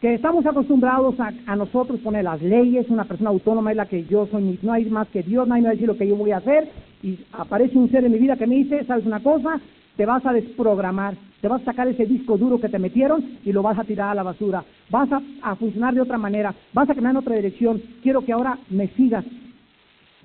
Que 0.00 0.14
estamos 0.14 0.46
acostumbrados 0.46 1.14
a, 1.20 1.56
nosotros 1.56 2.00
poner 2.00 2.24
las 2.24 2.40
leyes, 2.40 2.88
una 2.88 3.04
persona 3.04 3.28
autónoma 3.28 3.70
es 3.70 3.76
la 3.76 3.84
que 3.84 4.04
yo 4.04 4.26
soy, 4.28 4.58
no 4.62 4.72
hay 4.72 4.86
más 4.86 5.08
que 5.08 5.22
Dios, 5.22 5.46
nadie 5.46 5.60
me 5.60 5.66
va 5.66 5.70
a 5.72 5.74
decir 5.74 5.88
lo 5.88 5.98
que 5.98 6.08
yo 6.08 6.16
voy 6.16 6.30
a 6.30 6.38
hacer, 6.38 6.70
y 7.02 7.18
aparece 7.32 7.76
un 7.76 7.90
ser 7.90 8.04
en 8.04 8.12
mi 8.12 8.18
vida 8.18 8.36
que 8.36 8.46
me 8.46 8.54
dice, 8.54 8.82
¿sabes 8.86 9.04
una 9.04 9.20
cosa? 9.20 9.60
Te 10.00 10.06
vas 10.06 10.24
a 10.24 10.32
desprogramar, 10.32 11.14
te 11.42 11.46
vas 11.46 11.60
a 11.60 11.66
sacar 11.66 11.86
ese 11.86 12.06
disco 12.06 12.38
duro 12.38 12.58
que 12.58 12.70
te 12.70 12.78
metieron 12.78 13.22
y 13.44 13.52
lo 13.52 13.60
vas 13.60 13.78
a 13.78 13.84
tirar 13.84 14.08
a 14.08 14.14
la 14.14 14.22
basura. 14.22 14.64
Vas 14.88 15.10
a, 15.42 15.56
funcionar 15.56 15.92
de 15.92 16.00
otra 16.00 16.16
manera, 16.16 16.54
vas 16.72 16.88
a 16.88 16.94
caminar 16.94 17.10
en 17.10 17.16
otra 17.18 17.36
dirección. 17.36 17.82
Quiero 18.02 18.24
que 18.24 18.32
ahora 18.32 18.58
me 18.70 18.88
sigas. 18.96 19.26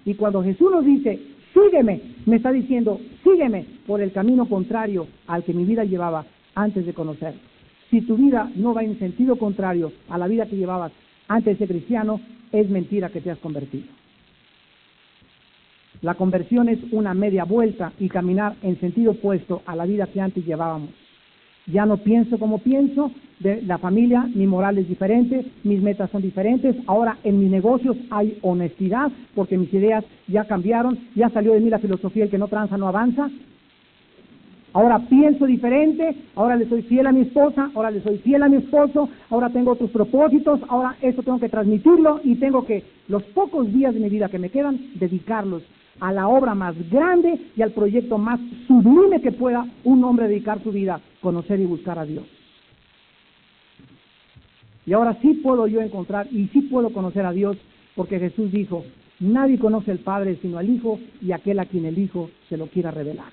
Y 0.06 0.14
cuando 0.14 0.42
Jesús 0.42 0.72
nos 0.72 0.86
dice, 0.86 1.20
sígueme, 1.54 2.00
me 2.26 2.38
está 2.38 2.54
diciendo, 2.54 3.02
sígueme 3.22 3.66
por 3.86 4.00
el 4.00 4.14
camino 4.14 4.48
contrario 4.48 5.08
al 5.28 5.44
que 5.44 5.54
mi 5.54 5.66
vida 5.66 5.84
llevaba 5.84 6.26
antes 6.56 6.86
de 6.86 6.94
conocer. 6.94 7.34
Si 7.90 8.00
tu 8.00 8.16
vida 8.16 8.50
no 8.56 8.74
va 8.74 8.82
en 8.82 8.98
sentido 8.98 9.36
contrario 9.36 9.92
a 10.08 10.18
la 10.18 10.28
vida 10.28 10.46
que 10.46 10.56
llevabas 10.56 10.94
antes 11.28 11.60
de 11.60 11.68
ser 11.68 11.76
cristiano, 11.76 12.22
es 12.54 12.70
mentira 12.70 13.10
que 13.10 13.20
te 13.20 13.30
has 13.30 13.40
convertido. 13.40 13.95
La 16.06 16.14
conversión 16.14 16.70
es 16.70 16.78
una 16.92 17.16
media 17.16 17.46
vuelta 17.46 17.92
y 18.00 18.10
caminar 18.10 18.54
en 18.62 18.80
sentido 18.80 19.14
opuesto 19.14 19.64
a 19.66 19.76
la 19.76 19.88
vida 19.88 20.06
que 20.06 20.22
antes 20.22 20.46
llevábamos. 20.46 20.92
Ya 21.66 21.88
no 21.88 21.98
pienso 21.98 22.38
como 22.38 22.60
pienso, 22.60 23.10
de 23.40 23.64
la 23.64 23.80
familia, 23.80 24.30
mi 24.36 24.46
moral 24.46 24.78
es 24.78 24.88
diferente, 24.88 25.44
mis 25.64 25.82
metas 25.82 26.12
son 26.12 26.22
diferentes, 26.22 26.76
ahora 26.86 27.18
en 27.24 27.40
mis 27.40 27.50
negocios 27.50 27.98
hay 28.12 28.38
honestidad 28.44 29.12
porque 29.34 29.58
mis 29.58 29.74
ideas 29.74 30.06
ya 30.28 30.46
cambiaron, 30.46 31.00
ya 31.16 31.30
salió 31.30 31.54
de 31.54 31.60
mí 31.60 31.72
la 31.72 31.80
filosofía 31.80 32.26
el 32.26 32.30
que 32.30 32.38
no 32.38 32.50
tranza 32.50 32.78
no 32.78 32.88
avanza. 32.88 33.28
Ahora 34.74 35.00
pienso 35.10 35.48
diferente, 35.48 36.16
ahora 36.36 36.56
le 36.56 36.70
soy 36.70 36.84
fiel 36.84 37.08
a 37.08 37.14
mi 37.14 37.22
esposa, 37.22 37.72
ahora 37.74 37.90
le 37.90 38.04
soy 38.04 38.20
fiel 38.20 38.44
a 38.44 38.48
mi 38.48 38.58
esposo, 38.58 39.10
ahora 39.32 39.50
tengo 39.50 39.72
otros 39.72 39.90
propósitos, 39.90 40.60
ahora 40.68 40.98
esto 41.02 41.24
tengo 41.24 41.40
que 41.40 41.50
transmitirlo 41.50 42.22
y 42.24 42.36
tengo 42.36 42.64
que 42.64 42.84
los 43.08 43.24
pocos 43.24 43.74
días 43.74 43.96
de 43.96 44.02
mi 44.02 44.10
vida 44.10 44.30
que 44.30 44.38
me 44.38 44.52
quedan 44.52 44.80
dedicarlos 45.00 45.64
a 46.00 46.12
la 46.12 46.28
obra 46.28 46.56
más 46.56 46.76
grande 46.90 47.40
y 47.56 47.62
al 47.62 47.72
proyecto 47.72 48.18
más 48.18 48.40
sublime 48.68 49.22
que 49.22 49.32
pueda 49.32 49.66
un 49.84 50.04
hombre 50.04 50.28
dedicar 50.28 50.62
su 50.64 50.72
vida, 50.72 51.00
conocer 51.22 51.60
y 51.60 51.66
buscar 51.66 52.00
a 52.00 52.06
Dios. 52.06 52.26
Y 54.86 54.94
ahora 54.94 55.18
sí 55.22 55.34
puedo 55.36 55.68
yo 55.68 55.82
encontrar 55.82 56.28
y 56.32 56.48
sí 56.50 56.62
puedo 56.62 56.92
conocer 56.92 57.26
a 57.26 57.32
Dios 57.32 57.58
porque 57.96 58.20
Jesús 58.20 58.52
dijo, 58.52 58.86
nadie 59.20 59.58
conoce 59.58 59.92
al 59.92 60.00
Padre 60.00 60.38
sino 60.42 60.58
al 60.58 60.70
Hijo 60.70 61.00
y 61.22 61.32
aquel 61.32 61.60
a 61.60 61.66
quien 61.66 61.86
el 61.86 61.98
Hijo 61.98 62.30
se 62.50 62.58
lo 62.58 62.68
quiera 62.68 62.92
revelar. 62.92 63.32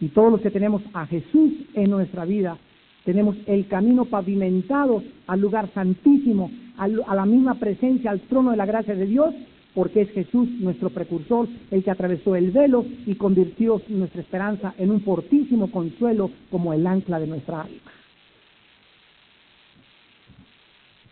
Y 0.00 0.08
todos 0.08 0.30
los 0.30 0.40
que 0.40 0.50
tenemos 0.50 0.82
a 0.92 1.06
Jesús 1.06 1.52
en 1.72 1.90
nuestra 1.90 2.26
vida, 2.26 2.58
tenemos 3.04 3.36
el 3.46 3.66
camino 3.68 4.04
pavimentado 4.04 5.02
al 5.26 5.40
lugar 5.40 5.70
santísimo, 5.72 6.50
a 6.76 7.14
la 7.14 7.24
misma 7.24 7.54
presencia, 7.54 8.10
al 8.10 8.20
trono 8.22 8.50
de 8.50 8.58
la 8.58 8.66
gracia 8.66 8.94
de 8.94 9.06
Dios, 9.06 9.34
porque 9.76 10.00
es 10.00 10.10
Jesús 10.12 10.48
nuestro 10.58 10.88
precursor, 10.88 11.46
el 11.70 11.84
que 11.84 11.90
atravesó 11.90 12.34
el 12.34 12.50
velo 12.50 12.86
y 13.04 13.14
convirtió 13.14 13.82
nuestra 13.88 14.22
esperanza 14.22 14.72
en 14.78 14.90
un 14.90 15.02
fortísimo 15.02 15.70
consuelo 15.70 16.30
como 16.50 16.72
el 16.72 16.86
ancla 16.86 17.20
de 17.20 17.26
nuestra 17.26 17.60
alma. 17.60 17.92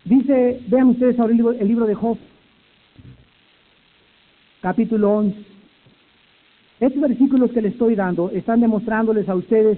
Dice, 0.03 0.61
vean 0.67 0.89
ustedes 0.89 1.19
ahora 1.19 1.33
el 1.59 1.67
libro, 1.67 1.85
de 1.85 1.93
Job, 1.93 2.17
capítulo 4.61 5.11
11. 5.13 5.37
Estos 6.79 7.01
versículos 7.01 7.51
que 7.51 7.61
les 7.61 7.73
estoy 7.73 7.93
dando 7.93 8.31
están 8.31 8.61
demostrándoles 8.61 9.29
a 9.29 9.35
ustedes 9.35 9.77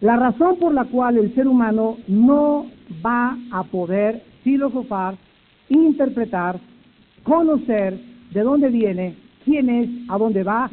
la 0.00 0.16
razón 0.16 0.58
por 0.58 0.74
la 0.74 0.84
cual 0.84 1.16
el 1.16 1.34
ser 1.34 1.48
humano 1.48 1.96
no 2.08 2.66
va 3.04 3.38
a 3.50 3.62
poder 3.64 4.22
filosofar, 4.42 5.16
interpretar, 5.70 6.60
conocer 7.22 7.98
de 8.32 8.40
dónde 8.42 8.68
viene, 8.68 9.14
quién 9.44 9.68
es, 9.68 9.88
a 10.08 10.18
dónde 10.18 10.42
va, 10.42 10.70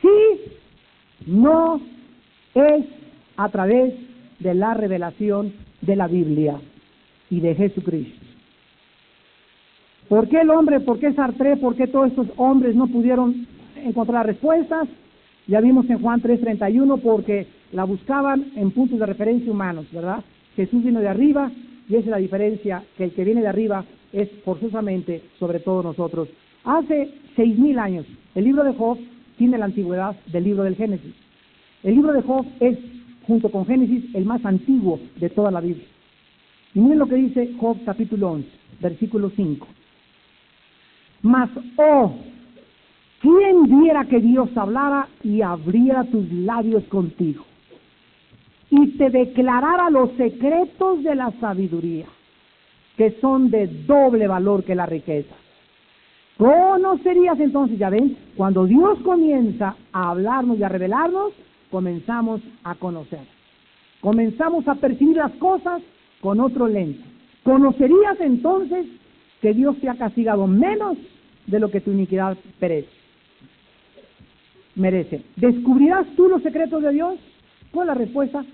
si 0.00 1.30
no 1.30 1.80
es 2.54 2.84
a 3.36 3.48
través 3.48 3.94
de 4.38 4.54
la 4.54 4.74
revelación 4.74 5.52
de 5.80 5.96
la 5.96 6.08
Biblia 6.08 6.60
y 7.30 7.40
de 7.40 7.54
Jesucristo. 7.54 8.24
¿Por 10.08 10.28
qué 10.28 10.40
el 10.40 10.50
hombre, 10.50 10.80
por 10.80 10.98
qué 11.00 11.12
Sartre, 11.12 11.56
por 11.56 11.74
qué 11.74 11.88
todos 11.88 12.08
estos 12.08 12.28
hombres 12.36 12.76
no 12.76 12.86
pudieron 12.86 13.46
encontrar 13.76 14.26
respuestas? 14.26 14.88
Ya 15.48 15.60
vimos 15.60 15.88
en 15.90 16.00
Juan 16.00 16.20
3:31 16.20 16.98
porque 16.98 17.46
la 17.72 17.84
buscaban 17.84 18.52
en 18.56 18.70
puntos 18.70 18.98
de 18.98 19.06
referencia 19.06 19.50
humanos, 19.50 19.86
¿verdad? 19.92 20.22
Jesús 20.54 20.84
vino 20.84 21.00
de 21.00 21.08
arriba 21.08 21.50
y 21.88 21.94
esa 21.94 22.04
es 22.04 22.06
la 22.06 22.16
diferencia, 22.18 22.82
que 22.96 23.04
el 23.04 23.12
que 23.12 23.24
viene 23.24 23.42
de 23.42 23.48
arriba 23.48 23.84
es 24.12 24.28
forzosamente 24.44 25.22
sobre 25.38 25.60
todos 25.60 25.84
nosotros. 25.84 26.28
Hace 26.64 27.10
seis 27.36 27.56
mil 27.58 27.78
años, 27.78 28.06
el 28.34 28.44
libro 28.44 28.64
de 28.64 28.74
Job 28.74 28.98
tiene 29.38 29.58
la 29.58 29.66
antigüedad 29.66 30.16
del 30.26 30.44
libro 30.44 30.64
del 30.64 30.76
Génesis. 30.76 31.14
El 31.82 31.94
libro 31.94 32.12
de 32.12 32.22
Job 32.22 32.44
es, 32.60 32.78
junto 33.26 33.50
con 33.50 33.66
Génesis, 33.66 34.14
el 34.14 34.24
más 34.24 34.44
antiguo 34.44 34.98
de 35.16 35.30
toda 35.30 35.50
la 35.50 35.60
Biblia. 35.60 35.86
Y 36.74 36.80
miren 36.80 36.98
lo 36.98 37.06
que 37.06 37.14
dice 37.16 37.54
Job 37.58 37.78
capítulo 37.84 38.32
11, 38.32 38.48
versículo 38.80 39.30
5. 39.30 39.66
Mas, 41.22 41.50
oh, 41.76 42.14
¿quién 43.20 43.80
viera 43.80 44.04
que 44.04 44.20
Dios 44.20 44.48
hablara 44.56 45.08
y 45.22 45.40
abriera 45.42 46.04
tus 46.04 46.30
labios 46.32 46.84
contigo? 46.84 47.44
Y 48.70 48.98
te 48.98 49.10
declarara 49.10 49.90
los 49.90 50.10
secretos 50.12 51.02
de 51.02 51.14
la 51.14 51.30
sabiduría, 51.40 52.06
que 52.96 53.12
son 53.20 53.50
de 53.50 53.66
doble 53.86 54.26
valor 54.26 54.64
que 54.64 54.74
la 54.74 54.86
riqueza. 54.86 55.34
¿Conocerías 56.36 57.40
entonces, 57.40 57.78
ya 57.78 57.88
ven, 57.88 58.16
cuando 58.36 58.66
Dios 58.66 58.98
comienza 59.02 59.76
a 59.92 60.10
hablarnos 60.10 60.58
y 60.58 60.62
a 60.62 60.68
revelarnos, 60.68 61.32
comenzamos 61.70 62.42
a 62.62 62.74
conocer. 62.74 63.20
Comenzamos 64.00 64.68
a 64.68 64.74
percibir 64.74 65.16
las 65.16 65.32
cosas 65.32 65.82
con 66.20 66.40
otro 66.40 66.68
lente. 66.68 67.02
¿Conocerías 67.42 68.20
entonces 68.20 68.86
que 69.40 69.54
Dios 69.54 69.78
te 69.80 69.88
ha 69.88 69.94
castigado 69.94 70.46
menos 70.46 70.98
de 71.46 71.60
lo 71.60 71.70
que 71.70 71.80
tu 71.80 71.92
iniquidad 71.92 72.36
merece? 74.74 75.22
¿Descubrirás 75.36 76.06
tú 76.16 76.28
los 76.28 76.42
secretos 76.42 76.82
de 76.82 76.92
Dios? 76.92 77.18
¿Cuál 77.72 77.88
es 77.88 77.94
la 77.94 77.94
respuesta? 77.94 78.44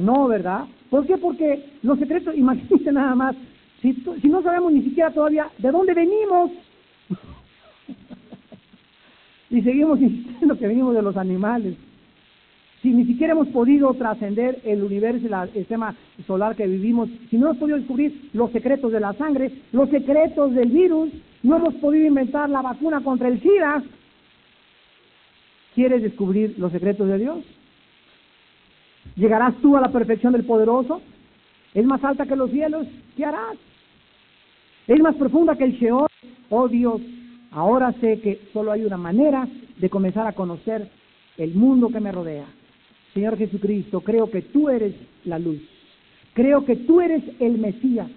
No, 0.00 0.28
¿verdad? 0.28 0.64
¿Por 0.88 1.06
qué? 1.06 1.18
Porque 1.18 1.64
los 1.82 1.98
secretos, 1.98 2.34
imagínate 2.36 2.92
nada 2.92 3.14
más, 3.14 3.36
si, 3.82 3.92
si 4.20 4.28
no 4.28 4.42
sabemos 4.42 4.72
ni 4.72 4.82
siquiera 4.82 5.10
todavía 5.10 5.48
de 5.58 5.70
dónde 5.70 5.94
venimos, 5.94 6.50
y 9.50 9.62
seguimos 9.62 10.00
insistiendo 10.00 10.58
que 10.58 10.66
venimos 10.66 10.94
de 10.94 11.02
los 11.02 11.16
animales, 11.16 11.76
si 12.82 12.90
ni 12.90 13.04
siquiera 13.04 13.34
hemos 13.34 13.48
podido 13.48 13.92
trascender 13.92 14.58
el 14.64 14.82
universo 14.82 15.28
y 15.28 15.32
el 15.32 15.52
sistema 15.52 15.94
solar 16.26 16.56
que 16.56 16.66
vivimos, 16.66 17.10
si 17.28 17.36
no 17.36 17.46
hemos 17.46 17.58
podido 17.58 17.76
descubrir 17.76 18.30
los 18.32 18.50
secretos 18.52 18.90
de 18.90 19.00
la 19.00 19.12
sangre, 19.14 19.52
los 19.72 19.90
secretos 19.90 20.54
del 20.54 20.70
virus, 20.70 21.10
no 21.42 21.56
hemos 21.56 21.74
podido 21.74 22.06
inventar 22.06 22.48
la 22.48 22.62
vacuna 22.62 23.02
contra 23.02 23.28
el 23.28 23.40
SIDA, 23.40 23.82
¿quieres 25.74 26.02
descubrir 26.02 26.58
los 26.58 26.72
secretos 26.72 27.06
de 27.06 27.18
Dios? 27.18 27.44
¿Llegarás 29.16 29.54
tú 29.60 29.76
a 29.76 29.80
la 29.80 29.92
perfección 29.92 30.32
del 30.32 30.44
poderoso? 30.44 31.00
¿Es 31.74 31.84
más 31.84 32.02
alta 32.02 32.26
que 32.26 32.36
los 32.36 32.50
cielos? 32.50 32.86
¿Qué 33.16 33.24
harás? 33.24 33.56
¿Es 34.86 35.00
más 35.00 35.14
profunda 35.16 35.56
que 35.56 35.64
el 35.64 35.72
Sheol? 35.72 36.08
Oh 36.48 36.68
Dios, 36.68 37.00
ahora 37.50 37.92
sé 38.00 38.20
que 38.20 38.40
solo 38.52 38.72
hay 38.72 38.84
una 38.84 38.96
manera 38.96 39.46
de 39.78 39.90
comenzar 39.90 40.26
a 40.26 40.32
conocer 40.32 40.90
el 41.36 41.54
mundo 41.54 41.88
que 41.88 42.00
me 42.00 42.12
rodea. 42.12 42.46
Señor 43.14 43.36
Jesucristo, 43.36 44.00
creo 44.00 44.30
que 44.30 44.42
tú 44.42 44.68
eres 44.68 44.94
la 45.24 45.38
luz. 45.38 45.60
Creo 46.34 46.64
que 46.64 46.76
tú 46.76 47.00
eres 47.00 47.22
el 47.40 47.58
Mesías. 47.58 48.08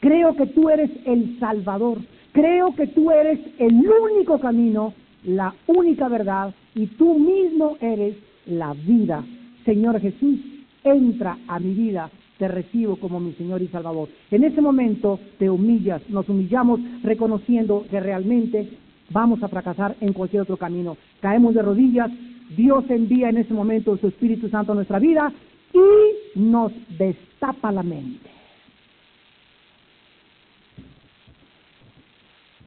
Creo 0.00 0.34
que 0.34 0.46
tú 0.46 0.68
eres 0.68 0.90
el 1.06 1.38
Salvador. 1.38 1.98
Creo 2.32 2.74
que 2.74 2.86
tú 2.88 3.10
eres 3.10 3.38
el 3.58 3.74
único 3.74 4.40
camino, 4.40 4.94
la 5.24 5.54
única 5.66 6.08
verdad 6.08 6.54
y 6.74 6.86
tú 6.86 7.18
mismo 7.18 7.76
eres 7.80 8.16
la 8.46 8.72
vida. 8.72 9.24
Señor 9.64 10.00
Jesús, 10.00 10.38
entra 10.84 11.38
a 11.46 11.58
mi 11.60 11.74
vida, 11.74 12.10
te 12.38 12.48
recibo 12.48 12.96
como 12.96 13.20
mi 13.20 13.32
Señor 13.34 13.62
y 13.62 13.68
Salvador. 13.68 14.08
En 14.30 14.44
ese 14.44 14.60
momento 14.60 15.20
te 15.38 15.48
humillas, 15.48 16.02
nos 16.08 16.28
humillamos 16.28 16.80
reconociendo 17.02 17.84
que 17.90 18.00
realmente 18.00 18.68
vamos 19.10 19.42
a 19.42 19.48
fracasar 19.48 19.96
en 20.00 20.12
cualquier 20.12 20.42
otro 20.42 20.56
camino. 20.56 20.96
Caemos 21.20 21.54
de 21.54 21.62
rodillas, 21.62 22.10
Dios 22.56 22.84
envía 22.88 23.28
en 23.28 23.38
ese 23.38 23.54
momento 23.54 23.96
su 23.96 24.08
Espíritu 24.08 24.48
Santo 24.48 24.72
a 24.72 24.74
nuestra 24.74 24.98
vida 24.98 25.32
y 25.72 26.38
nos 26.38 26.72
destapa 26.98 27.70
la 27.72 27.82
mente. 27.82 28.28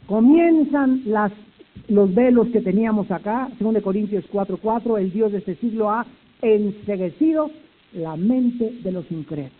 Comienzan 0.07 1.01
los 1.87 2.13
velos 2.13 2.47
que 2.49 2.61
teníamos 2.61 3.09
acá, 3.09 3.49
según 3.57 3.73
de 3.73 3.81
Corintios 3.81 4.25
4:4, 4.31 4.99
el 4.99 5.11
Dios 5.11 5.31
de 5.31 5.39
este 5.39 5.55
siglo 5.55 5.89
ha 5.89 6.05
enseguecido 6.53 7.49
la 7.93 8.15
mente 8.15 8.79
de 8.83 8.91
los 8.91 9.09
incrédulos. 9.11 9.51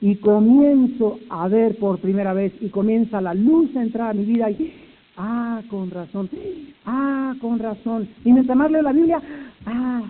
Y 0.00 0.16
comienzo 0.16 1.18
a 1.30 1.48
ver 1.48 1.78
por 1.78 1.98
primera 1.98 2.32
vez 2.32 2.52
y 2.60 2.68
comienza 2.68 3.20
la 3.20 3.32
luz 3.34 3.74
a 3.76 3.82
entrar 3.82 4.10
a 4.10 4.14
mi 4.14 4.24
vida 4.24 4.50
y 4.50 4.72
Ah, 5.16 5.62
con 5.70 5.90
razón. 5.90 6.28
Ah, 6.84 7.34
con 7.40 7.58
razón. 7.58 8.08
Y 8.24 8.32
mientras 8.32 8.56
más 8.56 8.70
leo 8.70 8.82
la 8.82 8.92
Biblia, 8.92 9.22
ah, 9.66 10.02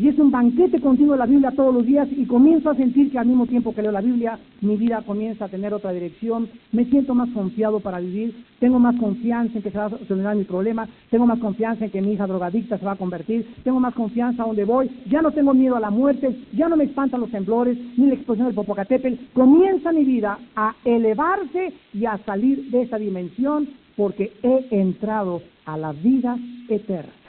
y 0.00 0.08
es 0.08 0.18
un 0.18 0.30
banquete 0.30 0.80
continuo 0.80 1.12
de 1.12 1.18
la 1.18 1.26
Biblia 1.26 1.52
todos 1.54 1.74
los 1.74 1.84
días 1.84 2.08
y 2.10 2.24
comienzo 2.24 2.70
a 2.70 2.74
sentir 2.74 3.12
que 3.12 3.18
al 3.18 3.26
mismo 3.26 3.46
tiempo 3.46 3.74
que 3.74 3.82
leo 3.82 3.92
la 3.92 4.00
Biblia, 4.00 4.38
mi 4.62 4.76
vida 4.76 5.02
comienza 5.06 5.44
a 5.44 5.48
tener 5.48 5.74
otra 5.74 5.92
dirección, 5.92 6.48
me 6.72 6.86
siento 6.86 7.14
más 7.14 7.28
confiado 7.34 7.80
para 7.80 8.00
vivir, 8.00 8.34
tengo 8.60 8.78
más 8.78 8.96
confianza 8.98 9.58
en 9.58 9.62
que 9.62 9.70
se 9.70 9.76
va 9.76 9.86
a 9.86 9.90
solucionar 9.90 10.36
mi 10.36 10.44
problema, 10.44 10.88
tengo 11.10 11.26
más 11.26 11.38
confianza 11.38 11.84
en 11.84 11.90
que 11.90 12.00
mi 12.00 12.12
hija 12.12 12.26
drogadicta 12.26 12.78
se 12.78 12.84
va 12.86 12.92
a 12.92 12.96
convertir, 12.96 13.46
tengo 13.62 13.78
más 13.78 13.92
confianza 13.92 14.42
a 14.42 14.46
donde 14.46 14.64
voy, 14.64 14.90
ya 15.10 15.20
no 15.20 15.32
tengo 15.32 15.52
miedo 15.52 15.76
a 15.76 15.80
la 15.80 15.90
muerte, 15.90 16.34
ya 16.54 16.70
no 16.70 16.78
me 16.78 16.84
espantan 16.84 17.20
los 17.20 17.30
temblores, 17.30 17.76
ni 17.98 18.06
la 18.06 18.14
explosión 18.14 18.46
del 18.46 18.54
Popocatépetl, 18.54 19.34
comienza 19.34 19.92
mi 19.92 20.04
vida 20.04 20.38
a 20.56 20.76
elevarse 20.82 21.74
y 21.92 22.06
a 22.06 22.16
salir 22.24 22.70
de 22.70 22.82
esa 22.82 22.96
dimensión 22.96 23.68
porque 23.98 24.32
he 24.42 24.66
entrado 24.70 25.42
a 25.66 25.76
la 25.76 25.92
vida 25.92 26.38
eterna. 26.70 27.19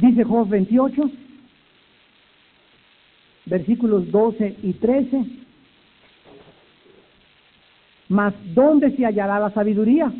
Dice 0.00 0.22
Job 0.24 0.48
28, 0.48 1.10
versículos 3.46 4.10
12 4.10 4.56
y 4.62 4.72
13. 4.74 5.24
Mas 8.08 8.34
¿dónde 8.54 8.94
se 8.96 9.04
hallará 9.04 9.40
la 9.40 9.50
sabiduría? 9.50 10.12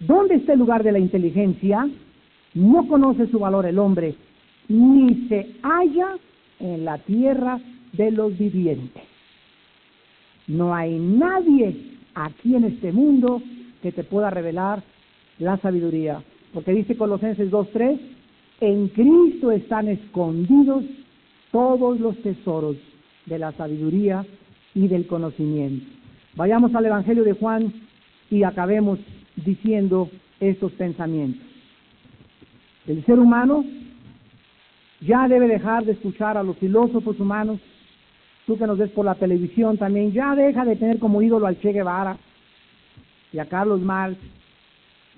¿Dónde 0.00 0.36
está 0.36 0.52
el 0.52 0.58
lugar 0.58 0.82
de 0.82 0.92
la 0.92 0.98
inteligencia? 0.98 1.88
No 2.54 2.86
conoce 2.86 3.26
su 3.28 3.38
valor 3.38 3.66
el 3.66 3.78
hombre, 3.78 4.14
ni 4.68 5.28
se 5.28 5.54
halla 5.62 6.18
en 6.60 6.84
la 6.84 6.98
tierra 6.98 7.60
de 7.92 8.10
los 8.10 8.36
vivientes. 8.36 9.02
No 10.46 10.74
hay 10.74 10.98
nadie 10.98 11.74
aquí 12.14 12.54
en 12.54 12.64
este 12.64 12.92
mundo 12.92 13.42
que 13.82 13.92
te 13.92 14.04
pueda 14.04 14.30
revelar 14.30 14.82
la 15.38 15.56
sabiduría. 15.58 16.22
Porque 16.52 16.72
dice 16.72 16.96
Colosenses 16.96 17.50
2.3, 17.50 17.98
en 18.60 18.88
Cristo 18.88 19.50
están 19.50 19.88
escondidos 19.88 20.84
todos 21.52 22.00
los 22.00 22.16
tesoros 22.22 22.76
de 23.26 23.38
la 23.38 23.52
sabiduría 23.52 24.24
y 24.74 24.88
del 24.88 25.06
conocimiento. 25.06 25.86
Vayamos 26.34 26.74
al 26.74 26.86
Evangelio 26.86 27.24
de 27.24 27.32
Juan 27.32 27.72
y 28.30 28.42
acabemos 28.42 28.98
diciendo 29.36 30.10
estos 30.40 30.72
pensamientos. 30.72 31.42
El 32.86 33.04
ser 33.04 33.18
humano 33.18 33.64
ya 35.00 35.28
debe 35.28 35.46
dejar 35.46 35.84
de 35.84 35.92
escuchar 35.92 36.36
a 36.36 36.42
los 36.42 36.56
filósofos 36.58 37.18
humanos, 37.20 37.60
tú 38.46 38.58
que 38.58 38.66
nos 38.66 38.78
ves 38.78 38.90
por 38.90 39.04
la 39.04 39.14
televisión 39.14 39.78
también, 39.78 40.12
ya 40.12 40.34
deja 40.34 40.64
de 40.64 40.76
tener 40.76 40.98
como 40.98 41.22
ídolo 41.22 41.46
al 41.46 41.60
Che 41.60 41.72
Guevara 41.72 42.16
y 43.32 43.38
a 43.38 43.46
Carlos 43.46 43.80
Marx 43.80 44.16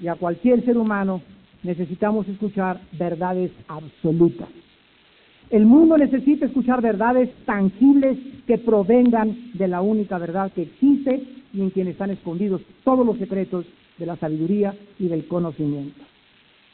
y 0.00 0.08
a 0.08 0.14
cualquier 0.16 0.64
ser 0.64 0.76
humano, 0.76 1.22
necesitamos 1.62 2.28
escuchar 2.28 2.80
verdades 2.92 3.50
absolutas. 3.68 4.48
El 5.50 5.66
mundo 5.66 5.98
necesita 5.98 6.46
escuchar 6.46 6.80
verdades 6.80 7.28
tangibles 7.44 8.16
que 8.46 8.58
provengan 8.58 9.50
de 9.54 9.66
la 9.66 9.80
única 9.80 10.16
verdad 10.18 10.52
que 10.52 10.62
existe 10.62 11.22
y 11.52 11.60
en 11.60 11.70
quien 11.70 11.88
están 11.88 12.10
escondidos 12.10 12.62
todos 12.84 13.04
los 13.04 13.18
secretos 13.18 13.66
de 13.98 14.06
la 14.06 14.16
sabiduría 14.16 14.74
y 14.98 15.08
del 15.08 15.26
conocimiento. 15.26 16.00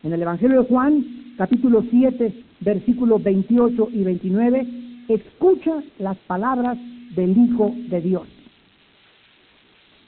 En 0.02 0.12
el 0.12 0.20
Evangelio 0.20 0.62
de 0.62 0.68
Juan, 0.68 1.34
capítulo 1.38 1.84
7, 1.90 2.44
versículos 2.60 3.22
28 3.22 3.88
y 3.92 4.04
29, 4.04 4.66
escucha 5.08 5.82
las 5.98 6.18
palabras 6.18 6.76
del 7.14 7.36
Hijo 7.36 7.74
de 7.88 8.00
Dios. 8.02 8.28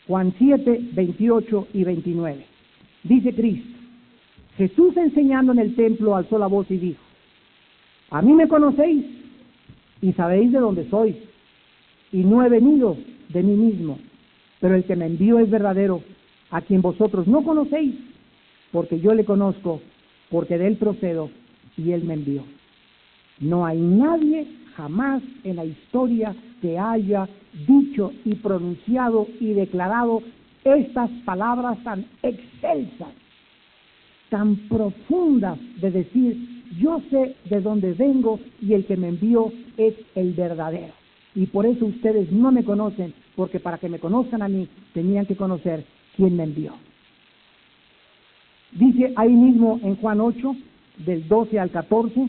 Juan 0.06 0.34
7, 0.38 0.90
28 0.92 1.68
y 1.72 1.84
29. 1.84 2.44
Dice 3.04 3.34
Cristo, 3.34 3.77
Jesús 4.58 4.96
enseñando 4.96 5.52
en 5.52 5.60
el 5.60 5.76
templo 5.76 6.16
alzó 6.16 6.36
la 6.36 6.48
voz 6.48 6.68
y 6.68 6.78
dijo, 6.78 7.00
a 8.10 8.20
mí 8.20 8.32
me 8.32 8.48
conocéis 8.48 9.04
y 10.02 10.12
sabéis 10.14 10.50
de 10.50 10.58
dónde 10.58 10.90
soy, 10.90 11.16
y 12.10 12.18
no 12.24 12.44
he 12.44 12.48
venido 12.48 12.96
de 13.28 13.42
mí 13.44 13.54
mismo, 13.54 13.98
pero 14.60 14.74
el 14.74 14.82
que 14.82 14.96
me 14.96 15.06
envió 15.06 15.38
es 15.38 15.48
verdadero, 15.48 16.02
a 16.50 16.60
quien 16.60 16.82
vosotros 16.82 17.28
no 17.28 17.44
conocéis, 17.44 17.94
porque 18.72 18.98
yo 18.98 19.14
le 19.14 19.24
conozco, 19.24 19.80
porque 20.28 20.58
de 20.58 20.66
él 20.66 20.76
procedo 20.76 21.30
y 21.76 21.92
él 21.92 22.02
me 22.02 22.14
envió. 22.14 22.42
No 23.38 23.64
hay 23.64 23.78
nadie 23.78 24.48
jamás 24.74 25.22
en 25.44 25.54
la 25.54 25.64
historia 25.64 26.34
que 26.60 26.76
haya 26.76 27.28
dicho 27.66 28.12
y 28.24 28.34
pronunciado 28.34 29.28
y 29.38 29.52
declarado 29.52 30.22
estas 30.64 31.10
palabras 31.24 31.78
tan 31.84 32.04
excelsas, 32.22 33.08
tan 34.30 34.56
profundas 34.68 35.58
de 35.80 35.90
decir, 35.90 36.62
yo 36.78 37.00
sé 37.10 37.36
de 37.48 37.60
dónde 37.60 37.94
vengo 37.94 38.38
y 38.60 38.74
el 38.74 38.84
que 38.84 38.96
me 38.96 39.08
envió 39.08 39.52
es 39.76 39.94
el 40.14 40.32
verdadero. 40.34 40.92
Y 41.34 41.46
por 41.46 41.66
eso 41.66 41.86
ustedes 41.86 42.30
no 42.32 42.50
me 42.52 42.64
conocen, 42.64 43.14
porque 43.36 43.60
para 43.60 43.78
que 43.78 43.88
me 43.88 43.98
conozcan 43.98 44.42
a 44.42 44.48
mí 44.48 44.68
tenían 44.92 45.26
que 45.26 45.36
conocer 45.36 45.84
quién 46.16 46.36
me 46.36 46.44
envió. 46.44 46.72
Dice 48.72 49.12
ahí 49.16 49.32
mismo 49.32 49.80
en 49.82 49.96
Juan 49.96 50.20
8, 50.20 50.56
del 51.06 51.26
12 51.28 51.58
al 51.58 51.70
14, 51.70 52.28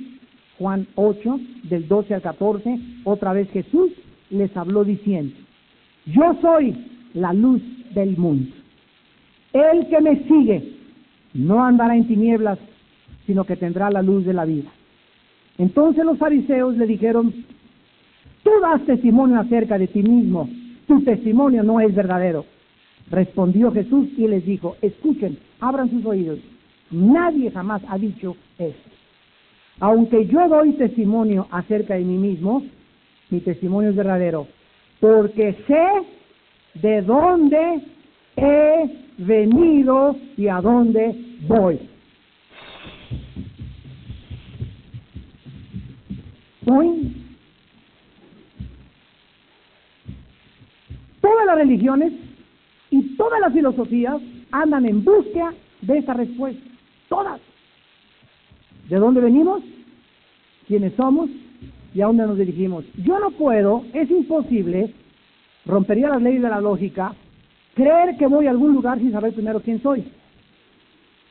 Juan 0.58 0.88
8, 0.96 1.40
del 1.64 1.88
12 1.88 2.14
al 2.14 2.22
14, 2.22 2.80
otra 3.04 3.34
vez 3.34 3.50
Jesús 3.52 3.92
les 4.30 4.56
habló 4.56 4.84
diciendo, 4.84 5.36
yo 6.06 6.38
soy 6.42 6.76
la 7.14 7.34
luz 7.34 7.62
del 7.94 8.16
mundo. 8.16 8.52
El 9.54 9.88
que 9.88 10.02
me 10.02 10.24
sigue 10.28 10.79
no 11.34 11.64
andará 11.64 11.96
en 11.96 12.08
tinieblas, 12.08 12.60
sino 13.26 13.44
que 13.44 13.56
tendrá 13.56 13.90
la 13.90 14.02
luz 14.02 14.26
de 14.26 14.34
la 14.34 14.46
vida. 14.46 14.70
Entonces 15.58 16.04
los 16.06 16.18
fariseos 16.18 16.78
le 16.78 16.88
dijeron, 16.88 17.34
tú 18.44 18.52
das 18.62 18.86
testimonio 18.86 19.40
acerca 19.40 19.78
de 19.78 19.88
ti 19.88 20.02
mismo, 20.02 20.50
tu 20.88 21.04
testimonio 21.04 21.64
no 21.64 21.80
es 21.80 21.94
verdadero. 21.94 22.46
Respondió 23.12 23.72
Jesús 23.72 24.08
y 24.18 24.28
les 24.28 24.46
dijo, 24.46 24.78
escuchen, 24.82 25.38
abran 25.60 25.90
sus 25.90 26.06
oídos, 26.06 26.40
nadie 26.92 27.52
jamás 27.52 27.82
ha 27.88 27.98
dicho 27.98 28.36
esto. 28.58 28.90
Aunque 29.80 30.26
yo 30.28 30.48
doy 30.48 30.74
testimonio 30.74 31.48
acerca 31.52 31.96
de 31.96 32.04
mí 32.04 32.18
mismo, 32.18 32.64
mi 33.30 33.40
testimonio 33.40 33.92
es 33.92 33.96
verdadero, 33.96 34.48
porque 35.00 35.56
sé 35.68 36.82
de 36.82 37.02
dónde 37.02 37.82
he 38.42 38.98
venido 39.18 40.16
y 40.38 40.48
a 40.48 40.62
dónde 40.62 41.16
voy. 41.48 41.80
Todas 51.22 51.46
las 51.46 51.58
religiones 51.58 52.14
y 52.92 53.16
todas 53.16 53.40
las 53.40 53.54
filosofías 53.54 54.22
andan 54.52 54.86
en 54.86 55.04
búsqueda 55.04 55.54
de 55.82 55.98
esa 55.98 56.14
respuesta. 56.14 56.62
Todas. 57.08 57.42
¿De 58.88 58.98
dónde 58.98 59.22
venimos? 59.22 59.62
¿Quiénes 60.68 60.94
somos? 60.94 61.30
¿Y 61.94 62.02
a 62.02 62.08
dónde 62.08 62.26
nos 62.26 62.38
dirigimos? 62.38 62.86
Yo 63.04 63.20
no 63.20 63.32
puedo, 63.32 63.84
es 63.94 64.10
imposible, 64.10 64.94
rompería 65.66 66.10
las 66.10 66.22
leyes 66.22 66.42
de 66.42 66.50
la 66.50 66.62
lógica, 66.62 67.16
creer 67.80 68.18
que 68.18 68.28
voy 68.28 68.46
a 68.46 68.50
algún 68.50 68.74
lugar 68.74 69.00
sin 69.00 69.12
saber 69.14 69.34
primero 69.34 69.62
quién 69.62 69.82
soy. 69.82 70.04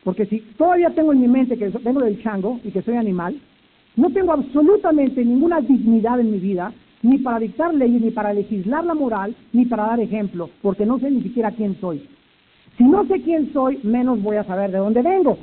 Porque 0.02 0.24
si 0.24 0.40
todavía 0.56 0.88
tengo 0.90 1.12
en 1.12 1.20
mi 1.20 1.28
mente 1.28 1.58
que 1.58 1.68
vengo 1.68 2.00
del 2.00 2.22
chango 2.22 2.58
y 2.64 2.70
que 2.70 2.80
soy 2.80 2.96
animal, 2.96 3.38
no 3.96 4.08
tengo 4.10 4.32
absolutamente 4.32 5.22
ninguna 5.22 5.60
dignidad 5.60 6.18
en 6.20 6.30
mi 6.30 6.38
vida, 6.38 6.72
ni 7.02 7.18
para 7.18 7.38
dictar 7.38 7.74
leyes, 7.74 8.00
ni 8.00 8.10
para 8.10 8.32
legislar 8.32 8.82
la 8.84 8.94
moral, 8.94 9.36
ni 9.52 9.66
para 9.66 9.88
dar 9.88 10.00
ejemplo, 10.00 10.48
porque 10.62 10.86
no 10.86 10.98
sé 10.98 11.10
ni 11.10 11.20
siquiera 11.20 11.50
quién 11.50 11.78
soy. 11.80 12.08
Si 12.78 12.84
no 12.84 13.06
sé 13.06 13.20
quién 13.20 13.52
soy, 13.52 13.80
menos 13.82 14.22
voy 14.22 14.36
a 14.36 14.44
saber 14.44 14.70
de 14.70 14.78
dónde 14.78 15.02
vengo. 15.02 15.36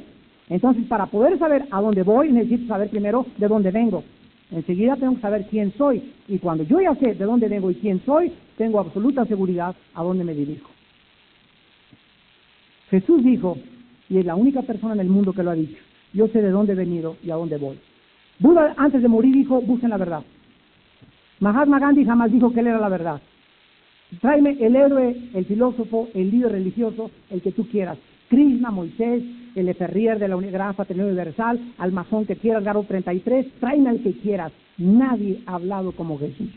Entonces, 0.50 0.86
para 0.88 1.06
poder 1.06 1.38
saber 1.38 1.66
a 1.70 1.82
dónde 1.82 2.02
voy, 2.02 2.32
necesito 2.32 2.68
saber 2.68 2.90
primero 2.90 3.28
de 3.38 3.48
dónde 3.48 3.70
vengo. 3.70 4.04
Enseguida 4.52 4.96
tengo 4.96 5.16
que 5.16 5.22
saber 5.22 5.46
quién 5.52 5.72
soy. 5.78 6.02
Y 6.28 6.40
cuando 6.40 6.64
yo 6.64 6.82
ya 6.82 6.96
sé 6.96 7.14
de 7.14 7.26
dónde 7.26 7.48
vengo 7.48 7.70
y 7.70 7.76
quién 7.76 8.02
soy, 8.06 8.32
tengo 8.58 8.80
absoluta 8.80 9.26
seguridad 9.26 9.76
a 9.94 10.04
dónde 10.04 10.24
me 10.24 10.34
dirijo. 10.34 10.75
Jesús 12.90 13.24
dijo, 13.24 13.58
y 14.10 14.18
es 14.18 14.26
la 14.26 14.36
única 14.36 14.62
persona 14.62 14.94
en 14.94 15.00
el 15.00 15.10
mundo 15.10 15.34
que 15.34 15.44
lo 15.44 15.52
ha 15.52 15.56
dicho, 15.56 15.82
yo 16.14 16.28
sé 16.28 16.42
de 16.42 16.50
dónde 16.50 16.74
he 16.74 16.76
venido 16.76 17.18
y 17.24 17.32
a 17.32 17.36
dónde 17.36 17.58
voy. 17.58 17.78
Buda 18.40 18.74
antes 18.78 19.02
de 19.02 19.08
morir 19.08 19.34
dijo, 19.34 19.62
busquen 19.62 19.90
la 19.90 19.98
verdad. 19.98 20.24
Mahatma 21.40 21.80
Gandhi 21.80 22.06
jamás 22.06 22.32
dijo 22.32 22.52
que 22.54 22.62
él 22.62 22.68
era 22.68 22.80
la 22.80 22.90
verdad. 22.90 23.22
Tráeme 24.22 24.58
el 24.60 24.76
héroe, 24.76 25.16
el 25.34 25.46
filósofo, 25.46 26.10
el 26.14 26.32
líder 26.32 26.52
religioso, 26.52 27.12
el 27.30 27.42
que 27.42 27.52
tú 27.52 27.68
quieras. 27.68 27.98
Krishna, 28.30 28.72
Moisés, 28.72 29.24
el 29.56 29.70
Eferrier 29.70 30.20
de 30.20 30.28
la 30.28 30.38
Gran 30.38 30.76
Fraternidad 30.76 31.10
Universal, 31.10 31.60
al 31.78 31.92
masón 31.92 32.26
que 32.26 32.36
quieras, 32.36 32.64
Garo 32.64 32.84
33, 32.84 33.54
tráeme 33.60 33.90
al 33.90 34.02
que 34.02 34.14
quieras. 34.14 34.52
Nadie 34.78 35.42
ha 35.46 35.56
hablado 35.56 35.92
como 35.92 36.20
Jesús. 36.20 36.50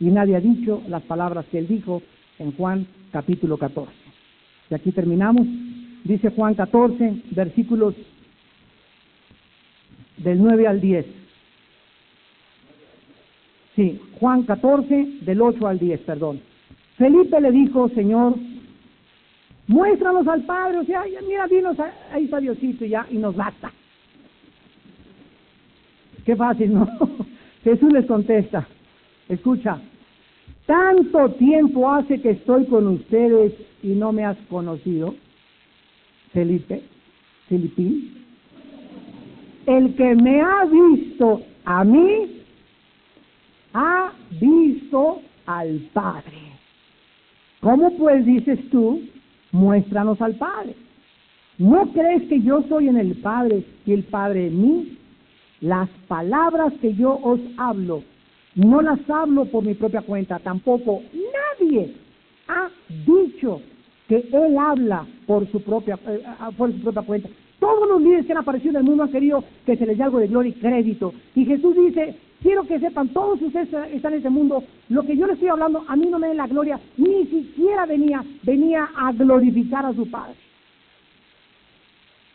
Y 0.00 0.06
nadie 0.06 0.36
ha 0.36 0.40
dicho 0.40 0.82
las 0.88 1.02
palabras 1.02 1.46
que 1.50 1.58
él 1.58 1.68
dijo 1.68 2.02
en 2.38 2.52
Juan 2.52 2.86
capítulo 3.12 3.56
14. 3.56 4.03
Y 4.70 4.74
aquí 4.74 4.92
terminamos. 4.92 5.46
Dice 6.04 6.30
Juan 6.30 6.54
14, 6.54 7.22
versículos 7.30 7.94
del 10.18 10.38
9 10.38 10.66
al 10.66 10.80
10. 10.80 11.06
Sí, 13.76 14.00
Juan 14.20 14.42
14, 14.44 15.18
del 15.22 15.40
8 15.40 15.66
al 15.66 15.78
10, 15.78 16.00
perdón. 16.00 16.40
Felipe 16.96 17.40
le 17.40 17.50
dijo, 17.50 17.88
Señor, 17.88 18.36
muéstranos 19.66 20.26
al 20.28 20.42
Padre, 20.42 20.78
o 20.78 20.84
sea, 20.84 21.04
mira, 21.26 21.48
dinos, 21.48 21.76
ahí 22.12 22.24
está 22.24 22.38
Diosito 22.38 22.84
ya, 22.84 23.06
y 23.10 23.16
nos 23.18 23.34
basta. 23.34 23.72
Qué 26.24 26.36
fácil, 26.36 26.74
¿no? 26.74 26.88
Jesús 27.64 27.92
les 27.92 28.06
contesta, 28.06 28.66
escucha, 29.28 29.80
tanto 30.66 31.30
tiempo 31.32 31.90
hace 31.90 32.20
que 32.20 32.30
estoy 32.30 32.66
con 32.66 32.86
ustedes 32.88 33.52
y 33.82 33.88
no 33.88 34.12
me 34.12 34.24
has 34.24 34.38
conocido, 34.48 35.14
Felipe, 36.32 36.82
Filipín. 37.48 38.24
El 39.66 39.94
que 39.94 40.14
me 40.14 40.40
ha 40.40 40.64
visto 40.64 41.42
a 41.64 41.84
mí, 41.84 42.42
ha 43.72 44.12
visto 44.40 45.20
al 45.46 45.78
Padre. 45.92 46.38
¿Cómo 47.60 47.96
pues 47.96 48.24
dices 48.26 48.58
tú, 48.70 49.02
muéstranos 49.52 50.20
al 50.20 50.34
Padre? 50.36 50.74
¿No 51.58 51.92
crees 51.92 52.24
que 52.24 52.40
yo 52.40 52.62
soy 52.68 52.88
en 52.88 52.98
el 52.98 53.16
Padre 53.16 53.64
y 53.86 53.92
el 53.92 54.04
Padre 54.04 54.48
en 54.48 54.60
mí? 54.60 54.98
Las 55.60 55.88
palabras 56.08 56.72
que 56.80 56.94
yo 56.94 57.18
os 57.22 57.40
hablo, 57.56 58.02
no 58.54 58.82
las 58.82 58.98
hablo 59.08 59.46
por 59.46 59.64
mi 59.64 59.74
propia 59.74 60.02
cuenta, 60.02 60.38
tampoco 60.38 61.02
nadie 61.12 61.94
ha 62.48 62.68
dicho 63.06 63.60
que 64.08 64.28
Él 64.32 64.56
habla 64.58 65.06
por 65.26 65.50
su 65.50 65.60
propia, 65.62 65.98
eh, 66.06 66.22
por 66.56 66.72
su 66.72 66.80
propia 66.80 67.02
cuenta. 67.02 67.28
Todos 67.58 67.88
los 67.88 68.02
líderes 68.02 68.26
que 68.26 68.32
han 68.32 68.38
aparecido 68.38 68.70
en 68.70 68.76
el 68.76 68.84
mundo 68.84 69.04
han 69.04 69.10
querido 69.10 69.42
que 69.64 69.76
se 69.76 69.86
les 69.86 69.96
dé 69.96 70.04
algo 70.04 70.18
de 70.18 70.28
gloria 70.28 70.50
y 70.50 70.60
crédito. 70.60 71.14
Y 71.34 71.44
Jesús 71.46 71.74
dice, 71.74 72.14
quiero 72.42 72.64
que 72.64 72.78
sepan, 72.78 73.08
todos 73.08 73.40
ustedes 73.40 73.72
están 73.72 74.12
en 74.12 74.18
este 74.18 74.30
mundo, 74.30 74.62
lo 74.90 75.02
que 75.02 75.16
yo 75.16 75.26
les 75.26 75.34
estoy 75.34 75.48
hablando, 75.48 75.84
a 75.88 75.96
mí 75.96 76.06
no 76.06 76.18
me 76.18 76.28
da 76.28 76.34
la 76.34 76.46
gloria, 76.46 76.78
ni 76.98 77.24
siquiera 77.26 77.86
venía, 77.86 78.22
venía 78.42 78.90
a 78.96 79.12
glorificar 79.12 79.86
a 79.86 79.94
su 79.94 80.08
Padre. 80.10 80.34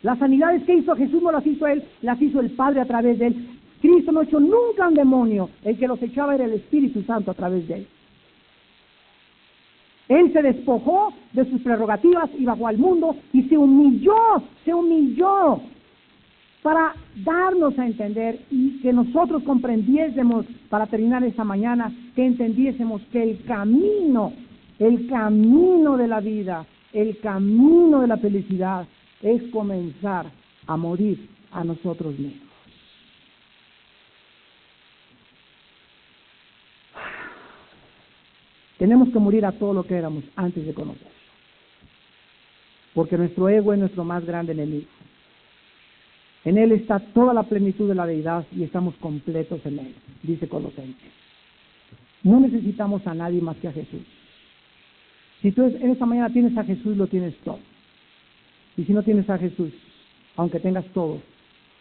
Las 0.02 0.18
sanidades 0.18 0.64
que 0.64 0.74
hizo 0.74 0.96
Jesús 0.96 1.22
no 1.22 1.30
las 1.30 1.46
hizo 1.46 1.66
Él, 1.66 1.84
las 2.02 2.20
hizo 2.20 2.40
el 2.40 2.50
Padre 2.52 2.80
a 2.80 2.86
través 2.86 3.18
de 3.18 3.28
Él. 3.28 3.59
Cristo 3.80 4.12
no 4.12 4.22
echó 4.22 4.38
nunca 4.38 4.88
un 4.88 4.94
demonio, 4.94 5.50
el 5.64 5.78
que 5.78 5.88
los 5.88 6.00
echaba 6.02 6.34
era 6.34 6.44
el 6.44 6.52
Espíritu 6.52 7.02
Santo 7.02 7.30
a 7.30 7.34
través 7.34 7.66
de 7.66 7.74
Él. 7.74 7.86
Él 10.08 10.32
se 10.32 10.42
despojó 10.42 11.12
de 11.32 11.48
sus 11.48 11.60
prerrogativas 11.62 12.28
y 12.36 12.44
bajó 12.44 12.66
al 12.66 12.78
mundo 12.78 13.14
y 13.32 13.42
se 13.44 13.56
humilló, 13.56 14.42
se 14.64 14.74
humilló 14.74 15.60
para 16.62 16.94
darnos 17.24 17.78
a 17.78 17.86
entender 17.86 18.40
y 18.50 18.80
que 18.80 18.92
nosotros 18.92 19.42
comprendiésemos, 19.44 20.46
para 20.68 20.86
terminar 20.86 21.24
esta 21.24 21.44
mañana, 21.44 21.92
que 22.14 22.26
entendiésemos 22.26 23.02
que 23.12 23.22
el 23.22 23.44
camino, 23.44 24.32
el 24.78 25.06
camino 25.06 25.96
de 25.96 26.08
la 26.08 26.20
vida, 26.20 26.66
el 26.92 27.18
camino 27.20 28.00
de 28.00 28.08
la 28.08 28.16
felicidad 28.16 28.86
es 29.22 29.42
comenzar 29.52 30.26
a 30.66 30.76
morir 30.76 31.28
a 31.52 31.62
nosotros 31.64 32.18
mismos. 32.18 32.49
Tenemos 38.80 39.10
que 39.10 39.18
morir 39.18 39.44
a 39.44 39.52
todo 39.52 39.74
lo 39.74 39.82
que 39.82 39.94
éramos 39.94 40.24
antes 40.36 40.64
de 40.64 40.72
conocer. 40.72 41.12
Porque 42.94 43.18
nuestro 43.18 43.46
ego 43.50 43.74
es 43.74 43.78
nuestro 43.78 44.04
más 44.04 44.24
grande 44.24 44.52
enemigo. 44.52 44.86
En 46.46 46.56
Él 46.56 46.72
está 46.72 46.98
toda 46.98 47.34
la 47.34 47.42
plenitud 47.42 47.86
de 47.86 47.94
la 47.94 48.06
deidad 48.06 48.46
y 48.56 48.62
estamos 48.62 48.94
completos 48.94 49.60
en 49.66 49.80
Él, 49.80 49.94
dice 50.22 50.48
Colosenses. 50.48 51.12
No 52.22 52.40
necesitamos 52.40 53.06
a 53.06 53.12
nadie 53.12 53.42
más 53.42 53.58
que 53.58 53.68
a 53.68 53.72
Jesús. 53.72 54.00
Si 55.42 55.52
tú 55.52 55.64
en 55.64 55.90
esta 55.90 56.06
mañana 56.06 56.30
tienes 56.32 56.56
a 56.56 56.64
Jesús, 56.64 56.96
lo 56.96 57.06
tienes 57.06 57.36
todo. 57.44 57.60
Y 58.78 58.84
si 58.84 58.94
no 58.94 59.02
tienes 59.02 59.28
a 59.28 59.36
Jesús, 59.36 59.74
aunque 60.36 60.58
tengas 60.58 60.86
todo, 60.94 61.20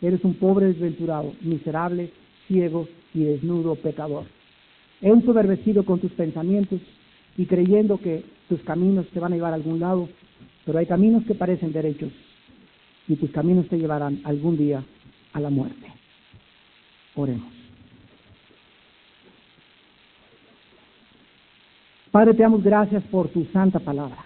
eres 0.02 0.22
un 0.26 0.34
pobre 0.34 0.66
desventurado, 0.66 1.32
miserable, 1.40 2.12
ciego 2.50 2.90
y 3.14 3.24
desnudo 3.24 3.76
pecador 3.76 4.26
ensoberbecido 5.02 5.86
con 5.86 6.00
tus 6.00 6.12
pensamientos 6.12 6.80
y 7.38 7.46
creyendo 7.46 7.98
que 7.98 8.24
tus 8.48 8.62
caminos 8.62 9.08
te 9.08 9.20
van 9.20 9.34
a 9.34 9.36
llevar 9.36 9.54
a 9.54 9.56
algún 9.56 9.80
lado, 9.80 10.10
pero 10.66 10.80
hay 10.80 10.86
caminos 10.86 11.24
que 11.26 11.36
parecen 11.36 11.72
derechos 11.72 12.12
y 13.08 13.16
tus 13.16 13.32
caminos 13.32 13.68
te 13.68 13.78
llevarán 13.78 14.22
algún 14.24 14.58
día 14.58 14.84
a 15.34 15.40
la 15.40 15.50
muerte. 15.50 15.88
Oremos. 17.16 17.54
Padre, 22.12 22.34
te 22.34 22.42
damos 22.42 22.64
gracias 22.64 23.04
por 23.04 23.30
tu 23.30 23.46
santa 23.46 23.80
palabra, 23.80 24.26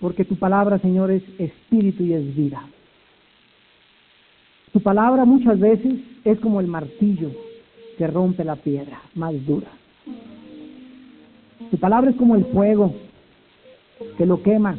porque 0.00 0.24
tu 0.24 0.36
palabra, 0.36 0.78
Señor, 0.78 1.10
es 1.10 1.22
espíritu 1.38 2.02
y 2.02 2.14
es 2.14 2.34
vida. 2.34 2.66
Tu 4.72 4.80
palabra 4.80 5.24
muchas 5.24 5.58
veces 5.58 6.00
es 6.24 6.40
como 6.40 6.60
el 6.60 6.66
martillo 6.66 7.30
que 7.96 8.06
rompe 8.06 8.44
la 8.44 8.56
piedra 8.56 9.00
más 9.14 9.34
dura. 9.46 9.68
Tu 11.70 11.78
palabra 11.78 12.10
es 12.10 12.16
como 12.16 12.36
el 12.36 12.44
fuego 12.46 12.94
que 14.18 14.26
lo 14.26 14.42
quema 14.42 14.76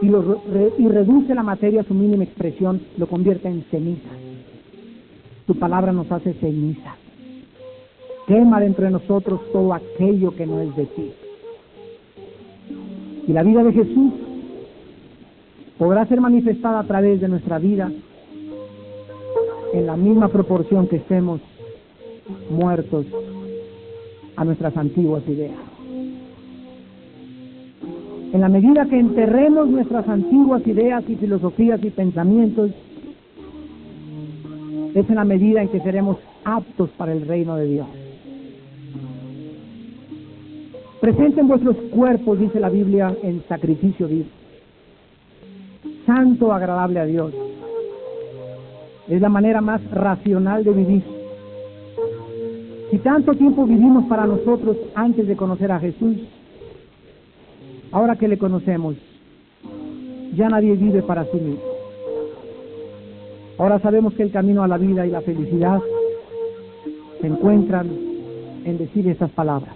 y, 0.00 0.06
lo, 0.06 0.42
y 0.78 0.88
reduce 0.88 1.34
la 1.34 1.42
materia 1.42 1.82
a 1.82 1.84
su 1.84 1.94
mínima 1.94 2.24
expresión, 2.24 2.80
lo 2.96 3.06
convierte 3.06 3.48
en 3.48 3.64
ceniza. 3.70 4.08
Tu 5.46 5.54
palabra 5.58 5.92
nos 5.92 6.10
hace 6.10 6.34
ceniza. 6.34 6.96
Quema 8.26 8.60
dentro 8.60 8.84
de 8.84 8.92
nosotros 8.92 9.40
todo 9.52 9.74
aquello 9.74 10.34
que 10.34 10.46
no 10.46 10.60
es 10.60 10.74
de 10.76 10.86
ti. 10.86 11.12
Y 13.26 13.32
la 13.32 13.42
vida 13.42 13.62
de 13.62 13.72
Jesús 13.72 14.12
podrá 15.78 16.06
ser 16.06 16.20
manifestada 16.20 16.80
a 16.80 16.84
través 16.84 17.20
de 17.20 17.28
nuestra 17.28 17.58
vida 17.58 17.90
en 19.72 19.86
la 19.86 19.96
misma 19.96 20.28
proporción 20.28 20.86
que 20.88 20.96
estemos 20.96 21.40
muertos 22.50 23.06
a 24.36 24.44
nuestras 24.44 24.76
antiguas 24.76 25.22
ideas. 25.28 25.58
En 28.32 28.40
la 28.40 28.48
medida 28.48 28.86
que 28.86 28.98
enterremos 28.98 29.68
nuestras 29.68 30.08
antiguas 30.08 30.64
ideas 30.66 31.02
y 31.08 31.16
filosofías 31.16 31.82
y 31.82 31.90
pensamientos, 31.90 32.70
es 34.94 35.08
en 35.08 35.14
la 35.14 35.24
medida 35.24 35.62
en 35.62 35.68
que 35.68 35.80
seremos 35.80 36.18
aptos 36.44 36.90
para 36.90 37.12
el 37.12 37.26
reino 37.26 37.56
de 37.56 37.66
Dios. 37.66 37.86
Presenten 41.00 41.48
vuestros 41.48 41.76
cuerpos, 41.92 42.38
dice 42.38 42.60
la 42.60 42.68
Biblia, 42.68 43.14
en 43.22 43.42
sacrificio 43.48 44.06
vivo. 44.06 44.28
Santo, 46.06 46.52
agradable 46.52 47.00
a 47.00 47.06
Dios. 47.06 47.32
Es 49.08 49.20
la 49.20 49.28
manera 49.28 49.60
más 49.60 49.80
racional 49.90 50.62
de 50.62 50.72
vivir. 50.72 51.19
Si 52.90 52.98
tanto 52.98 53.34
tiempo 53.34 53.66
vivimos 53.66 54.06
para 54.06 54.26
nosotros 54.26 54.76
antes 54.94 55.26
de 55.28 55.36
conocer 55.36 55.70
a 55.70 55.78
Jesús, 55.78 56.16
ahora 57.92 58.16
que 58.16 58.26
le 58.26 58.36
conocemos, 58.36 58.96
ya 60.34 60.48
nadie 60.48 60.74
vive 60.74 61.02
para 61.02 61.24
sí 61.26 61.38
mismo. 61.38 61.62
Ahora 63.58 63.78
sabemos 63.78 64.14
que 64.14 64.24
el 64.24 64.32
camino 64.32 64.64
a 64.64 64.68
la 64.68 64.78
vida 64.78 65.06
y 65.06 65.10
la 65.10 65.20
felicidad 65.20 65.78
se 67.20 67.26
encuentran 67.26 67.88
en 68.64 68.78
decir 68.78 69.06
estas 69.06 69.30
palabras. 69.30 69.74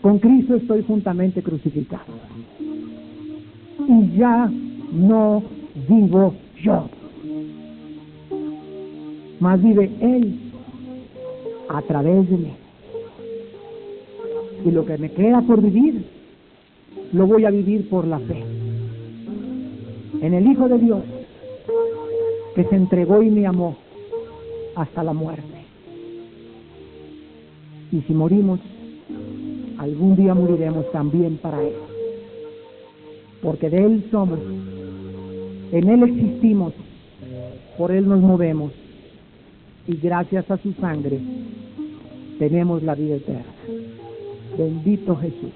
Con 0.00 0.18
Cristo 0.18 0.54
estoy 0.54 0.82
juntamente 0.82 1.42
crucificado. 1.42 2.04
Y 3.86 4.16
ya 4.16 4.50
no 4.92 5.42
vivo 5.88 6.34
yo, 6.62 6.88
mas 9.40 9.60
vive 9.60 9.90
Él 10.00 10.51
a 11.72 11.82
través 11.82 12.28
de 12.28 12.36
mí. 12.36 12.52
Y 14.64 14.70
lo 14.70 14.84
que 14.84 14.98
me 14.98 15.10
queda 15.10 15.40
por 15.42 15.60
vivir, 15.60 16.04
lo 17.12 17.26
voy 17.26 17.44
a 17.44 17.50
vivir 17.50 17.88
por 17.88 18.06
la 18.06 18.18
fe. 18.20 18.44
En 20.20 20.34
el 20.34 20.46
Hijo 20.46 20.68
de 20.68 20.78
Dios, 20.78 21.02
que 22.54 22.64
se 22.64 22.76
entregó 22.76 23.22
y 23.22 23.30
me 23.30 23.46
amó 23.46 23.76
hasta 24.76 25.02
la 25.02 25.12
muerte. 25.12 25.42
Y 27.90 28.00
si 28.02 28.12
morimos, 28.12 28.60
algún 29.78 30.16
día 30.16 30.34
moriremos 30.34 30.90
también 30.92 31.38
para 31.38 31.62
Él. 31.62 31.74
Porque 33.42 33.68
de 33.68 33.84
Él 33.84 34.04
somos, 34.10 34.38
en 35.72 35.88
Él 35.88 36.02
existimos, 36.04 36.72
por 37.76 37.90
Él 37.90 38.06
nos 38.08 38.20
movemos 38.20 38.72
y 39.88 39.96
gracias 39.96 40.48
a 40.50 40.58
su 40.58 40.72
sangre 40.74 41.18
tenemos 42.38 42.82
la 42.82 42.94
vida 42.94 43.16
eterna. 43.16 43.52
Bendito 44.56 45.16
Jesús. 45.16 45.52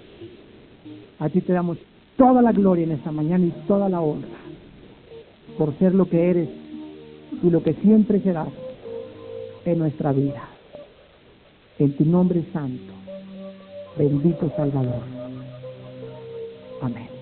A 1.19 1.29
ti 1.29 1.41
te 1.41 1.53
damos 1.53 1.79
toda 2.17 2.43
la 2.43 2.53
gloria 2.53 2.85
en 2.85 2.93
esta 2.93 3.13
mañana 3.13 3.45
y 3.47 3.53
toda 3.67 3.89
la 3.89 4.01
honra 4.01 4.47
por 5.57 5.77
ser 5.79 5.95
lo 5.95 6.09
que 6.09 6.31
eres 6.31 6.49
y 7.43 7.51
lo 7.51 7.63
que 7.63 7.75
siempre 7.75 8.21
serás 8.21 8.49
en 9.65 9.79
nuestra 9.79 10.13
vida. 10.13 10.49
En 11.79 11.97
tu 11.97 12.05
nombre 12.05 12.43
santo, 12.53 12.93
bendito 13.99 14.51
Salvador. 14.57 15.03
Amén. 16.81 17.16